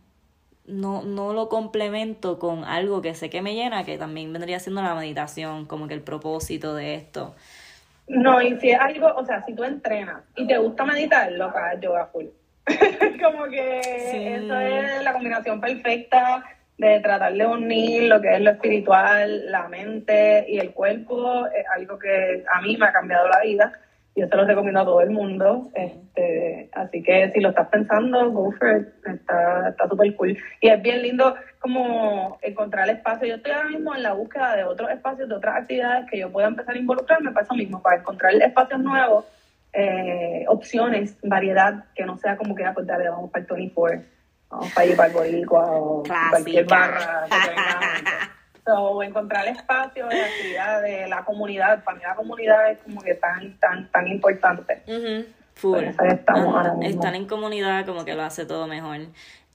[0.66, 4.82] no, no lo complemento con algo que sé que me llena, que también vendría siendo
[4.82, 7.36] la meditación, como que el propósito de esto.
[8.07, 11.52] No, y si es algo, o sea, si tú entrenas y te gusta meditar, lo
[11.53, 12.26] que yoga full.
[13.23, 16.43] como que eso es la combinación perfecta
[16.77, 21.65] de tratar de unir lo que es lo espiritual, la mente y el cuerpo, es
[21.75, 23.73] algo que a mí me ha cambiado la vida
[24.19, 25.69] yo se lo recomiendo a todo el mundo.
[25.73, 28.87] Este, así que si lo estás pensando, go for it.
[29.05, 30.37] Está súper cool.
[30.61, 33.27] Y es bien lindo como encontrar espacio.
[33.27, 36.31] Yo estoy ahora mismo en la búsqueda de otros espacios, de otras actividades que yo
[36.31, 39.25] pueda empezar a involucrarme para eso mismo, para encontrar espacios nuevos,
[39.73, 44.01] eh, opciones, variedad, que no sea como que, ah, pues dale, vamos para el 24,
[44.49, 47.27] vamos para ir para el Boricua o cualquier barra.
[48.71, 53.15] o encontrar espacio de actividad de la comunidad, para mí la comunidad es como que
[53.15, 54.83] tan, tan, tan importante.
[55.55, 55.83] Full.
[56.83, 58.99] Estar en comunidad como que lo hace todo mejor.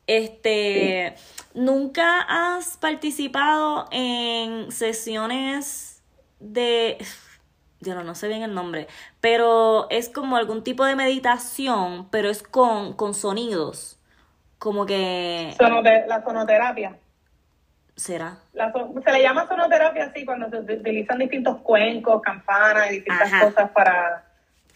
[0.07, 1.15] Este,
[1.55, 6.03] ¿nunca has participado en sesiones
[6.41, 6.99] de
[7.85, 8.89] yo no, no sé bien el nombre,
[9.21, 13.99] pero es como algún tipo de meditación, pero es con, con sonidos,
[14.59, 15.55] como que...
[15.59, 16.97] la sonoterapia.
[17.97, 18.39] ¿Será?
[18.53, 24.25] se le llama sonoterapia así cuando se utilizan distintos cuencos, campanas y distintas cosas para...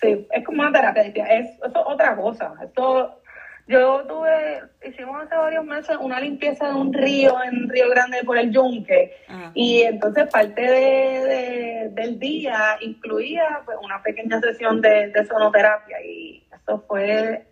[0.00, 2.54] Sí, es como una terapia, es, eso es otra cosa.
[2.62, 3.20] Esto,
[3.68, 8.38] yo tuve, hicimos hace varios meses una limpieza de un río en Río Grande por
[8.38, 9.14] el Yunque.
[9.54, 16.02] Y entonces parte de, del día incluía pues, una pequeña sesión de, de sonoterapia.
[16.04, 17.46] Y eso fue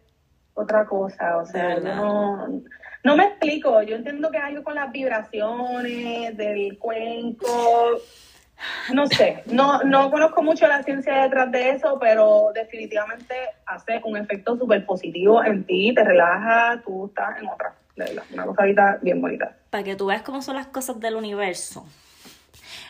[0.54, 2.62] otra cosa, o sea, no
[3.06, 8.00] no me explico, yo entiendo que hay algo con las vibraciones del cuenco,
[8.92, 13.34] no sé, no, no conozco mucho la ciencia detrás de eso, pero definitivamente
[13.66, 17.74] hace un efecto súper positivo en ti, te relaja, tú estás en otra,
[18.32, 18.64] una cosa
[19.02, 19.56] bien bonita.
[19.70, 21.86] Para que tú veas cómo son las cosas del universo.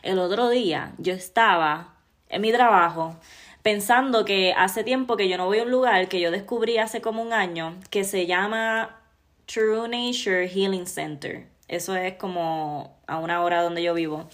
[0.02, 1.94] El otro día yo estaba
[2.28, 3.16] en mi trabajo
[3.62, 7.00] pensando que hace tiempo que yo no voy a un lugar que yo descubrí hace
[7.00, 9.00] como un año que se llama
[9.46, 11.46] True Nature Healing Center.
[11.66, 14.28] Eso es como a una hora donde yo vivo.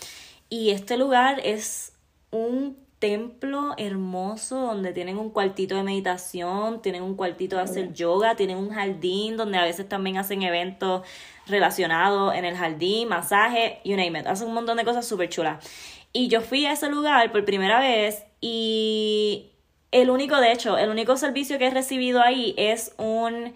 [0.53, 1.95] Y este lugar es
[2.31, 8.37] un templo hermoso donde tienen un cuartito de meditación, tienen un cuartito de hacer yoga,
[8.37, 11.07] tienen un jardín donde a veces también hacen eventos
[11.47, 14.27] relacionados en el jardín, masaje, you name it.
[14.27, 15.67] Hacen un montón de cosas súper chulas.
[16.13, 19.53] Y yo fui a ese lugar por primera vez y
[19.91, 23.55] el único, de hecho, el único servicio que he recibido ahí es un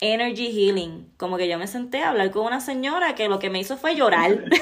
[0.00, 1.12] energy healing.
[1.16, 3.76] Como que yo me senté a hablar con una señora que lo que me hizo
[3.76, 4.44] fue llorar.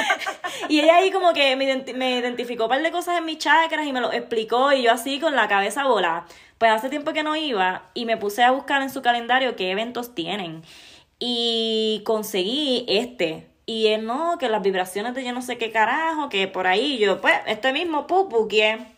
[0.68, 3.92] y ella ahí como que me, identificó un par de cosas en mis chakras y
[3.92, 6.26] me lo explicó y yo así con la cabeza bola.
[6.58, 9.70] Pues hace tiempo que no iba y me puse a buscar en su calendario qué
[9.70, 10.62] eventos tienen.
[11.18, 13.48] Y conseguí este.
[13.66, 16.98] Y él no, que las vibraciones de yo no sé qué carajo, que por ahí
[16.98, 18.91] yo, pues, este mismo pupu, ¿quién?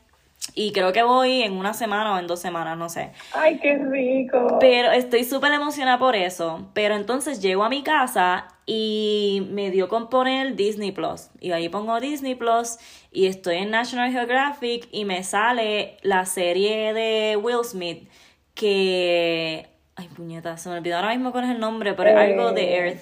[0.57, 3.11] Y creo que voy en una semana o en dos semanas, no sé.
[3.33, 4.59] Ay, qué rico.
[4.61, 6.69] Pero estoy súper emocionada por eso.
[6.75, 11.31] Pero entonces llego a mi casa y me dio con poner Disney Plus.
[11.41, 12.79] Y ahí pongo Disney Plus
[13.11, 18.09] y estoy en National Geographic y me sale la serie de Will Smith
[18.55, 19.69] que...
[19.97, 22.63] Ay, puñeta, se me olvidó ahora mismo cuál es el nombre, pero es algo de
[22.63, 23.01] eh, Earth.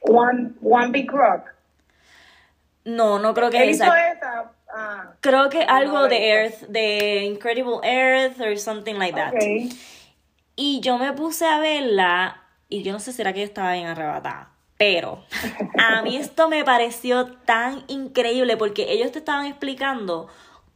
[0.00, 1.50] One, One Big Rock.
[2.84, 4.52] No, no creo que es esa.
[4.80, 9.34] Ah, Creo que algo de Earth, de Incredible Earth or something like that.
[10.56, 13.74] Y yo me puse a verla y yo no sé si era que yo estaba
[13.74, 14.50] bien arrebatada.
[14.78, 15.22] Pero
[15.78, 20.28] a mí esto me pareció tan increíble porque ellos te estaban explicando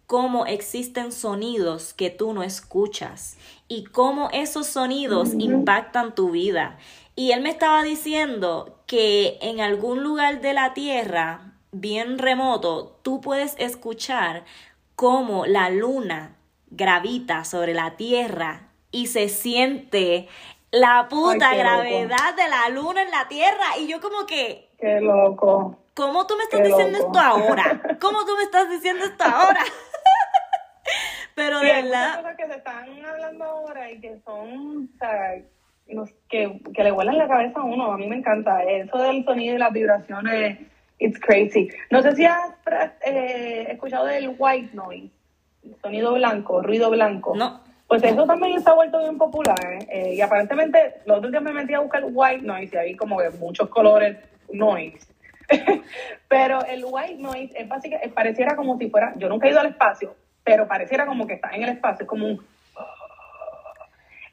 [0.06, 6.76] cómo existen sonidos que tú no escuchas y cómo esos sonidos impactan tu vida.
[7.16, 13.20] Y él me estaba diciendo que en algún lugar de la Tierra, bien remoto, tú
[13.20, 14.44] puedes escuchar
[14.94, 16.36] cómo la luna
[16.70, 20.28] gravita sobre la Tierra y se siente
[20.70, 23.78] la puta gravedad de la luna en la Tierra.
[23.78, 24.70] Y yo como que...
[24.78, 25.78] Qué loco.
[25.94, 27.80] ¿Cómo tú me estás diciendo esto ahora?
[28.00, 29.60] ¿Cómo tú me estás diciendo esto ahora?
[31.34, 32.16] Pero de verdad.
[32.16, 35.42] cosas que se están hablando ahora y que son, o sea,
[36.28, 37.92] que, que le vuelan la cabeza a uno.
[37.92, 40.73] A mí me encanta eso del sonido y las vibraciones.
[40.98, 41.70] It's crazy.
[41.90, 42.54] No sé si has
[43.04, 45.10] eh, escuchado del white noise,
[45.82, 47.34] sonido blanco, ruido blanco.
[47.36, 47.60] No.
[47.86, 49.78] Pues eso también está vuelto bien popular.
[49.88, 53.18] Eh, y aparentemente, los otros días me metí a buscar white noise y hay como
[53.18, 54.16] que muchos colores
[54.52, 55.06] noise.
[56.28, 59.66] pero el white noise es básicamente, pareciera como si fuera, yo nunca he ido al
[59.66, 62.46] espacio, pero pareciera como que está en el espacio, es como un...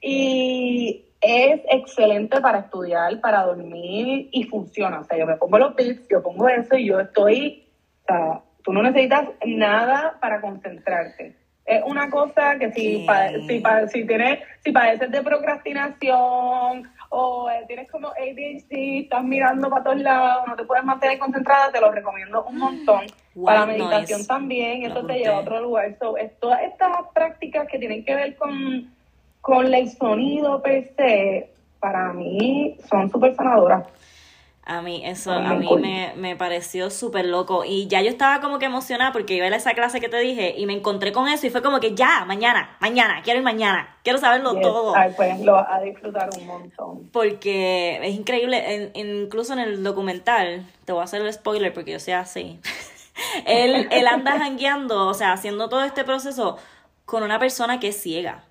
[0.01, 4.99] Y es excelente para estudiar, para dormir y funciona.
[4.99, 7.67] O sea, yo me pongo los beats, yo pongo eso y yo estoy,
[8.03, 11.35] o sea, tú no necesitas nada para concentrarte.
[11.63, 13.05] Es una cosa que si,
[13.47, 19.83] si, si, tienes, si padeces de procrastinación o eh, tienes como ADHD, estás mirando para
[19.83, 23.05] todos lados, no te puedes mantener concentrada, te lo recomiendo un montón.
[23.45, 25.95] para meditación también, eso te lleva a otro lugar.
[25.99, 28.91] So, es, todas estas prácticas que tienen que ver con,
[29.41, 33.87] con el sonido per se, para mí son súper sanadoras.
[34.63, 37.65] A mí eso, a mí me, me pareció súper loco.
[37.65, 40.53] Y ya yo estaba como que emocionada porque iba a esa clase que te dije
[40.55, 43.97] y me encontré con eso y fue como que ya, mañana, mañana, quiero ir mañana,
[44.03, 44.95] quiero saberlo todo.
[44.95, 47.09] Ay, pues lo a disfrutar un montón.
[47.11, 51.99] Porque es increíble, incluso en el documental, te voy a hacer el spoiler porque yo
[51.99, 52.59] sé así.
[53.47, 56.57] él, él anda jangueando, o sea, haciendo todo este proceso
[57.05, 58.43] con una persona que es ciega.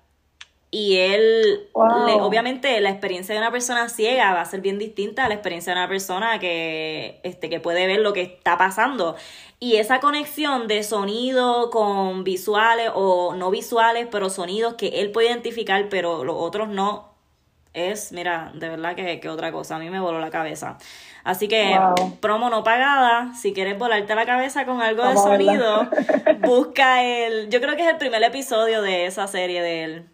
[0.73, 5.27] Y él, obviamente, la experiencia de una persona ciega va a ser bien distinta a
[5.27, 9.17] la experiencia de una persona que, este, que puede ver lo que está pasando.
[9.59, 15.27] Y esa conexión de sonido con visuales o no visuales, pero sonidos que él puede
[15.27, 17.11] identificar, pero los otros no,
[17.73, 19.75] es, mira, de verdad que, que otra cosa.
[19.75, 20.77] A mí me voló la cabeza.
[21.23, 21.79] Así que,
[22.19, 25.87] promo no pagada, si quieres volarte la cabeza con algo de sonido,
[26.41, 27.49] busca el.
[27.49, 30.05] Yo creo que es el primer episodio de esa serie de él.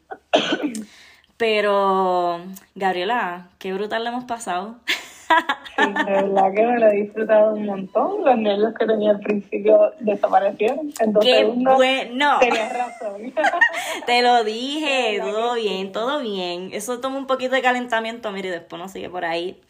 [1.37, 2.41] Pero,
[2.75, 4.77] Gabriela, qué brutal le hemos pasado.
[4.87, 8.25] Sí, de verdad que me lo he disfrutado un montón.
[8.25, 10.91] Los nervios que tenía al principio desaparecieron.
[10.99, 12.39] Entonces, ¡Qué bueno!
[12.39, 13.33] Tenías razón.
[14.05, 16.69] Te lo dije, todo bien, todo bien.
[16.73, 19.61] Eso toma un poquito de calentamiento, mire, después no sigue por ahí.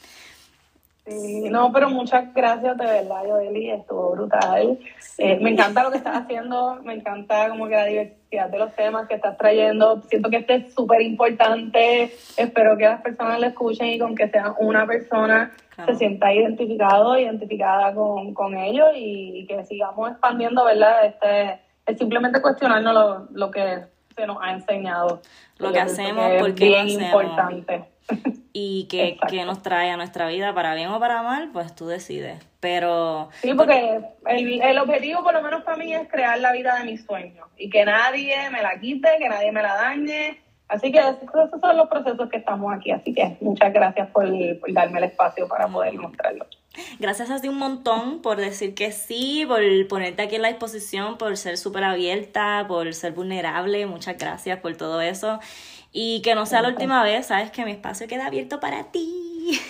[1.07, 4.77] Sí, no, pero muchas gracias de verdad, Yoeli, estuvo brutal.
[5.17, 8.75] Eh, me encanta lo que estás haciendo, me encanta como que la diversidad de los
[8.75, 10.01] temas que estás trayendo.
[10.09, 14.27] Siento que este es súper importante, espero que las personas lo escuchen y con que
[14.27, 15.53] sea una persona
[15.85, 21.05] se sienta identificado, identificada con, con ellos y, que sigamos expandiendo, ¿verdad?
[21.05, 25.21] Este, es simplemente cuestionarnos lo, lo que se nos ha enseñado.
[25.59, 27.85] Lo que hacemos, porque es bien importante
[28.59, 32.43] y que, nos trae a nuestra vida para bien o para mal, pues tú decides.
[32.59, 33.29] Pero...
[33.43, 36.85] Sí, porque el, el objetivo por lo menos para mí es crear la vida de
[36.85, 40.41] mis sueños y que nadie me la quite, que nadie me la dañe.
[40.69, 42.89] Así que esos son los procesos que estamos aquí.
[42.89, 44.25] Así que muchas gracias por,
[44.73, 46.47] darme el espacio para poder mostrarlo.
[46.99, 51.19] Gracias a ti un montón por decir que sí, por ponerte aquí en la disposición,
[51.19, 53.85] por ser súper abierta, por ser vulnerable.
[53.85, 55.39] Muchas gracias por todo eso.
[55.99, 59.23] Y que no sea la última vez, sabes que mi espacio queda abierto para ti.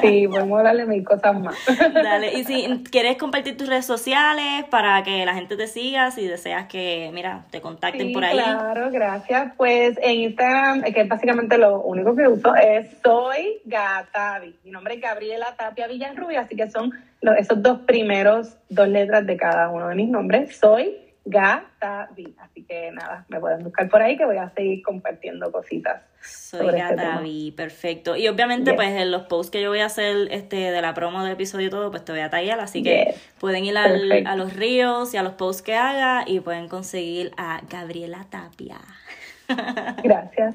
[0.00, 1.54] Sí, podemos darle mil cosas más.
[1.94, 6.26] Dale, y si quieres compartir tus redes sociales para que la gente te siga, si
[6.26, 8.34] deseas que, mira, te contacten por ahí.
[8.38, 9.52] Claro, gracias.
[9.56, 14.56] Pues en Instagram, que básicamente lo único que uso es Soy Gatavi.
[14.64, 16.92] Mi nombre es Gabriela Tapia Villarrubia, así que son
[17.38, 20.56] esos dos primeros, dos letras de cada uno de mis nombres.
[20.56, 22.34] Soy Gatavi.
[22.38, 26.02] Así que nada, me pueden buscar por ahí que voy a seguir compartiendo cositas.
[26.20, 28.16] Soy este Gatavi, perfecto.
[28.16, 31.22] Y obviamente, pues en los posts que yo voy a hacer este de la promo
[31.22, 32.60] del episodio y todo, pues te voy a tallar.
[32.60, 36.68] Así que pueden ir a los ríos y a los posts que haga y pueden
[36.68, 38.78] conseguir a Gabriela Tapia.
[40.02, 40.54] Gracias.